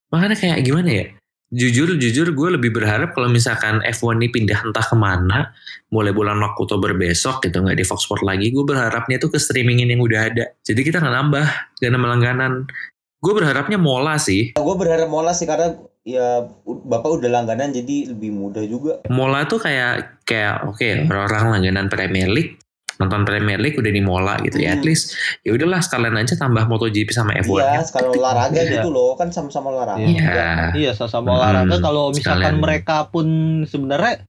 Makanya 0.09 0.33
kayak 0.33 0.65
gimana 0.65 0.89
ya? 0.89 1.05
Jujur, 1.53 2.01
jujur 2.01 2.33
gue 2.33 2.49
lebih 2.57 2.73
berharap 2.73 3.13
kalau 3.13 3.29
misalkan 3.29 3.77
F1 3.85 4.17
ini 4.17 4.33
pindah 4.33 4.65
entah 4.65 4.81
ke 4.81 4.97
mana, 4.97 5.53
mulai 5.93 6.09
bulan 6.09 6.41
Oktober 6.41 6.97
besok 6.97 7.45
gitu, 7.45 7.61
nggak 7.61 7.77
di 7.77 7.85
Fox 7.85 8.09
Sport 8.09 8.25
lagi, 8.25 8.49
gue 8.49 8.65
berharapnya 8.65 9.21
tuh 9.21 9.29
ke 9.29 9.37
streamingin 9.37 9.93
yang 9.93 10.01
udah 10.01 10.33
ada. 10.33 10.49
Jadi 10.65 10.81
kita 10.81 10.97
nggak 10.97 11.13
nambah, 11.13 11.47
gak 11.77 11.91
nambah 11.93 12.09
langganan. 12.09 12.53
Gue 13.21 13.33
berharapnya 13.37 13.77
mola 13.77 14.17
sih. 14.17 14.57
Gue 14.57 14.75
berharap 14.81 15.13
mola 15.13 15.29
sih 15.37 15.45
karena 15.45 15.77
ya 16.01 16.41
bapak 16.65 17.21
udah 17.21 17.29
langganan 17.29 17.69
jadi 17.69 18.17
lebih 18.17 18.33
mudah 18.33 18.65
juga. 18.65 19.05
Mola 19.13 19.45
tuh 19.45 19.61
kayak, 19.61 20.25
kayak 20.25 20.65
oke 20.65 21.05
orang-orang 21.05 21.61
langganan 21.61 21.85
Premier 21.85 22.33
League, 22.33 22.57
nonton 22.95 23.23
Premier 23.23 23.57
League 23.57 23.73
udah 23.73 23.89
di 23.89 23.99
mola 23.99 24.37
gitu 24.39 24.57
ya. 24.57 24.73
At 24.73 24.79
Hmm. 24.79 24.87
least 24.87 25.13
ya 25.41 25.51
udahlah 25.51 25.79
sekalian 25.79 26.13
aja 26.15 26.33
tambah 26.35 26.63
MotoGP 26.63 27.09
sama 27.09 27.33
F1 27.35 27.49
Iya, 27.55 27.69
ya. 27.71 27.81
sekali 27.81 28.07
olahraga 28.11 28.57
Iya. 28.57 28.71
gitu 28.71 28.89
loh, 28.89 29.13
kan 29.13 29.29
sama-sama 29.29 29.71
olahraga. 29.71 30.01
Iya. 30.01 30.73
iya 30.73 30.91
sama-sama 30.91 31.27
Hmm, 31.27 31.37
olahraga 31.37 31.75
kalau 31.79 32.09
misalkan 32.09 32.37
sekalian. 32.51 32.59
mereka 32.59 32.97
pun 33.05 33.27
sebenarnya 33.63 34.25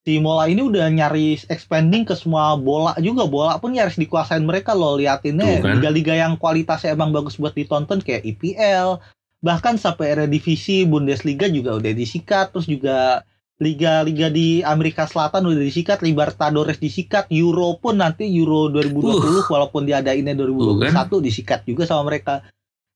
si 0.00 0.20
Mola 0.20 0.44
ini 0.46 0.60
udah 0.60 0.84
nyari 0.86 1.40
expanding 1.44 2.04
ke 2.04 2.12
semua 2.12 2.54
bola 2.54 2.92
juga 2.98 3.24
bola 3.24 3.56
pun 3.56 3.72
nyaris 3.72 3.96
dikuasain 3.96 4.40
mereka 4.40 4.72
loh 4.72 4.94
liatinnya 4.94 5.58
kan. 5.58 5.74
liga-liga 5.74 6.12
yang 6.14 6.36
kualitasnya 6.36 6.92
emang 6.92 7.08
bagus 7.08 7.34
buat 7.34 7.50
ditonton 7.50 7.98
kayak 7.98 8.20
IPL 8.22 9.00
bahkan 9.40 9.74
sampai 9.74 10.12
Eredivisie 10.14 10.84
Bundesliga 10.84 11.44
juga 11.46 11.72
udah 11.74 11.90
disikat 11.90 12.52
terus 12.52 12.64
juga 12.64 13.24
liga-liga 13.62 14.28
di 14.34 14.66
Amerika 14.66 15.06
Selatan 15.06 15.46
udah 15.46 15.62
disikat 15.62 16.02
Libertadores 16.02 16.82
disikat 16.82 17.30
Euro 17.30 17.78
pun 17.78 18.02
nanti 18.02 18.26
Euro 18.26 18.66
2020 18.72 19.46
walaupun 19.46 19.86
diadainnya 19.86 20.34
2021 20.34 20.90
disikat 21.22 21.62
juga 21.62 21.86
sama 21.86 22.10
mereka. 22.10 22.42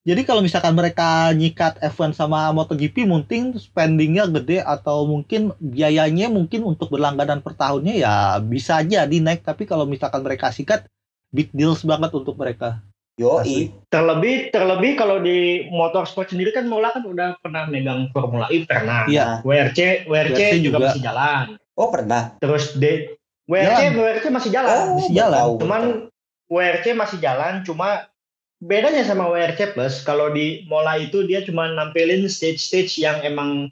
Jadi 0.08 0.24
kalau 0.24 0.40
misalkan 0.40 0.72
mereka 0.72 1.28
nyikat 1.36 1.84
F1 1.84 2.16
sama 2.16 2.48
MotoGP 2.56 3.04
mungkin 3.04 3.52
spendingnya 3.60 4.24
gede 4.24 4.64
atau 4.64 5.04
mungkin 5.04 5.52
biayanya 5.60 6.32
mungkin 6.32 6.64
untuk 6.64 6.88
berlangganan 6.88 7.44
per 7.44 7.52
tahunnya 7.52 7.94
ya 8.00 8.14
bisa 8.40 8.80
aja 8.80 9.04
naik 9.04 9.44
tapi 9.44 9.68
kalau 9.68 9.84
misalkan 9.84 10.24
mereka 10.24 10.48
sikat 10.48 10.88
big 11.28 11.52
deals 11.52 11.84
banget 11.84 12.08
untuk 12.16 12.40
mereka. 12.40 12.80
Yoi. 13.18 13.74
Terlebih 13.90 14.54
terlebih 14.54 14.94
kalau 14.94 15.18
di 15.18 15.66
motorsport 15.74 16.30
sendiri 16.30 16.54
kan 16.54 16.70
Mola 16.70 16.94
kan 16.94 17.02
udah 17.02 17.34
pernah 17.42 17.66
megang 17.66 18.08
Formula 18.14 18.46
E 18.48 18.62
pernah. 18.62 19.10
Iya. 19.10 19.42
WRC 19.42 20.06
WRC 20.06 20.38
WRC 20.38 20.54
juga, 20.62 20.78
juga. 20.78 20.78
masih 20.94 21.02
jalan. 21.02 21.44
Oh 21.74 21.88
pernah. 21.90 22.22
Terus 22.38 22.78
D 22.78 23.14
WRC 23.48 23.80
Jalan. 23.80 23.92
WRC 23.96 24.24
masih 24.28 24.50
jalan. 24.52 24.68
Oh, 24.76 24.96
masih 25.00 25.14
jalan. 25.16 25.40
tahu, 25.40 25.54
Cuman. 25.64 25.82
WRC 26.48 26.96
masih 26.96 27.18
jalan, 27.20 27.60
cuma 27.64 28.08
bedanya 28.58 29.04
sama 29.04 29.28
WRC 29.28 29.76
Plus, 29.76 30.00
kalau 30.00 30.32
di 30.32 30.64
Mola 30.64 30.96
itu 30.96 31.22
dia 31.28 31.44
cuma 31.44 31.68
nampilin 31.68 32.24
stage-stage 32.24 32.96
yang 32.98 33.20
emang 33.20 33.68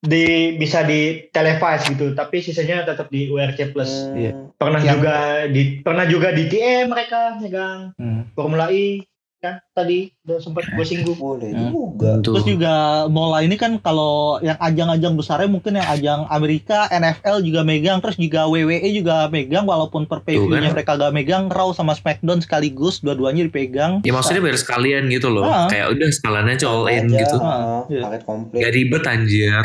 di 0.00 0.24
bisa 0.56 0.80
di 0.80 1.28
televise 1.28 1.92
gitu, 1.92 2.16
tapi 2.16 2.40
sisanya 2.40 2.88
tetap 2.88 3.12
di 3.12 3.28
WRC 3.28 3.68
Plus. 3.70 4.08
Hmm, 4.08 4.16
Iya. 4.16 4.32
Pernah 4.56 4.80
Yang- 4.80 4.92
juga 4.96 5.14
di 5.46 5.62
pernah 5.80 6.04
juga 6.08 6.28
di 6.32 6.44
TM 6.46 6.88
mereka 6.88 7.36
megang 7.36 7.92
Hmm. 7.96 8.24
Formula 8.32 8.72
E 8.72 9.04
kan 9.40 9.56
tadi 9.72 10.12
udah 10.22 10.36
sempat 10.36 10.68
gue 10.68 10.84
singgung. 10.84 11.16
Boleh 11.16 11.48
Hmm. 11.50 11.72
juga. 11.72 12.20
Tuh. 12.20 12.36
Terus 12.36 12.44
juga 12.46 12.72
Mola 13.08 13.40
ini 13.40 13.56
kan 13.56 13.80
kalau 13.80 14.36
yang 14.38 14.54
ajang-ajang 14.54 15.16
besarnya 15.16 15.48
mungkin 15.48 15.74
yang 15.74 15.88
ajang 15.88 16.20
Amerika, 16.28 16.84
NFL 16.86 17.40
juga 17.40 17.64
megang, 17.64 17.98
terus 17.98 18.14
juga 18.14 18.44
WWE 18.44 18.84
juga 18.92 19.26
megang 19.26 19.64
walaupun 19.64 20.04
per 20.04 20.20
pay-view-nya 20.20 20.68
kan. 20.68 20.74
mereka 20.76 20.92
gak 20.94 21.12
megang, 21.12 21.48
Raw 21.48 21.72
sama 21.72 21.96
SmackDown 21.96 22.44
sekaligus 22.44 23.00
dua-duanya 23.00 23.48
dipegang. 23.48 24.04
Ya 24.04 24.12
maksudnya 24.12 24.44
biar 24.44 24.60
sekalian 24.60 25.08
gitu 25.08 25.32
loh. 25.32 25.42
Ah. 25.42 25.64
Kayak 25.66 25.96
udah 25.96 26.08
sekaliannya 26.12 26.56
all 26.60 26.84
in 26.86 27.06
Aja, 27.08 27.16
gitu. 27.16 27.36
ah, 27.40 27.80
Iya. 27.88 28.02
paket 28.04 28.22
komplit. 28.28 28.60
Gak 28.60 28.72
ribet 28.76 29.04
anjir. 29.08 29.64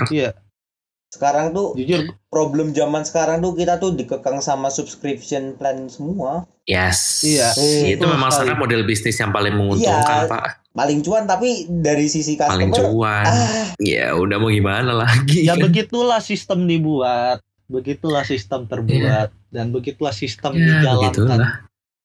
Sekarang 1.16 1.50
tuh 1.50 1.72
Jujur 1.74 2.12
problem 2.28 2.70
zaman 2.70 3.02
sekarang 3.02 3.40
tuh 3.40 3.56
kita 3.56 3.80
tuh 3.80 3.96
dikekang 3.96 4.38
sama 4.38 4.68
subscription 4.68 5.56
plan 5.56 5.88
semua. 5.88 6.44
Yes. 6.66 7.24
Iya. 7.24 7.56
Itu 7.88 8.04
Betul 8.04 8.12
memang 8.12 8.28
sekali. 8.28 8.40
sekarang 8.44 8.58
model 8.60 8.82
bisnis 8.84 9.16
yang 9.16 9.32
paling 9.32 9.54
menguntungkan, 9.54 10.20
Iya. 10.20 10.28
Pak. 10.28 10.46
Paling 10.72 11.00
cuan 11.02 11.24
tapi 11.24 11.50
dari 11.72 12.04
sisi 12.06 12.36
Paling 12.36 12.68
customer 12.68 12.92
cuan. 12.92 13.24
ah 13.24 13.68
Ya 13.78 14.12
udah 14.12 14.36
mau 14.36 14.50
gimana 14.50 14.92
lagi. 14.92 15.48
ya 15.48 15.56
kan? 15.56 15.64
begitulah 15.64 16.20
sistem 16.20 16.66
dibuat, 16.66 17.40
begitulah 17.66 18.22
sistem 18.22 18.66
terbuat 18.66 19.32
dan 19.50 19.72
begitulah 19.72 20.12
sistem 20.12 20.52
Ya, 20.54 20.84
dijalankan. 20.84 21.00
begitulah. 21.16 21.52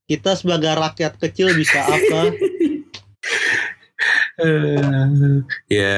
Kita 0.06 0.30
sebagai 0.32 0.70
rakyat 0.72 1.18
kecil 1.18 1.50
bisa 1.52 1.82
apa? 1.82 2.30
Eh, 4.40 4.80
ya, 5.68 5.92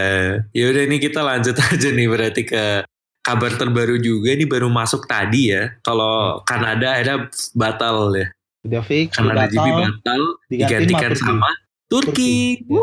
ya 0.50 0.64
udah 0.66 0.82
ini 0.82 0.98
kita 0.98 1.22
lanjut 1.22 1.54
aja 1.64 1.88
nih 1.88 2.10
berarti 2.10 2.42
ke 2.42 2.82
kabar 3.23 3.55
terbaru 3.55 3.97
juga 4.03 4.35
nih 4.35 4.47
baru 4.51 4.68
masuk 4.68 5.07
tadi 5.07 5.55
ya. 5.55 5.73
Kalau 5.81 6.43
Kanada 6.43 6.99
ada 6.99 7.31
batal 7.55 8.12
ya. 8.18 8.27
Udah 8.62 8.83
fix, 8.83 9.11
Kanada 9.14 9.51
batal, 9.51 9.66
batal 9.66 10.23
digantiin 10.47 10.87
digantikan 10.87 11.12
sama 11.18 11.18
Turki. 11.18 11.27
sama 11.27 11.51
Turki. 11.91 12.12
Turki, 12.12 12.35
ya. 12.70 12.83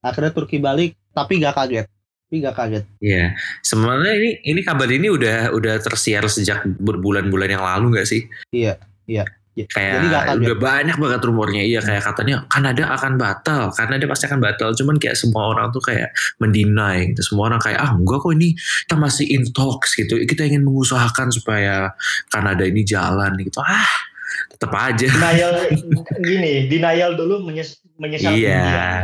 Akhirnya 0.00 0.32
Turki 0.34 0.56
balik, 0.62 0.90
tapi 1.10 1.32
gak 1.42 1.54
kaget. 1.58 1.86
Tapi 2.30 2.34
gak 2.46 2.54
kaget. 2.54 2.84
Iya, 3.02 3.34
sebenarnya 3.66 4.12
ini 4.14 4.30
ini 4.46 4.60
kabar 4.62 4.86
ini 4.86 5.10
udah 5.10 5.50
udah 5.50 5.74
tersiar 5.82 6.26
sejak 6.30 6.62
berbulan-bulan 6.78 7.50
yang 7.50 7.64
lalu 7.66 7.98
nggak 7.98 8.06
sih? 8.06 8.22
Iya, 8.54 8.78
iya. 9.10 9.26
Ya, 9.58 9.66
Kayak 9.66 9.92
Jadi 9.98 10.06
gak 10.06 10.24
udah 10.46 10.58
banyak 10.62 10.96
banget 10.96 11.20
rumornya. 11.26 11.62
Iya, 11.66 11.82
kayak 11.82 12.02
katanya 12.06 12.46
Kanada 12.46 12.86
akan 12.94 13.12
batal, 13.18 13.62
Kanada 13.74 14.04
pasti 14.06 14.30
akan 14.30 14.38
batal. 14.38 14.70
Cuman 14.78 14.94
kayak 14.96 15.18
semua 15.18 15.50
orang 15.50 15.74
tuh 15.74 15.82
kayak 15.82 16.14
mendinai 16.38 17.10
gitu. 17.10 17.34
Semua 17.34 17.50
orang 17.50 17.58
kayak 17.58 17.82
ah 17.82 17.90
enggak 17.90 18.22
kok 18.22 18.30
ini 18.30 18.54
kita 18.86 18.94
masih 18.94 19.26
in 19.26 19.42
talks 19.50 19.98
gitu. 19.98 20.22
Kita 20.22 20.46
ingin 20.46 20.62
mengusahakan 20.62 21.34
supaya 21.34 21.90
Kanada 22.30 22.62
ini 22.62 22.86
jalan 22.86 23.34
gitu. 23.42 23.58
Ah, 23.58 23.90
tetap 24.54 24.70
aja. 24.70 25.08
Denial 25.10 25.52
gini, 26.30 26.52
denial 26.70 27.18
dulu 27.18 27.42
menyes, 27.42 27.82
menyesal 27.98 28.30
Iya. 28.30 28.54
kemudian. 28.54 29.02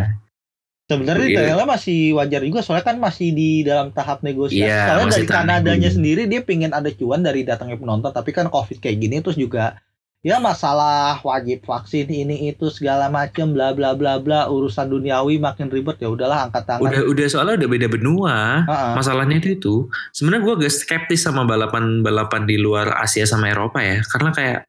Sebenarnya 0.86 1.26
Iya. 1.26 1.38
detailnya 1.42 1.66
masih 1.66 1.99
wajar 2.14 2.40
juga 2.47 2.62
soalnya 2.62 2.86
kan 2.86 2.97
masih 3.03 3.34
di 3.34 3.66
dalam 3.66 3.90
tahap 3.90 4.22
negosiasi. 4.22 4.62
Iya, 4.62 4.94
soalnya 4.94 5.18
dari 5.18 5.26
Kanadanya 5.26 5.90
sendiri 5.90 6.30
dia 6.30 6.47
pengen 6.47 6.70
ada 6.70 6.86
cuan 6.94 7.26
dari 7.26 7.42
datangnya 7.42 7.74
penonton, 7.74 8.14
tapi 8.14 8.30
kan 8.30 8.47
Covid 8.47 8.78
kayak 8.78 8.94
gini 9.03 9.18
terus 9.18 9.34
juga 9.34 9.82
ya 10.27 10.43
masalah 10.43 11.22
wajib 11.22 11.62
vaksin 11.62 12.11
ini 12.11 12.51
itu 12.51 12.66
segala 12.66 13.07
macam 13.07 13.55
bla 13.55 13.70
bla 13.70 13.95
bla 13.95 14.18
bla 14.18 14.51
urusan 14.51 14.91
duniawi 14.91 15.39
makin 15.39 15.70
ribet 15.70 16.03
ya 16.03 16.11
udahlah 16.11 16.51
angkat 16.51 16.66
tangan. 16.66 16.83
Udah 16.83 17.03
udah 17.07 17.27
soalnya 17.31 17.62
udah 17.62 17.70
beda 17.70 17.87
benua. 17.87 18.66
Ha-ha. 18.66 18.99
Masalahnya 18.99 19.39
itu 19.39 19.55
itu 19.55 19.74
sebenarnya 20.11 20.43
gue 20.43 20.55
agak 20.66 20.72
skeptis 20.74 21.22
sama 21.22 21.47
balapan-balapan 21.47 22.43
di 22.43 22.59
luar 22.59 22.99
Asia 22.99 23.22
sama 23.22 23.55
Eropa 23.55 23.79
ya 23.79 24.03
karena 24.03 24.35
kayak 24.35 24.61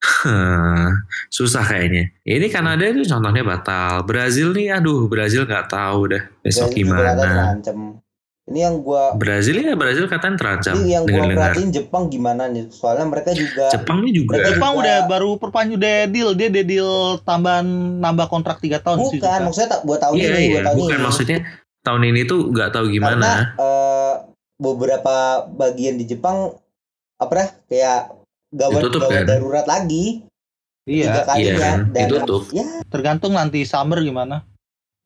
susah 1.36 1.68
kayaknya. 1.68 2.08
Ini 2.24 2.48
Kanada 2.48 2.88
itu 2.88 3.04
contohnya 3.04 3.44
batal. 3.44 4.08
Brazil 4.08 4.56
nih 4.56 4.72
aduh 4.72 5.04
Brazil 5.04 5.44
nggak 5.44 5.68
tahu 5.68 6.16
dah 6.16 6.24
besok 6.40 6.72
Brazil 6.72 6.88
gimana. 6.88 7.60
Ini 8.48 8.60
yang 8.62 8.80
gua 8.80 9.12
Brazil 9.12 9.60
ya 9.60 9.74
Brazil 9.74 10.04
katanya 10.04 10.36
terancam 10.36 10.74
ini 10.78 10.90
yang 10.90 11.04
gua 11.04 11.28
perhatiin 11.28 11.68
Jepang 11.68 12.08
gimana 12.08 12.46
nih? 12.46 12.66
Soalnya 12.68 13.04
mereka 13.04 13.30
juga 13.32 13.68
Jepang 13.68 14.00
nih 14.00 14.12
juga 14.14 14.32
Mereka 14.34 14.48
Jepang 14.50 14.72
juga- 14.72 14.80
udah 14.80 14.96
baru 15.06 15.30
perpanju 15.36 15.74
dia 15.76 16.04
deal, 16.04 16.32
dia 16.32 16.48
dia 16.48 16.64
deal 16.64 16.90
tambahan 17.22 17.68
nambah 17.98 18.26
kontrak 18.26 18.56
3 18.56 18.80
tahun 18.80 18.98
sih. 19.06 19.20
bukan 19.20 19.38
maksudnya 19.44 19.70
tak 19.70 19.82
buat 19.82 20.00
tahun 20.00 20.14
iya 20.14 20.28
ini, 20.30 20.40
iya 20.40 20.48
buat 20.50 20.64
tahun 20.64 20.78
bukan 20.78 20.94
ini. 20.94 21.04
maksudnya 21.04 21.38
tahun 21.80 22.02
ini 22.06 22.20
tuh 22.24 22.40
nggak 22.48 22.70
tahu 22.70 22.84
Karena 22.86 22.94
gimana. 22.94 23.30
eh, 23.54 24.14
beberapa 24.58 25.16
bagian 25.46 25.94
di 25.94 26.04
Jepang 26.04 26.50
apa 27.16 27.32
dah 27.32 27.48
kayak 27.64 28.00
gawat 28.50 28.80
Ditutup, 28.80 29.00
gawat 29.04 29.12
kan? 29.14 29.26
darurat 29.26 29.66
lagi 29.66 30.24
tiga 30.82 31.04
Iya, 31.04 31.20
kalinya 31.22 31.36
iya 31.44 31.56
kan? 31.60 31.78
dan 31.92 32.06
Ditutup. 32.06 32.42
ya 32.48 32.64
tergantung 32.86 33.32
nanti 33.32 33.60
summer 33.62 34.00
gimana. 34.00 34.40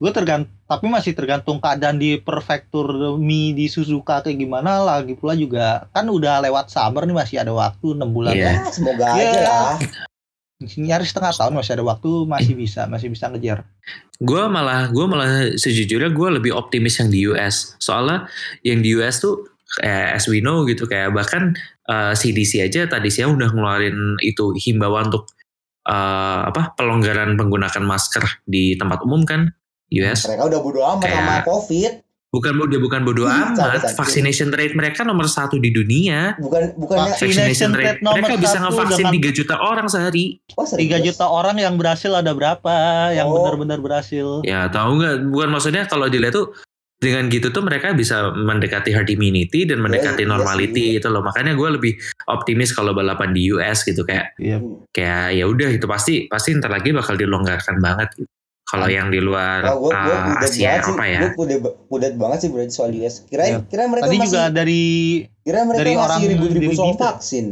Gue 0.02 0.10
tergantung, 0.10 0.50
tapi 0.66 0.90
masih 0.90 1.14
tergantung 1.14 1.62
keadaan 1.62 1.94
di 1.94 2.18
prefektur 2.18 3.14
Mi 3.22 3.54
di 3.54 3.70
Suzuka 3.70 4.18
kayak 4.18 4.34
gimana. 4.34 4.82
Lagi 4.82 5.14
pula 5.14 5.38
juga 5.38 5.86
kan 5.94 6.10
udah 6.10 6.42
lewat 6.42 6.74
summer 6.74 7.06
nih 7.06 7.14
masih 7.14 7.36
ada 7.38 7.54
waktu 7.54 7.94
6 7.94 8.02
bulan. 8.10 8.34
Iya. 8.34 8.50
ya 8.50 8.66
semoga 8.74 9.06
Iya. 9.14 9.30
aja 9.30 9.40
lah 9.46 9.74
Nyaris 10.62 11.10
setengah 11.10 11.34
tahun 11.34 11.54
masih 11.58 11.72
ada 11.78 11.84
waktu, 11.86 12.10
masih 12.26 12.54
bisa, 12.54 12.86
masih 12.86 13.10
bisa 13.10 13.30
ngejar. 13.30 13.66
Gue 14.18 14.42
malah 14.50 14.90
gue 14.90 15.06
malah 15.06 15.54
sejujurnya 15.58 16.10
gue 16.10 16.28
lebih 16.38 16.54
optimis 16.54 16.98
yang 17.02 17.10
di 17.10 17.20
US. 17.30 17.74
Soalnya 17.78 18.26
yang 18.62 18.82
di 18.82 18.94
US 18.98 19.22
tuh 19.22 19.46
eh, 19.82 20.14
as 20.14 20.26
we 20.26 20.42
know 20.42 20.62
gitu 20.66 20.86
kayak 20.86 21.10
bahkan 21.14 21.54
eh, 21.90 22.14
CDC 22.14 22.62
aja 22.62 22.86
tadi 22.90 23.10
siang 23.10 23.38
udah 23.38 23.50
ngeluarin 23.50 24.18
itu 24.22 24.54
himbauan 24.54 25.10
untuk 25.10 25.30
eh, 25.86 26.40
apa 26.46 26.74
pelonggaran 26.78 27.34
penggunaan 27.34 27.82
masker 27.86 28.42
di 28.46 28.74
tempat 28.78 29.02
umum 29.02 29.26
kan 29.26 29.50
US. 29.98 30.24
mereka 30.24 30.42
udah 30.46 30.60
bodo 30.60 30.80
amat 30.82 31.02
Kayak- 31.02 31.18
sama 31.18 31.36
covid 31.44 31.92
Bukan 32.32 32.56
udah 32.56 32.80
bukan 32.80 33.04
bodo 33.04 33.22
Ih, 33.22 33.28
amat. 33.28 33.52
capek-capek. 33.52 33.96
Vaccination 34.00 34.48
rate 34.48 34.72
mereka 34.72 35.04
nomor 35.04 35.28
satu 35.28 35.60
di 35.60 35.68
dunia. 35.68 36.32
bukan 36.40 36.72
bukannya 36.80 37.12
Vaksin. 37.12 37.28
Vaccination 37.28 37.70
rate 37.76 37.84
rate 37.84 38.00
nomor 38.00 38.16
mereka 38.16 38.34
bisa 38.40 38.56
ngevaksin 38.58 38.96
dengan- 39.04 39.14
3 39.20 39.30
juta 39.30 39.54
orang 39.60 39.86
sehari. 39.86 40.24
oh 40.56 40.64
3 40.64 40.72
serius? 40.96 41.04
juta 41.12 41.26
orang 41.28 41.56
yang 41.58 41.76
berhasil 41.76 42.08
ada 42.08 42.32
berapa? 42.32 42.72
Yang 43.12 43.28
Oh. 43.28 43.34
benar-benar 43.36 43.78
berhasil. 43.78 44.26
Ya 44.42 44.64
tahu 44.66 44.96
nggak? 44.96 45.28
Bukan 45.28 45.48
maksudnya 45.52 45.84
kalau 45.84 46.08
dilihat 46.08 46.32
tuh 46.32 46.56
dengan 46.96 47.28
gitu 47.28 47.50
tuh 47.50 47.60
mereka 47.60 47.92
bisa 47.92 48.32
mendekati 48.32 48.88
herd 48.88 49.10
immunity 49.10 49.66
dan 49.66 49.82
mendekati 49.82 50.22
iya 50.22 50.30
normality 50.30 50.84
sih. 50.88 50.96
itu 50.96 51.08
loh. 51.10 51.20
Makanya 51.20 51.52
gue 51.52 51.68
lebih 51.68 51.92
optimis 52.24 52.72
kalau 52.72 52.94
balapan 52.94 53.36
di 53.36 53.50
US 53.50 53.82
gitu 53.82 54.06
kayak 54.06 54.32
Iya. 54.38 54.56
kayak 54.88 55.36
ya 55.36 55.44
udah 55.44 55.68
itu 55.68 55.84
pasti 55.84 56.30
pasti 56.30 56.56
ntar 56.56 56.72
lagi 56.72 56.96
bakal 56.96 57.12
dilonggarkan 57.12 57.76
banget. 57.76 58.08
gitu. 58.16 58.30
Kalau 58.72 58.88
yang 58.88 59.12
di 59.12 59.20
luar 59.20 59.68
Oh, 59.68 59.84
gue 59.84 59.92
gue 59.92 60.16
uh, 60.16 60.40
Asia 60.40 60.40
banget 60.40 60.48
sih, 60.48 60.64
Eropa 60.64 61.04
ya. 61.04 61.20
gue 61.28 61.60
pudet 61.92 62.12
banget 62.16 62.38
sih 62.40 62.48
berarti 62.48 62.72
soal 62.72 62.90
US. 62.96 63.20
Kirain, 63.28 63.52
Iya. 63.52 63.58
kira 63.68 63.84
mereka 63.84 64.08
Tadi 64.08 64.16
masih, 64.16 64.28
juga 64.32 64.42
dari 64.48 64.82
kira 65.44 65.60
mereka 65.68 65.80
dari 65.84 65.92
masih 65.92 66.04
orang 66.08 66.20
ribut-ribut 66.24 66.64
dari 66.64 66.76
soal 66.80 66.92
gitu. 66.96 67.02
vaksin. 67.04 67.46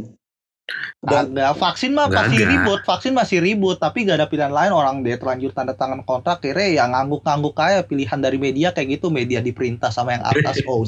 Dan 1.01 1.33
Agak 1.33 1.53
vaksin 1.57 1.91
mah 1.93 2.07
pasti 2.07 2.37
ada. 2.37 2.47
ribut, 2.47 2.79
vaksin 2.85 3.13
masih 3.13 3.37
ribut, 3.41 3.77
tapi 3.77 4.05
gak 4.05 4.17
ada 4.21 4.27
pilihan 4.29 4.53
lain 4.53 4.71
orang 4.71 5.01
dia 5.01 5.17
terlanjur 5.17 5.51
tanda 5.51 5.73
tangan 5.73 6.01
kontrak 6.01 6.39
kira 6.39 6.61
ya 6.69 6.85
ngangguk-ngangguk 6.87 7.53
kayak 7.53 7.89
pilihan 7.89 8.17
dari 8.21 8.37
media 8.37 8.69
kayak 8.69 8.97
gitu 8.97 9.09
media 9.09 9.41
diperintah 9.41 9.89
sama 9.89 10.17
yang 10.17 10.23
atas 10.23 10.57
oh 10.69 10.85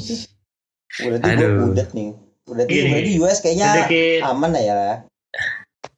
berarti 0.94 1.26
gue 1.26 1.46
Aduh. 1.46 1.62
pudet 1.70 1.88
nih. 1.94 2.10
Berarti, 2.44 2.70
Gini. 2.70 2.90
berarti 2.92 3.12
US 3.18 3.38
kayaknya 3.40 3.66
Sedikit 3.86 4.20
aman 4.28 4.50
lah 4.52 4.62
ya. 4.62 4.82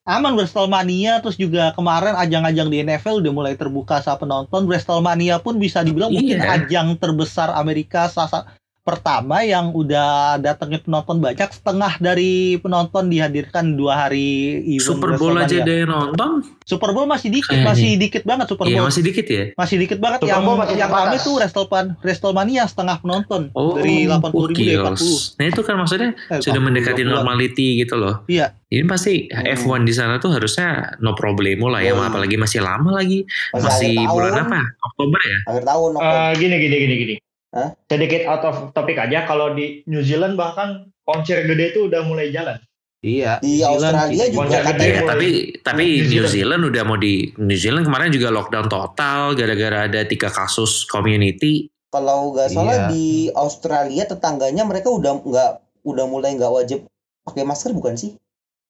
Aman 0.06 0.38
Wrestlemania 0.38 1.18
terus 1.18 1.34
juga 1.34 1.74
kemarin 1.74 2.14
ajang-ajang 2.14 2.70
di 2.70 2.78
NFL 2.80 3.20
udah 3.20 3.32
mulai 3.34 3.54
terbuka 3.58 3.98
sama 3.98 4.22
penonton 4.22 4.64
Wrestlemania 4.64 5.42
pun 5.42 5.58
bisa 5.58 5.82
dibilang 5.82 6.14
mungkin 6.14 6.38
Iya. 6.38 6.62
ajang 6.62 6.94
terbesar 6.96 7.50
Amerika 7.52 8.06
salah 8.06 8.30
sa- 8.30 8.46
pertama 8.86 9.42
yang 9.42 9.74
udah 9.74 10.38
datangnya 10.38 10.78
penonton 10.78 11.18
banyak 11.18 11.50
setengah 11.50 11.98
dari 11.98 12.32
penonton 12.56 13.06
dihadirkan 13.06 13.74
dua 13.74 14.06
hari 14.06 14.28
event 14.70 14.86
Super 14.86 15.10
Bowl 15.12 15.34
aja 15.34 15.58
ada 15.58 15.72
yang 15.74 15.90
nonton? 15.90 16.46
Super 16.62 16.90
Bowl 16.90 17.04
masih 17.04 17.28
dikit 17.28 17.50
Kayaknya. 17.50 17.66
masih 17.66 17.90
dikit 17.96 18.22
banget 18.22 18.46
Super 18.46 18.64
Iya 18.64 18.78
Bowl 18.78 18.86
masih 18.86 19.02
dikit 19.02 19.26
ya. 19.26 19.44
masih 19.52 19.76
dikit 19.76 19.98
banget 19.98 20.18
Super 20.18 20.30
yang 20.30 20.42
Bowl 20.42 20.56
masih 20.56 20.76
yang 20.76 20.88
rame 20.88 21.16
tuh 21.18 21.34
WrestleMania 21.36 21.98
WrestleMania 21.98 22.62
setengah 22.64 22.96
penonton 22.98 23.42
Oh, 23.52 23.74
dari 23.74 24.06
80 24.06 24.22
ribu 24.46 24.54
dari 24.54 24.76
gokil. 24.76 24.94
40 24.94 25.36
Nah 25.36 25.44
itu 25.44 25.60
kan 25.60 25.74
maksudnya 25.76 26.10
Eh, 26.28 26.38
sudah 26.38 26.54
40, 26.54 26.64
mendekati 26.64 27.00
20-an. 27.00 27.10
normality 27.12 27.68
gitu 27.78 27.94
loh. 27.94 28.14
Iya. 28.26 28.54
Ini 28.66 28.82
pasti 28.84 29.26
Hmm. 29.26 29.46
F1 29.48 29.82
di 29.82 29.92
sana 29.92 30.16
tuh 30.16 30.30
harusnya 30.30 30.68
no 30.98 31.12
problemo 31.12 31.66
lah 31.66 31.78
ya, 31.80 31.90
Yoi. 31.92 32.02
apalagi 32.04 32.34
masih 32.34 32.60
lama 32.60 32.90
lagi. 32.92 33.22
Masih, 33.50 33.94
Masih 33.94 33.94
bulan 34.06 34.32
tahun, 34.32 34.42
apa? 34.44 34.60
Oktober 34.84 35.20
ya? 35.20 35.38
Akhir 35.46 35.64
tahun. 35.64 35.90
Oktober. 35.92 36.18
Eh, 36.18 36.32
gini 36.36 36.54
gini 36.56 36.76
gini 36.76 36.94
gini. 36.96 37.14
Hah? 37.56 37.68
Sedikit 37.86 38.22
out 38.24 38.44
of 38.44 38.56
topic 38.70 38.96
aja 38.96 39.24
kalau 39.24 39.50
di 39.50 39.80
New 39.84 40.00
Zealand 40.00 40.34
bahkan 40.34 40.68
konser 41.02 41.42
gede 41.42 41.72
itu 41.72 41.88
udah 41.88 42.02
mulai 42.02 42.28
jalan. 42.28 42.60
iya 42.98 43.38
di 43.38 43.60
New 43.60 43.70
Zealand 43.70 43.94
Australia 43.94 44.18
sih. 44.18 44.30
juga 44.30 44.40
Konser 44.42 44.60
katanya 44.60 44.74
gede. 44.74 44.84
Iya, 44.86 44.98
mulai- 44.98 45.08
tapi 45.08 45.28
tapi 45.62 45.84
New 45.84 45.96
New 45.96 46.06
Zealand. 46.10 46.32
Zealand 46.32 46.62
udah 46.66 46.82
mau 46.82 46.98
di 46.98 47.14
New 47.38 47.56
Zealand 47.56 47.84
kemarin 47.84 48.10
juga 48.10 48.28
lockdown 48.30 48.66
total 48.66 49.20
gara-gara 49.32 49.78
ada 49.84 50.00
tiga 50.02 50.28
kasus 50.28 50.84
community. 50.84 51.70
kalau 51.86 52.28
nggak 52.30 52.50
salah 52.50 52.76
Iya. 52.76 52.88
di 52.90 53.06
Australia 53.32 54.04
tetangganya 54.04 54.62
mereka 54.62 54.90
udah 54.90 55.16
nggak 55.16 55.50
udah 55.82 56.04
mulai 56.04 56.34
nggak 56.34 56.50
wajib 56.50 56.84
pakai 57.22 57.40
masker 57.42 57.72
bukan 57.72 57.94
sih? 57.94 58.18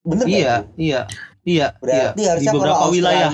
Bener 0.01 0.27
iya 0.27 0.39
itu? 0.63 0.63
iya 0.85 1.01
iya 1.43 1.67
Berarti 1.75 2.21
iya. 2.21 2.29
harusnya 2.31 2.45
di 2.45 2.55
beberapa 2.55 2.77
kalau 2.77 2.93
wilayah 2.93 3.31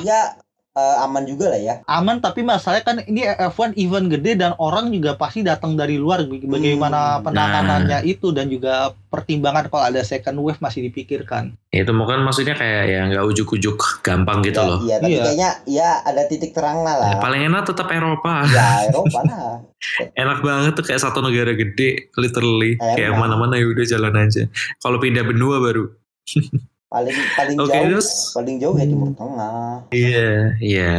Eh, 0.72 0.96
aman 0.98 1.28
juga 1.28 1.52
lah 1.52 1.60
ya. 1.60 1.74
aman 1.84 2.16
tapi 2.16 2.40
masalahnya 2.40 2.80
kan 2.82 2.96
ini 3.02 3.28
F1 3.28 3.76
event 3.76 4.08
gede 4.08 4.34
dan 4.34 4.56
orang 4.56 4.88
juga 4.88 5.12
pasti 5.14 5.40
datang 5.40 5.76
dari 5.76 6.00
luar 6.00 6.24
bagaimana 6.24 7.20
Hmm. 7.20 7.28
penanganannya 7.28 8.00
itu 8.02 8.32
dan 8.32 8.48
juga 8.48 8.96
pertimbangan 9.06 9.68
kalau 9.68 9.84
ada 9.84 10.00
second 10.00 10.40
wave 10.40 10.56
masih 10.58 10.80
dipikirkan 10.82 11.52
itu 11.68 11.88
mungkin 11.90 12.24
maksudnya 12.24 12.56
kayak 12.56 12.88
ya 12.88 13.00
nggak 13.04 13.20
ujuk-ujuk 13.22 13.76
gampang 14.00 14.40
gitu 14.40 14.56
Ya, 14.56 14.64
loh. 14.64 14.78
Iya, 14.80 14.96
tapi 14.96 15.12
Iya. 15.12 15.22
kayaknya 15.22 15.50
ya 15.66 15.88
ada 16.00 16.22
titik 16.24 16.52
terangnya 16.52 16.94
lah. 16.94 17.08
Ya, 17.10 17.16
paling 17.18 17.42
enak 17.44 17.62
tetap 17.66 17.88
Eropa. 17.88 18.32
Ya 18.46 18.68
Eropa 18.86 19.20
lah. 19.22 19.54
Enak 20.16 20.40
banget 20.40 20.72
tuh 20.72 20.84
kayak 20.84 21.00
satu 21.00 21.20
negara 21.20 21.52
gede, 21.52 22.08
literally. 22.14 22.76
Enak. 22.76 22.96
Kayak 22.96 23.12
mana-mana 23.14 23.56
ya 23.56 23.66
udah 23.66 23.84
jalan 23.84 24.14
aja. 24.18 24.48
Kalau 24.78 24.96
pindah 24.96 25.20
benua 25.22 25.60
baru. 25.60 25.84
Paling 26.92 27.16
paling 27.32 27.56
Oke, 27.56 27.72
jauh 27.72 27.88
terus 27.88 28.08
paling 28.36 28.56
jauh 28.60 28.76
ya 28.76 28.84
Timur 28.84 29.16
Tengah. 29.16 29.88
Iya, 29.88 30.60
iya. 30.60 30.96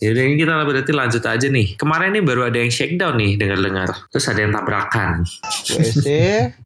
Yaudah 0.00 0.22
ini 0.24 0.40
kita 0.40 0.64
berarti 0.64 0.92
lanjut 0.96 1.20
aja 1.20 1.46
nih. 1.52 1.76
Kemarin 1.76 2.16
nih 2.16 2.24
baru 2.24 2.48
ada 2.48 2.56
yang 2.56 2.72
shakedown 2.72 3.20
nih 3.20 3.36
dengar-dengar. 3.36 4.08
Terus 4.08 4.26
ada 4.32 4.40
yang 4.40 4.56
tabrakan. 4.56 5.28
WC 5.68 6.06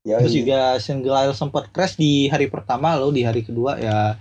Ya, 0.06 0.22
terus 0.22 0.30
juga 0.30 0.78
single 0.78 1.18
aisle 1.18 1.34
sempat 1.34 1.74
crash 1.74 1.98
di 1.98 2.30
hari 2.30 2.46
pertama 2.46 2.94
loh 2.94 3.10
di 3.10 3.26
hari 3.26 3.42
kedua 3.42 3.82
ya 3.82 4.14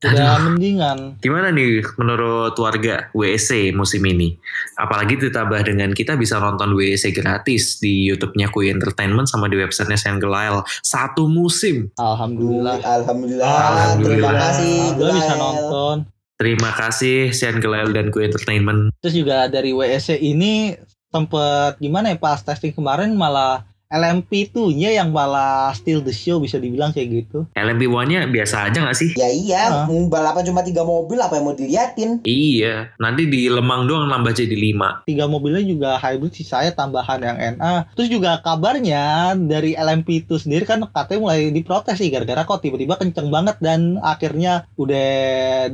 udah 0.00 0.40
mendingan 0.48 0.98
Gimana 1.20 1.52
nih 1.52 1.84
menurut 2.00 2.56
warga 2.56 3.12
WEC 3.12 3.76
musim 3.76 4.00
ini? 4.08 4.32
Apalagi 4.80 5.20
ditambah 5.20 5.60
dengan 5.60 5.92
kita 5.92 6.16
bisa 6.16 6.40
nonton 6.40 6.72
WEC 6.72 7.12
gratis 7.12 7.76
di 7.84 8.08
YouTube-nya 8.08 8.48
Kui 8.48 8.72
Entertainment 8.72 9.28
sama 9.28 9.52
di 9.52 9.60
websitenya 9.60 10.00
Single 10.00 10.32
Aisle. 10.32 10.64
Satu 10.80 11.28
musim. 11.28 11.92
alhamdulillah 12.00 12.80
Alhamdulillah. 12.80 13.44
Alhamdulillah. 13.44 14.00
Terima 14.00 14.32
kasih. 14.32 14.72
alhamdulillah 14.72 15.16
bisa 15.20 15.34
nonton 15.36 15.96
Terima 16.40 16.70
kasih 16.72 17.16
Single 17.36 17.74
Aisle 17.76 17.92
dan 17.92 18.08
Kui 18.08 18.24
Entertainment. 18.24 18.96
terus 19.04 19.12
juga 19.12 19.44
dari 19.52 19.76
WSC 19.76 20.16
ini 20.16 20.72
sempet 21.12 21.76
gimana 21.82 22.14
ya 22.14 22.16
pas 22.16 22.40
testing 22.40 22.72
kemarin 22.72 23.12
malah 23.12 23.66
LMP 23.90 24.54
tuh 24.54 24.70
nya 24.70 24.94
yang 24.94 25.10
malah 25.10 25.74
steal 25.74 25.98
the 25.98 26.14
show 26.14 26.38
bisa 26.38 26.62
dibilang 26.62 26.94
kayak 26.94 27.26
gitu 27.26 27.42
LMP1-nya 27.58 28.30
biasa 28.30 28.70
aja 28.70 28.86
gak 28.86 28.94
sih? 28.94 29.10
Ya 29.18 29.26
iya, 29.26 29.82
mau 29.90 30.06
balapan 30.06 30.46
cuma 30.46 30.62
tiga 30.62 30.86
mobil 30.86 31.18
apa 31.18 31.42
yang 31.42 31.50
mau 31.50 31.58
diliatin? 31.58 32.22
Iya, 32.22 32.94
nanti 33.02 33.26
di 33.26 33.50
Lemang 33.50 33.90
doang 33.90 34.06
nambah 34.06 34.30
jadi 34.30 34.54
5. 34.54 35.10
tiga 35.10 35.26
mobilnya 35.26 35.66
juga 35.66 35.98
hybrid 35.98 36.30
sih 36.30 36.46
saya 36.46 36.70
tambahan 36.70 37.18
yang 37.18 37.58
NA 37.58 37.90
terus 37.98 38.06
juga 38.06 38.38
kabarnya 38.38 39.34
dari 39.34 39.74
LMP 39.74 40.22
itu 40.22 40.38
sendiri 40.38 40.62
kan 40.70 40.86
katanya 40.86 41.20
mulai 41.26 41.50
diprotes 41.50 41.98
sih 41.98 42.14
gara-gara 42.14 42.46
kok 42.46 42.62
tiba-tiba 42.62 42.94
kenceng 42.94 43.26
banget 43.34 43.58
dan 43.58 43.98
akhirnya 44.06 44.70
udah 44.78 45.10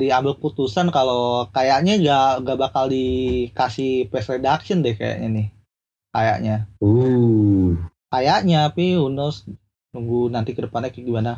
diambil 0.01 0.41
putusan 0.41 0.89
kalau 0.89 1.53
kayaknya 1.53 2.01
gak, 2.01 2.49
gak 2.49 2.59
bakal 2.65 2.89
dikasih 2.89 4.09
price 4.09 4.33
reduction 4.33 4.81
deh 4.81 4.97
kayaknya 4.97 5.29
nih 5.29 5.47
kayaknya 6.17 6.57
Uh. 6.81 7.77
Kayaknya 8.13 8.71
tapi 8.71 8.97
who 8.97 9.11
knows 9.11 9.47
nunggu 9.95 10.29
nanti 10.29 10.53
ke 10.53 10.65
depannya 10.65 10.93
kayak 10.93 11.07
gimana 11.09 11.33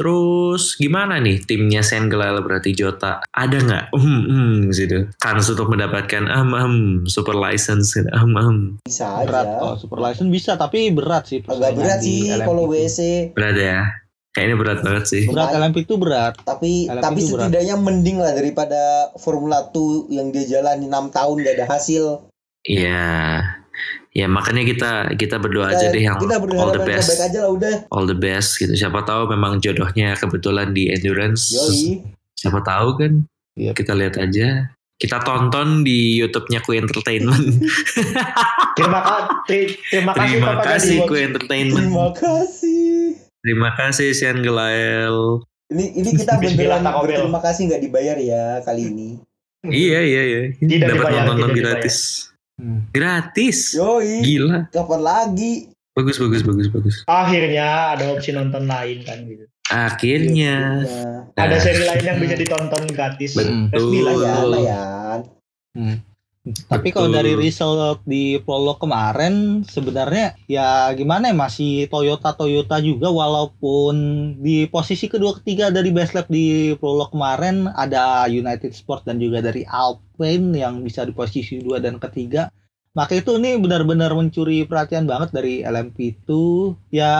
Terus 0.00 0.80
gimana 0.80 1.20
nih 1.20 1.44
timnya 1.44 1.84
Senglel 1.84 2.40
berarti 2.40 2.72
Jota? 2.72 3.20
Ada 3.36 3.56
nggak? 3.60 3.84
Hmm, 3.92 4.22
hmm, 4.24 4.52
gitu. 4.72 5.12
Kans 5.20 5.44
untuk 5.52 5.68
mendapatkan 5.68 6.24
um, 6.24 6.56
um, 6.56 6.76
super 7.04 7.36
license, 7.36 8.00
gitu. 8.00 8.08
um, 8.16 8.32
um. 8.32 8.58
Bisa 8.80 9.20
berat 9.28 9.44
aja. 9.44 9.60
oh 9.60 9.76
super 9.76 10.00
license 10.00 10.32
bisa 10.32 10.56
tapi 10.56 10.88
berat 10.88 11.28
sih 11.28 11.44
Agak 11.44 11.76
berat 11.76 12.00
sih 12.00 12.32
LMP 12.32 12.48
kalau. 12.48 12.64
WC, 12.72 12.98
Berat 13.36 13.56
ya? 13.60 13.80
Kayaknya 14.32 14.56
berat 14.56 14.78
banget 14.80 15.04
sih. 15.04 15.22
berat 15.28 15.52
LMP 15.52 15.76
itu 15.84 15.94
berat 16.00 16.34
tapi 16.48 16.88
LMP 16.88 17.04
tapi 17.04 17.18
itu 17.20 17.28
berat. 17.36 17.44
setidaknya 17.52 17.76
mending 17.76 18.16
lah 18.24 18.32
daripada 18.32 18.80
Formula 19.20 19.68
2 19.68 20.08
yang 20.16 20.32
dia 20.32 20.48
jalani 20.48 20.88
6 20.88 21.12
tahun 21.12 21.36
gak 21.44 21.54
ada 21.60 21.66
hasil. 21.68 22.04
Iya. 22.64 23.04
Ya 24.10 24.26
makanya 24.26 24.66
kita 24.66 24.92
kita 25.14 25.38
berdoa 25.38 25.70
aja 25.70 25.86
deh 25.94 26.02
yang 26.02 26.18
kita 26.18 26.42
all 26.42 26.42
berharap 26.42 26.74
the 26.74 26.82
best, 26.82 27.06
terbaik 27.14 27.30
aja 27.30 27.38
lah 27.46 27.50
udah. 27.54 27.74
all 27.94 28.06
the 28.10 28.18
best 28.18 28.58
gitu. 28.58 28.74
Siapa 28.74 29.06
tahu 29.06 29.30
memang 29.30 29.62
jodohnya 29.62 30.18
kebetulan 30.18 30.74
di 30.74 30.90
endurance. 30.90 31.54
Yoi. 31.54 32.02
Siapa 32.34 32.58
tahu 32.66 32.98
kan? 32.98 33.12
Yep. 33.54 33.74
Kita 33.78 33.92
lihat 33.94 34.18
aja. 34.18 34.74
Kita 35.00 35.22
tonton 35.24 35.86
di 35.86 36.18
YouTube-nya 36.20 36.60
Kui 36.60 36.76
Entertainment. 36.76 37.40
Terima 38.76 39.00
kasih 39.00 39.72
terima 39.88 40.12
kasih 40.12 40.28
Terima 40.36 40.48
kepada 40.52 40.68
kasih. 40.76 40.96
Kui 41.08 41.20
Entertainment. 41.24 41.86
Terima 41.88 42.08
kasih. 42.12 43.00
Terima 43.40 43.70
kasih 43.78 44.08
Sian 44.12 44.38
Gelael. 44.44 45.16
Ini 45.70 45.84
ini 46.02 46.10
kita 46.18 46.36
beneran 46.36 46.82
berterima 46.82 47.40
kasih 47.40 47.70
nggak 47.70 47.82
dibayar 47.86 48.16
ya 48.18 48.58
kali 48.66 48.90
ini. 48.90 49.08
Iya 49.64 50.00
iya 50.02 50.22
iya. 50.26 50.40
Tidak 50.56 50.88
Dapat 50.88 50.98
dibayar, 50.98 51.24
nonton 51.30 51.50
tidak 51.54 51.80
gratis. 51.80 52.29
Hmm. 52.60 52.80
Gratis. 52.92 53.72
Yoi. 53.72 54.20
Gila. 54.20 54.68
Kapan 54.68 55.00
lagi? 55.00 55.72
Bagus 55.96 56.20
bagus 56.20 56.44
bagus 56.44 56.68
bagus. 56.68 56.96
Akhirnya 57.08 57.96
ada 57.96 58.12
opsi 58.12 58.36
nonton 58.36 58.68
lain 58.68 59.00
kan 59.02 59.24
gitu. 59.24 59.48
Akhirnya. 59.70 60.84
Nah, 60.84 61.40
Ada 61.40 61.56
Nah, 61.56 61.62
seri 61.62 61.82
lain 61.88 62.04
yang 62.04 62.18
bisa 62.20 62.36
ditonton 62.36 62.84
gratis. 62.92 63.32
Betul. 63.32 63.70
Resmi 63.72 63.98
lah 64.04 64.12
ya. 64.12 64.18
lumayan, 64.18 64.44
lumayan. 64.44 65.90
Tapi 66.40 66.88
kalau 66.88 67.12
dari 67.12 67.36
result 67.36 68.00
di 68.08 68.40
prolog 68.40 68.80
kemarin 68.80 69.60
sebenarnya 69.60 70.40
ya 70.48 70.88
gimana 70.96 71.28
ya 71.28 71.36
masih 71.36 71.84
Toyota 71.92 72.32
Toyota 72.32 72.80
juga 72.80 73.12
walaupun 73.12 73.94
di 74.40 74.64
posisi 74.64 75.04
kedua 75.12 75.36
ketiga 75.36 75.68
dari 75.68 75.92
best 75.92 76.16
lap 76.16 76.32
di 76.32 76.72
prolog 76.80 77.12
kemarin 77.12 77.68
ada 77.76 78.24
United 78.24 78.72
Sport 78.72 79.04
dan 79.04 79.20
juga 79.20 79.44
dari 79.44 79.68
Alpine 79.68 80.56
yang 80.56 80.80
bisa 80.80 81.04
di 81.04 81.12
posisi 81.12 81.60
dua 81.60 81.76
dan 81.76 82.00
ketiga. 82.00 82.48
Maka 82.90 83.14
itu 83.14 83.38
ini 83.38 83.54
benar-benar 83.54 84.10
mencuri 84.18 84.66
perhatian 84.66 85.06
banget 85.06 85.30
dari 85.30 85.62
LMP 85.62 86.18
itu. 86.18 86.74
Ya 86.90 87.14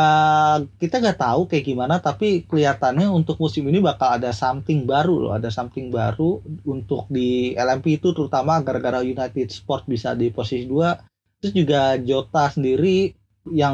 kita 0.82 0.98
nggak 0.98 1.22
tahu 1.22 1.46
kayak 1.46 1.62
gimana 1.62 2.02
tapi 2.02 2.42
kelihatannya 2.42 3.06
untuk 3.06 3.38
musim 3.38 3.70
ini 3.70 3.78
bakal 3.78 4.18
ada 4.18 4.34
something 4.34 4.82
baru 4.82 5.30
loh, 5.30 5.32
ada 5.38 5.46
something 5.46 5.94
baru 5.94 6.42
untuk 6.66 7.06
di 7.06 7.54
LMP 7.54 8.02
itu 8.02 8.10
terutama 8.10 8.58
gara-gara 8.66 8.98
United 9.06 9.46
Sport 9.54 9.86
bisa 9.86 10.18
di 10.18 10.34
posisi 10.34 10.66
2 10.66 11.38
terus 11.40 11.54
juga 11.56 11.96
Jota 11.96 12.52
sendiri 12.52 13.16
yang 13.48 13.72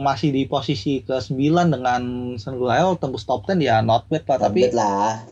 masih 0.00 0.32
di 0.32 0.48
posisi 0.48 1.04
ke-9 1.04 1.36
dengan 1.68 2.02
Senggulael 2.40 2.96
tembus 2.96 3.28
top 3.28 3.44
10 3.44 3.60
ya 3.60 3.84
not 3.84 4.08
bad 4.08 4.24
lah 4.24 4.38
tapi 4.40 4.72
Tapi 4.72 4.78
lah. 4.78 5.28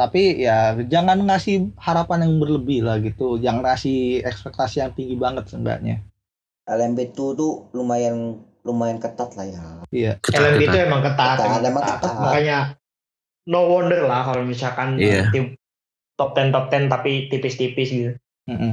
Tapi 0.00 0.40
ya 0.40 0.80
jangan 0.88 1.20
ngasih 1.28 1.76
harapan 1.76 2.24
yang 2.24 2.40
berlebih 2.40 2.80
lah 2.80 2.96
gitu 3.04 3.36
jangan 3.36 3.68
ngasih 3.68 4.24
ekspektasi 4.24 4.80
yang 4.80 4.96
tinggi 4.96 5.12
banget 5.20 5.44
seenggaknya 5.52 6.00
LMP2 6.64 7.18
tuh 7.36 7.68
lumayan 7.76 8.40
lumayan 8.64 8.96
ketat 8.96 9.36
lah 9.36 9.44
ya. 9.44 9.60
iya 9.92 10.12
Ketat, 10.20 10.40
LMP 10.56 10.62
itu 10.64 10.72
ketat. 10.72 10.86
emang 10.88 11.00
ketat, 11.04 11.36
Ketat, 11.36 11.46
emang 11.48 11.62
emang 11.64 11.84
ketat. 11.84 12.00
ketat. 12.00 12.16
Makanya 12.20 12.58
no 13.48 13.60
wonder 13.68 14.00
lah 14.08 14.20
kalau 14.24 14.42
misalkan 14.44 14.88
Iya. 15.00 15.28
tim 15.32 15.56
top 16.16 16.36
10 16.36 16.52
top 16.52 16.64
10 16.68 16.92
tapi 16.92 17.12
tipis-tipis 17.28 17.88
gitu. 17.88 18.12
Mm-mm. 18.48 18.72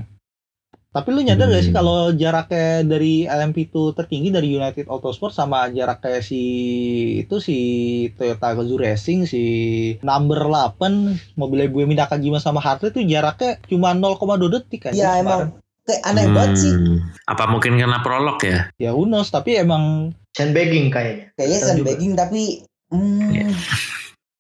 Tapi 0.90 1.08
lu 1.10 1.22
nyadar 1.22 1.48
gak 1.48 1.62
sih 1.62 1.70
Hmm. 1.70 1.78
kalau 1.78 2.00
jaraknya 2.12 2.82
dari 2.82 3.24
LMP 3.24 3.68
itu 3.68 3.92
tertinggi 3.92 4.30
dari 4.30 4.50
United 4.52 4.88
Autosport 4.88 5.30
sama 5.30 5.68
jaraknya 5.68 6.20
si 6.20 6.42
itu 7.20 7.38
si 7.38 7.58
Toyota 8.14 8.54
Gazoo 8.54 8.76
Racing 8.76 9.24
si 9.24 9.44
number 10.00 10.42
8 10.42 10.80
mobil 11.36 11.68
Ibu 11.68 11.86
Nakajima 11.88 12.38
sama 12.38 12.58
Hartley 12.58 12.90
itu 12.90 13.06
jaraknya 13.06 13.62
cuma 13.64 13.92
0,2 13.92 14.18
detik 14.50 14.80
kan 14.82 14.92
Iya 14.92 15.20
emang 15.20 15.60
kayak 15.84 16.02
aneh 16.04 16.26
banget 16.28 16.52
sih 16.58 16.74
Hmm, 16.74 16.98
Apa 17.26 17.44
mungkin 17.46 17.76
karena 17.76 18.00
prolog 18.00 18.40
ya? 18.40 18.72
Ya 18.78 18.92
knows, 18.92 19.28
tapi 19.28 19.56
emang 19.56 20.12
Sandbagging 20.34 20.90
kayaknya. 20.90 21.32
kayaknya 21.34 21.60
sandbagging 21.62 22.12
tapi 22.14 22.42
hmm, 22.90 23.30
Iya. 23.30 23.48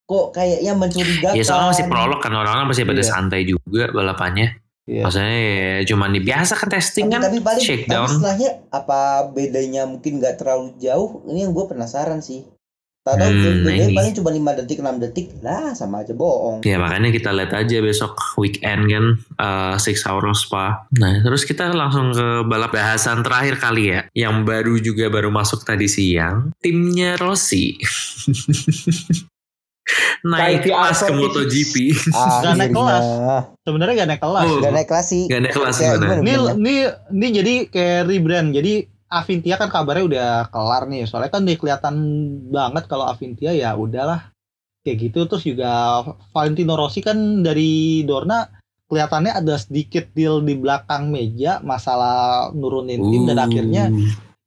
kok 0.04 0.26
kayaknya 0.32 0.74
mencurigakan 0.74 1.36
Ya 1.36 1.44
soalnya 1.44 1.70
masih 1.72 1.86
prolog 1.86 2.20
kan 2.20 2.32
orang-orang 2.32 2.68
masih 2.68 2.84
pada 2.84 3.00
Iya. 3.00 3.10
santai 3.10 3.42
juga 3.44 3.92
balapannya. 3.92 4.58
Iya. 4.88 5.04
Maksudnya 5.04 5.36
ya 5.36 5.76
cuman 5.86 6.10
di 6.10 6.22
biasa 6.22 6.54
kan 6.56 6.70
testing 6.70 7.06
tapi, 7.06 7.14
kan 7.14 7.22
tapi 7.22 7.40
paling 7.40 7.60
tapi 7.60 7.68
shakedown. 7.70 8.08
setelahnya 8.08 8.50
apa 8.72 9.00
bedanya 9.28 9.84
mungkin 9.84 10.18
nggak 10.18 10.36
terlalu 10.38 10.72
jauh 10.78 11.28
ini 11.28 11.44
yang 11.44 11.52
gue 11.52 11.66
penasaran 11.66 12.18
sih 12.18 12.48
tahu 13.04 13.20
Hmm, 13.20 13.64
bedanya 13.64 13.86
ini. 13.86 13.96
paling 13.96 14.14
cuma 14.14 14.30
5 14.32 14.60
detik 14.60 14.80
6 14.80 15.00
detik 15.00 15.28
lah 15.40 15.72
sama 15.72 16.04
aja 16.04 16.12
bohong 16.12 16.60
Ya 16.62 16.76
makanya 16.76 17.08
kita 17.10 17.32
lihat 17.32 17.52
aja 17.54 17.80
besok 17.80 18.16
weekend 18.36 18.84
kan 18.86 19.06
uh, 19.38 19.76
Six 19.76 20.04
Hours 20.04 20.44
Spa. 20.44 20.88
Nah 20.94 21.20
terus 21.20 21.44
kita 21.44 21.68
langsung 21.70 22.12
ke 22.12 22.28
balap 22.44 22.72
bahasan 22.72 23.24
terakhir 23.24 23.60
kali 23.60 23.92
ya, 23.92 24.00
yang 24.14 24.44
baru 24.44 24.76
juga 24.78 25.08
baru 25.08 25.28
masuk 25.30 25.64
tadi 25.64 25.88
siang. 25.88 26.52
Timnya 26.60 27.16
Rossi 27.16 27.76
naik 30.28 30.68
kelas 30.68 30.98
ke 31.00 31.14
46. 31.14 31.20
MotoGP. 31.22 31.76
Gak 32.44 32.56
naik 32.60 32.74
kelas. 32.76 33.06
akhirnya 33.06 33.42
sebenarnya 33.64 33.94
gak 34.04 34.10
naik 34.10 34.22
kelas. 34.24 34.48
Oh. 34.48 34.60
gak 34.60 34.74
naik 34.74 34.88
kelas 34.88 35.08
sih 35.08 35.24
Gak 35.28 35.42
naik 35.44 35.56
kelas 35.56 35.76
gimana? 35.80 36.22
Ini, 36.24 36.34
ini, 36.60 36.76
ini 37.14 37.28
jadi 37.32 37.54
kayak 37.72 38.02
rebrand. 38.08 38.50
Jadi 38.52 38.74
Avintia 39.08 39.56
kan 39.56 39.72
kabarnya 39.72 40.04
udah 40.04 40.30
kelar 40.52 40.84
nih. 40.92 41.08
Soalnya 41.08 41.32
kan 41.32 41.48
dia 41.48 41.56
kelihatan 41.56 41.96
banget 42.52 42.84
kalau 42.92 43.08
Avintia 43.08 43.56
ya 43.56 43.72
udahlah 43.76 44.36
kayak 44.84 45.12
gitu. 45.12 45.24
Terus 45.28 45.44
juga 45.48 46.04
Valentino 46.36 46.76
Rossi 46.76 47.00
kan 47.00 47.44
dari 47.44 48.04
Dorna 48.04 48.44
kelihatannya 48.88 49.44
ada 49.44 49.56
sedikit 49.60 50.08
deal 50.16 50.40
di 50.44 50.56
belakang 50.56 51.12
meja 51.12 51.60
masalah 51.60 52.50
nurunin 52.56 53.04
tim 53.04 53.28
dan 53.28 53.38
Uh. 53.40 53.46
akhirnya 53.48 53.84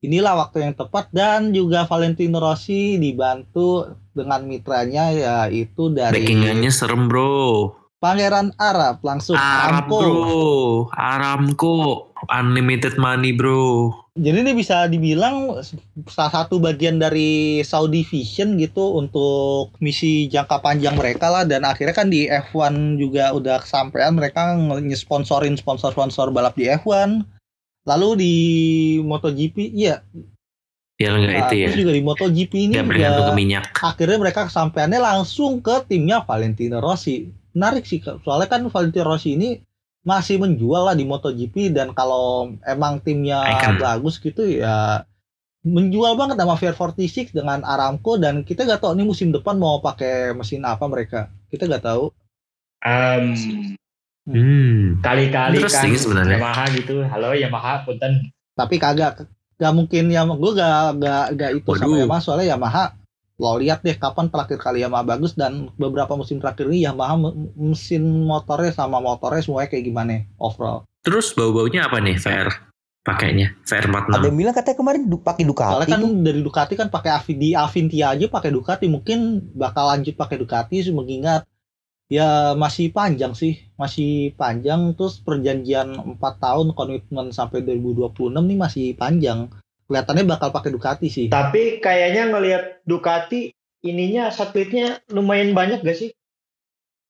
inilah 0.00 0.32
waktu 0.36 0.64
yang 0.64 0.74
tepat 0.76 1.12
dan 1.12 1.52
juga 1.52 1.84
Valentino 1.84 2.40
Rossi 2.40 2.96
dibantu 2.96 3.84
dengan 4.16 4.44
mitranya 4.48 5.12
yaitu 5.12 5.92
dari 5.92 6.20
Backingannya 6.20 6.72
serem 6.72 7.06
bro. 7.06 7.76
Pangeran 8.00 8.56
Arab 8.56 9.04
langsung 9.04 9.36
Arab 9.36 9.92
Aramco. 9.92 10.00
bro, 10.00 10.40
Aramco, 10.96 11.76
unlimited 12.32 12.96
money 12.96 13.36
bro. 13.36 13.92
Jadi 14.16 14.40
ini 14.40 14.56
bisa 14.56 14.88
dibilang 14.88 15.60
salah 16.08 16.32
satu 16.32 16.56
bagian 16.56 16.96
dari 16.96 17.60
Saudi 17.60 18.00
Vision 18.00 18.56
gitu 18.56 18.96
untuk 18.96 19.76
misi 19.84 20.32
jangka 20.32 20.64
panjang 20.64 20.96
mereka 20.96 21.28
lah 21.28 21.44
dan 21.44 21.68
akhirnya 21.68 21.92
kan 21.92 22.08
di 22.08 22.24
F1 22.24 22.96
juga 22.96 23.36
udah 23.36 23.60
kesampaian 23.60 24.16
mereka 24.16 24.56
nge-sponsorin 24.80 25.60
sponsor-sponsor 25.60 26.32
balap 26.32 26.56
di 26.56 26.72
F1. 26.72 27.39
Lalu 27.88 28.08
di 28.20 28.34
MotoGP 29.00 29.56
iya 29.72 30.04
Ya 31.00 31.16
enggak 31.16 31.32
nah, 31.32 31.40
itu 31.48 31.54
ya. 31.56 31.66
terus 31.72 31.80
juga 31.80 31.94
di 31.96 32.04
MotoGP 32.04 32.52
ini 32.68 32.74
Gak 32.76 32.92
bergantung 32.92 33.24
ke 33.24 33.32
juga 33.32 33.40
minyak. 33.40 33.64
akhirnya 33.80 34.18
mereka 34.20 34.40
kesampaiannya 34.52 35.00
langsung 35.00 35.64
ke 35.64 35.80
timnya 35.88 36.20
Valentino 36.28 36.76
Rossi. 36.76 37.32
Menarik 37.56 37.88
sih 37.88 38.04
soalnya 38.04 38.52
kan 38.52 38.60
Valentino 38.68 39.08
Rossi 39.08 39.32
ini 39.32 39.64
masih 40.04 40.36
menjual 40.36 40.92
lah 40.92 40.96
di 40.96 41.08
MotoGP 41.08 41.72
dan 41.72 41.96
kalau 41.96 42.52
emang 42.68 43.00
timnya 43.00 43.40
Icon. 43.48 43.80
bagus 43.80 44.20
gitu 44.20 44.44
ya 44.44 45.04
menjual 45.60 46.16
banget 46.16 46.40
sama 46.40 46.56
Fair 46.56 46.72
46 46.72 47.36
dengan 47.36 47.60
Aramco 47.64 48.16
dan 48.16 48.40
kita 48.44 48.64
gak 48.64 48.80
tahu 48.80 48.96
nih 48.96 49.04
musim 49.04 49.28
depan 49.28 49.60
mau 49.60 49.80
pakai 49.84 50.32
mesin 50.32 50.64
apa 50.64 50.88
mereka. 50.88 51.28
Kita 51.52 51.68
gak 51.68 51.84
tahu. 51.84 52.08
Um, 52.80 53.36
Hmm. 54.28 55.00
kali-kali 55.00 55.56
kan 55.60 55.88
sebenarnya. 55.96 56.36
Yamaha 56.38 56.64
gitu. 56.76 56.94
Halo 57.04 57.32
Yamaha, 57.32 57.82
punten. 57.84 58.30
Tapi 58.52 58.76
kagak 58.76 59.24
gak 59.56 59.72
mungkin 59.76 60.08
ya 60.08 60.24
gue 60.24 60.52
gak, 60.56 61.00
gak, 61.00 61.24
gak 61.36 61.50
itu 61.56 61.68
sama 61.76 61.92
Waduh. 61.92 62.00
Yamaha 62.04 62.20
soalnya 62.20 62.56
Yamaha 62.56 62.84
lo 63.40 63.56
lihat 63.56 63.80
deh 63.80 63.96
kapan 63.96 64.28
terakhir 64.28 64.60
kali 64.60 64.84
Yamaha 64.84 65.16
bagus 65.16 65.32
dan 65.32 65.72
beberapa 65.76 66.12
musim 66.12 66.36
terakhir 66.36 66.68
ini 66.68 66.84
Yamaha 66.84 67.16
me- 67.16 67.36
mesin 67.56 68.04
motornya 68.20 68.68
sama 68.68 69.00
motornya 69.00 69.40
semuanya 69.40 69.68
kayak 69.68 69.84
gimana 69.84 70.28
overall. 70.36 70.84
Terus 71.00 71.32
bau-baunya 71.32 71.88
apa 71.88 72.00
nih 72.00 72.20
VR 72.20 72.52
pakainya? 73.00 73.56
VR 73.64 73.88
ada 73.88 74.20
46. 74.20 74.28
yang 74.28 74.36
bilang 74.36 74.54
katanya 74.54 74.76
kemarin 74.76 75.02
du 75.08 75.16
pakai 75.18 75.44
Soalnya 75.44 75.48
Ducati 75.48 75.88
kan 75.88 76.00
tuh. 76.00 76.12
dari 76.20 76.40
Ducati 76.44 76.74
kan 76.76 76.88
pakai 76.92 77.10
Avi 77.16 77.32
di 77.32 77.48
Avintia 77.56 78.06
aja 78.12 78.26
pakai 78.28 78.50
Ducati 78.52 78.86
mungkin 78.92 79.18
bakal 79.56 79.84
lanjut 79.88 80.14
pakai 80.16 80.36
Ducati 80.36 80.76
mengingat 80.92 81.48
ya 82.10 82.58
masih 82.58 82.90
panjang 82.90 83.32
sih 83.32 83.70
masih 83.78 84.34
panjang 84.34 84.98
terus 84.98 85.22
perjanjian 85.22 85.94
4 85.94 86.18
tahun 86.18 86.74
komitmen 86.74 87.30
sampai 87.30 87.62
2026 87.62 88.10
nih 88.34 88.58
masih 88.58 88.86
panjang 88.98 89.46
kelihatannya 89.86 90.26
bakal 90.26 90.50
pakai 90.50 90.74
Ducati 90.74 91.06
sih 91.06 91.26
Tapi 91.30 91.78
kayaknya 91.78 92.34
ngelihat 92.34 92.82
Ducati 92.82 93.54
ininya 93.86 94.28
satelitnya 94.28 94.98
lumayan 95.08 95.54
banyak 95.54 95.80
gak 95.80 95.96
sih? 95.96 96.10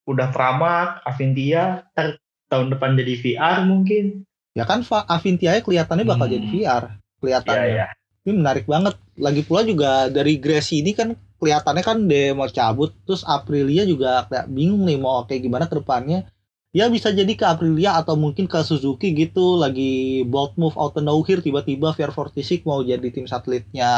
Udah 0.04 0.28
Pramac, 0.30 1.00
Avintia, 1.02 1.88
ntar 1.96 2.20
tahun 2.48 2.72
depan 2.74 2.94
jadi 2.94 3.14
VR 3.16 3.58
mungkin. 3.64 4.24
ya 4.52 4.66
kan 4.66 4.82
Avintia 5.06 5.54
kelihatannya 5.62 6.04
bakal 6.04 6.26
Hmm. 6.26 6.34
jadi 6.34 6.46
VR 6.50 6.84
kelihatannya 7.22 7.68
Iya, 7.70 7.74
iya. 7.74 7.86
ini 8.26 8.32
menarik 8.42 8.66
banget 8.66 8.98
lagi 9.20 9.44
pula 9.44 9.62
juga 9.62 10.08
dari 10.08 10.40
Gracie 10.40 10.80
ini 10.80 10.96
kan 10.96 11.14
kelihatannya 11.38 11.84
kan 11.84 11.98
dia 12.08 12.32
mau 12.32 12.48
cabut 12.48 12.92
terus 13.04 13.22
Aprilia 13.24 13.84
juga 13.84 14.26
kayak 14.28 14.48
bingung 14.48 14.88
nih 14.88 14.98
mau 14.98 15.24
kayak 15.28 15.44
gimana 15.44 15.64
ke 15.68 15.76
depannya 15.78 16.28
ya 16.72 16.88
bisa 16.88 17.12
jadi 17.12 17.32
ke 17.36 17.44
Aprilia 17.44 18.00
atau 18.00 18.16
mungkin 18.16 18.48
ke 18.48 18.60
Suzuki 18.64 19.12
gitu 19.12 19.60
lagi 19.60 20.24
bold 20.24 20.56
move 20.56 20.76
out 20.80 20.96
of 20.96 21.04
nowhere 21.04 21.44
tiba-tiba 21.44 21.92
VR46 21.92 22.64
mau 22.64 22.80
jadi 22.80 23.04
tim 23.12 23.28
satelitnya 23.28 23.92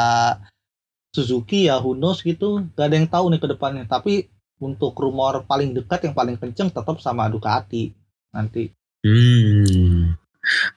Suzuki 1.13 1.71
ya 1.71 1.79
who 1.79 1.95
knows 1.95 2.19
gitu 2.21 2.67
gak 2.75 2.91
ada 2.91 2.95
yang 2.99 3.07
tahu 3.07 3.31
nih 3.31 3.39
ke 3.39 3.47
depannya 3.47 3.83
tapi 3.87 4.27
untuk 4.59 4.95
rumor 4.95 5.43
paling 5.47 5.75
dekat 5.75 6.07
yang 6.07 6.15
paling 6.15 6.35
kenceng 6.39 6.71
tetap 6.71 6.99
sama 6.99 7.27
Ducati 7.27 7.91
nanti 8.33 8.71
Hmm. 9.03 10.15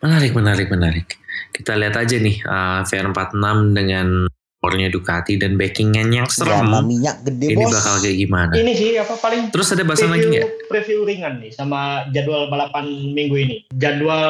Menarik, 0.02 0.34
menarik, 0.34 0.66
menarik. 0.66 1.06
Kita 1.54 1.78
lihat 1.78 1.94
aja 1.94 2.18
nih 2.18 2.42
uh, 2.42 2.82
VR46 2.82 3.54
dengan 3.70 4.26
motornya 4.60 4.88
Ducati 4.90 5.38
dan 5.38 5.54
backingan 5.60 6.10
yang 6.10 6.26
serem. 6.26 6.64
Drama 6.66 6.82
minyak 6.82 7.22
gede 7.22 7.54
Ini 7.54 7.64
bos 7.64 7.72
bakal 7.76 7.94
kayak 8.02 8.18
gimana? 8.18 8.52
Ini 8.56 8.72
sih 8.74 8.90
apa 8.98 9.14
paling 9.20 9.42
Terus 9.52 9.68
ada 9.76 9.82
bahasan 9.86 10.10
lagi 10.10 10.26
nggak? 10.26 10.50
preview 10.66 11.06
ringan 11.06 11.38
nih 11.38 11.52
sama 11.54 12.08
jadwal 12.10 12.50
balapan 12.50 13.14
minggu 13.14 13.36
ini. 13.36 13.56
Jadwal 13.76 14.26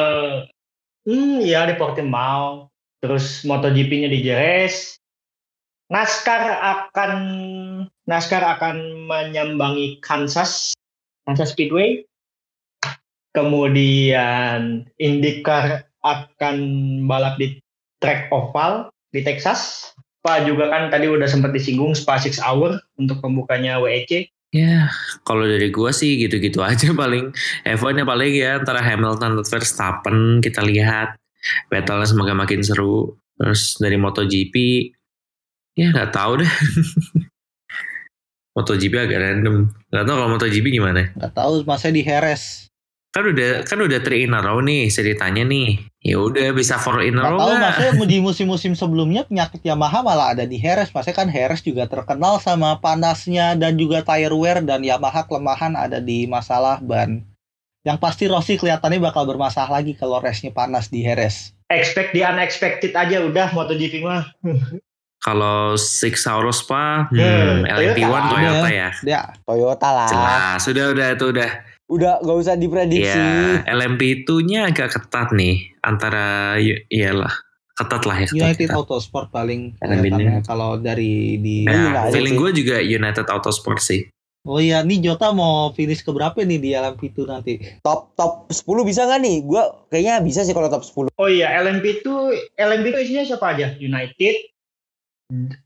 hmm 1.07 1.41
ya 1.41 1.65
di 1.65 1.79
Portimao, 1.79 2.67
terus 2.99 3.47
MotoGP-nya 3.47 4.11
di 4.11 4.19
Jerez. 4.21 4.99
NASCAR 5.87 6.43
akan 6.59 7.13
NASCAR 8.05 8.43
akan 8.43 9.07
menyambangi 9.07 10.03
Kansas 10.03 10.75
Kansas 11.23 11.55
Speedway. 11.55 12.03
Kemudian 13.31 14.83
IndyCar 14.99 15.87
akan 16.03 16.57
balap 17.07 17.39
di 17.39 17.59
track 18.03 18.27
oval 18.35 18.91
di 19.15 19.23
Texas. 19.23 19.91
Spa 20.27 20.43
juga 20.43 20.67
kan 20.67 20.91
tadi 20.91 21.07
udah 21.07 21.23
sempat 21.23 21.55
disinggung 21.55 21.95
Spa 21.95 22.19
6 22.19 22.43
Hour 22.43 22.83
untuk 22.99 23.23
pembukanya 23.23 23.79
WEC. 23.79 24.27
Ya, 24.51 24.91
kalau 25.23 25.47
dari 25.47 25.71
gua 25.71 25.95
sih 25.95 26.19
gitu-gitu 26.19 26.59
aja 26.59 26.91
paling. 26.99 27.31
F1 27.63 27.95
nya 27.95 28.03
paling 28.03 28.35
ya 28.35 28.59
antara 28.59 28.83
Hamilton 28.83 29.39
dan 29.39 29.47
Verstappen 29.47 30.43
kita 30.43 30.67
lihat. 30.67 31.15
Battle 31.71 32.03
semoga 32.03 32.35
makin 32.35 32.59
seru. 32.59 33.15
Terus 33.39 33.79
dari 33.79 33.95
MotoGP, 33.95 34.55
ya 35.79 35.95
nggak 35.95 36.11
tahu 36.11 36.43
deh. 36.43 36.53
MotoGP 38.59 38.93
agak 38.99 39.23
random. 39.23 39.71
Nggak 39.95 40.03
tahu 40.11 40.15
kalau 40.19 40.29
MotoGP 40.35 40.65
gimana. 40.75 41.07
nggak 41.15 41.31
tahu 41.39 41.63
masa 41.63 41.87
di 41.87 42.03
Heres 42.03 42.67
Kan 43.15 43.23
udah 43.33 43.65
kan 43.65 43.79
udah 43.81 43.99
three 44.03 44.29
in 44.29 44.35
a 44.35 44.39
row 44.43 44.61
nih 44.61 44.91
ceritanya 44.93 45.41
nih. 45.47 45.79
Ya 46.03 46.21
udah 46.21 46.53
bisa 46.53 46.77
four 46.77 47.01
in 47.01 47.17
a 47.17 47.23
Nggak 47.23 47.31
row 47.33 47.39
tahu 47.39 47.53
maksudnya 47.57 47.93
di 48.13 48.17
musim-musim 48.21 48.73
sebelumnya 48.77 49.25
penyakit 49.25 49.63
Yamaha 49.63 50.05
malah 50.05 50.37
ada 50.37 50.45
di 50.45 50.61
Heres. 50.61 50.93
Maksudnya 50.93 51.17
kan 51.17 51.29
Heres 51.31 51.65
juga 51.65 51.89
terkenal 51.89 52.37
sama 52.43 52.77
panasnya 52.77 53.57
dan 53.57 53.73
juga 53.79 54.05
tire 54.05 54.35
wear 54.35 54.61
dan 54.61 54.85
Yamaha 54.85 55.25
kelemahan 55.25 55.73
ada 55.73 55.97
di 55.97 56.29
masalah 56.29 56.77
ban. 56.83 57.25
Yang 57.87 57.97
pasti 58.03 58.23
Rossi 58.27 58.59
kelihatannya 58.59 58.99
bakal 58.99 59.23
bermasalah 59.23 59.79
lagi 59.79 59.95
kalau 59.95 60.19
race-nya 60.19 60.51
panas 60.51 60.91
di 60.91 61.07
Heres. 61.07 61.55
expect 61.67 62.15
the 62.15 62.23
unexpected 62.23 62.95
aja 62.95 63.23
udah 63.23 63.51
MotoGP 63.51 64.03
mah. 64.03 64.27
Kalau 65.17 65.73
Six 65.75 66.23
Saurus 66.23 66.61
pa, 66.61 67.09
Hmm, 67.09 67.17
hmm, 67.17 67.57
LMP1 67.65 68.05
Toyota. 68.05 68.29
Toyota 68.31 68.69
ya. 68.69 68.89
Ya, 69.01 69.21
Toyota 69.43 69.89
lah 69.89 70.07
Jelas, 70.07 70.59
sudah 70.61 70.93
udah 70.93 71.07
itu 71.17 71.25
udah. 71.33 71.49
Udah 71.87 72.19
gak 72.19 72.37
usah 72.37 72.55
diprediksi 72.59 73.07
Ya, 73.07 73.63
LMP2-nya 73.63 74.67
agak 74.67 74.99
ketat 74.99 75.31
nih 75.31 75.71
antara 75.79 76.55
y- 76.59 76.83
iyalah 76.91 77.31
ketat 77.73 78.03
lah 78.03 78.17
ya. 78.19 78.27
ketat, 78.27 78.37
United 78.37 78.67
ketat. 78.67 78.75
Autosport 78.75 79.27
paling 79.31 79.79
LMP 79.79 80.43
kalau 80.43 80.75
dari 80.75 81.39
di 81.39 81.63
Nah, 81.63 82.03
Iya, 82.03 82.11
feeling 82.11 82.35
gue 82.35 82.51
juga 82.53 82.77
United 82.79 83.27
Autosport 83.31 83.79
sih. 83.79 84.03
Oh 84.47 84.63
iya, 84.63 84.79
nih 84.79 85.03
Jota 85.03 85.35
mau 85.35 85.75
finish 85.75 85.99
ke 85.99 86.11
berapa 86.11 86.39
nih 86.39 86.55
di 86.55 86.69
LMP2 86.71 87.17
nanti? 87.27 87.59
Top 87.83 88.15
top 88.15 88.47
10 88.47 88.63
bisa 88.87 89.03
nggak 89.03 89.19
nih? 89.19 89.35
Gua 89.43 89.83
kayaknya 89.91 90.23
bisa 90.23 90.47
sih 90.47 90.55
kalau 90.55 90.71
top 90.71 90.87
10. 90.87 91.11
Oh 91.19 91.27
iya, 91.27 91.51
LMP 91.59 91.99
itu 91.99 92.31
LMP 92.55 92.95
itu 92.95 92.99
isinya 93.03 93.23
siapa 93.27 93.51
aja? 93.51 93.75
United, 93.75 94.35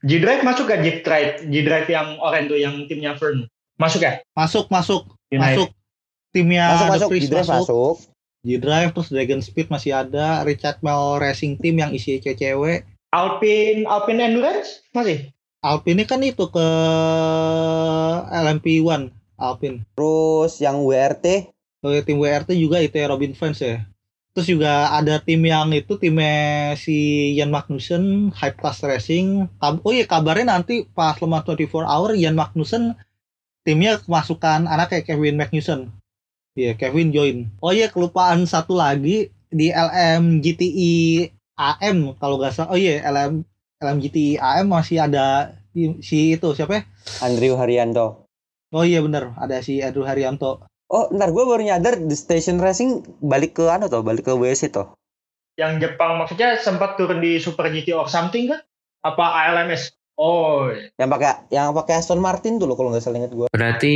G-Drive 0.02 0.42
masuk 0.42 0.66
gak 0.66 0.82
G-Drive? 0.82 1.46
G-Drive 1.46 1.88
yang 1.94 2.18
orange 2.18 2.50
tuh 2.50 2.58
yang 2.58 2.90
timnya 2.90 3.14
Fern. 3.14 3.46
Masuk 3.78 4.02
ya? 4.02 4.18
Masuk, 4.34 4.66
masuk, 4.74 5.06
United. 5.30 5.62
masuk. 5.62 5.70
Timnya 6.32 6.64
Masuk 6.72 6.80
The 6.82 6.92
masuk 6.96 7.10
Freeze 7.12 7.24
di 7.24 7.30
drive 7.30 7.50
masuk. 7.52 7.96
G-Drive 8.42 8.90
terus 8.98 9.10
Dragon 9.14 9.38
Speed 9.38 9.68
masih 9.70 9.94
ada, 9.94 10.42
Richard 10.42 10.82
Mille 10.82 11.22
Racing 11.22 11.62
Team 11.62 11.78
yang 11.78 11.94
isi 11.94 12.18
cewek. 12.18 12.90
Alpine 13.14 13.86
Alpine 13.86 14.18
Endurance 14.18 14.82
masih? 14.98 15.30
Alpine 15.62 16.02
ini 16.02 16.06
kan 16.10 16.18
itu 16.26 16.50
ke 16.50 16.68
LMP1 18.34 19.14
Alpine. 19.38 19.86
Terus 19.94 20.58
yang 20.58 20.82
WRT 20.82 21.54
Oh, 21.82 21.90
ya, 21.90 22.06
tim 22.06 22.22
WRT 22.22 22.54
juga 22.54 22.78
itu 22.78 22.94
ya 22.94 23.10
Robin 23.10 23.34
Fans 23.34 23.58
ya. 23.58 23.82
Terus 24.38 24.46
juga 24.48 24.94
ada 24.94 25.18
tim 25.18 25.42
yang 25.42 25.74
itu 25.74 25.98
timnya 25.98 26.78
si 26.78 26.94
Ian 27.34 27.50
Magnussen, 27.50 28.30
Hype 28.38 28.58
Class 28.62 28.86
Racing. 28.86 29.50
Kab- 29.58 29.82
Oh 29.82 29.90
iya 29.90 30.06
kabarnya 30.06 30.56
nanti 30.58 30.86
pas 30.94 31.18
Le 31.18 31.26
Mans 31.26 31.42
24 31.42 31.82
Hour 31.86 32.14
Ian 32.14 32.38
Magnussen 32.38 32.94
timnya 33.66 33.98
kemasukan 33.98 34.70
anak 34.70 34.94
kayak 34.94 35.10
Kevin 35.10 35.42
Magnussen. 35.42 35.90
Iya, 36.52 36.76
Kevin 36.76 37.16
join. 37.16 37.48
Oh 37.64 37.72
iya 37.72 37.88
kelupaan 37.88 38.44
satu 38.44 38.76
lagi 38.76 39.32
di 39.52 39.68
LM 39.72 40.44
GTI 40.44 41.28
AM 41.56 42.16
kalau 42.20 42.36
nggak 42.40 42.52
salah. 42.56 42.76
Oh 42.76 42.80
iya 42.80 43.00
LM 43.08 43.48
LM 43.80 43.98
GTI 44.04 44.36
AM 44.40 44.68
masih 44.68 45.00
ada 45.00 45.56
si 46.04 46.36
itu 46.36 46.50
siapa 46.52 46.74
ya? 46.76 46.82
Andrew 47.24 47.56
Haryanto. 47.56 48.28
Oh 48.72 48.84
iya 48.84 49.00
bener 49.00 49.32
ada 49.40 49.64
si 49.64 49.80
Andrew 49.80 50.04
Haryanto. 50.04 50.68
Oh, 50.92 51.08
ntar 51.08 51.32
gue 51.32 51.44
baru 51.48 51.64
nyadar 51.64 52.04
The 52.04 52.18
Station 52.20 52.60
Racing 52.60 53.24
balik 53.24 53.56
ke 53.56 53.64
anu 53.72 53.88
toh, 53.88 54.04
balik 54.04 54.28
ke 54.28 54.36
WC 54.36 54.76
toh. 54.76 54.92
Yang 55.56 55.88
Jepang 55.88 56.20
maksudnya 56.20 56.60
sempat 56.60 57.00
turun 57.00 57.24
di 57.24 57.40
Super 57.40 57.72
GT 57.72 57.96
or 57.96 58.12
something 58.12 58.52
kan? 58.52 58.60
Apa 59.00 59.48
ALMS? 59.48 59.96
Oh, 60.20 60.68
Yang 61.00 61.10
pakai 61.16 61.48
yang 61.48 61.72
pakai 61.72 62.04
Aston 62.04 62.20
Martin 62.20 62.60
tuh 62.60 62.68
loh 62.68 62.76
kalau 62.76 62.92
nggak 62.92 63.00
salah 63.00 63.24
ingat 63.24 63.32
gue. 63.32 63.48
Berarti 63.56 63.96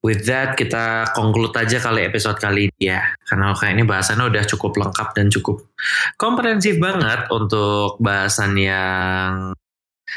with 0.00 0.24
that 0.24 0.56
kita 0.56 1.12
conclude 1.12 1.52
aja 1.52 1.76
kali 1.76 2.04
episode 2.04 2.36
kali 2.36 2.68
ini 2.68 2.88
ya. 2.88 3.00
Karena 3.22 3.52
kayaknya 3.52 3.84
bahasannya 3.84 4.26
udah 4.28 4.44
cukup 4.46 4.72
lengkap 4.76 5.08
dan 5.12 5.26
cukup 5.28 5.68
komprehensif 6.16 6.76
banget 6.76 7.28
untuk 7.28 7.96
bahasan 7.98 8.56
yang 8.56 9.52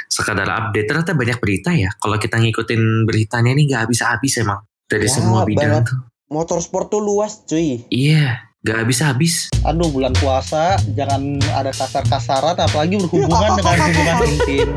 sekadar 0.08 0.50
update. 0.50 0.88
Ternyata 0.88 1.14
banyak 1.14 1.38
berita 1.38 1.70
ya. 1.72 1.92
Kalau 1.94 2.16
kita 2.16 2.40
ngikutin 2.40 3.06
beritanya 3.06 3.52
ini 3.52 3.68
nggak 3.68 3.86
habis-habis 3.86 4.40
emang. 4.40 4.64
Dari 4.84 5.08
Ya, 5.08 5.14
semua 5.14 5.44
bidang 5.44 5.80
banget. 5.80 5.92
tuh. 5.92 6.00
Motorsport 6.28 6.90
tuh 6.90 6.98
luas 6.98 7.46
cuy. 7.46 7.86
Iya, 7.88 8.42
nggak 8.62 8.78
habis-habis. 8.82 9.54
Aduh 9.62 9.90
bulan 9.90 10.12
puasa 10.18 10.82
jangan 10.92 11.22
ada 11.54 11.70
kasar-kasaran 11.70 12.58
apalagi 12.58 12.98
berhubungan 12.98 13.54
dengan 13.60 13.78
hubungan 13.80 14.18
intim. 14.26 14.68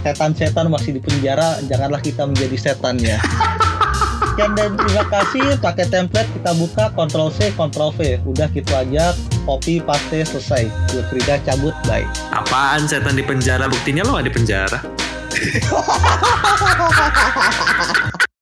Setan-setan 0.00 0.66
masih 0.66 0.96
di 0.96 1.00
penjara, 1.00 1.60
janganlah 1.68 2.00
kita 2.00 2.24
menjadi 2.24 2.56
setannya. 2.56 3.18
Sekian 4.36 4.52
dan 4.52 4.76
terima 4.76 5.00
kasih 5.08 5.56
pakai 5.64 5.88
template 5.88 6.28
kita 6.36 6.52
buka 6.60 6.92
Ctrl 6.92 7.32
C 7.32 7.56
Ctrl 7.56 7.88
V. 7.96 8.20
Udah 8.28 8.52
gitu 8.52 8.68
aja 8.76 9.16
copy 9.48 9.80
paste 9.80 10.28
selesai. 10.28 10.68
Gue 10.92 11.00
Frida 11.08 11.40
cabut 11.40 11.72
bye. 11.88 12.04
Apaan 12.36 12.84
setan 12.84 13.16
di 13.16 13.24
penjara? 13.24 13.64
Buktinya 13.64 14.04
lo 14.04 14.12
nggak 14.12 14.28
di 14.28 14.34
penjara. 14.36 14.84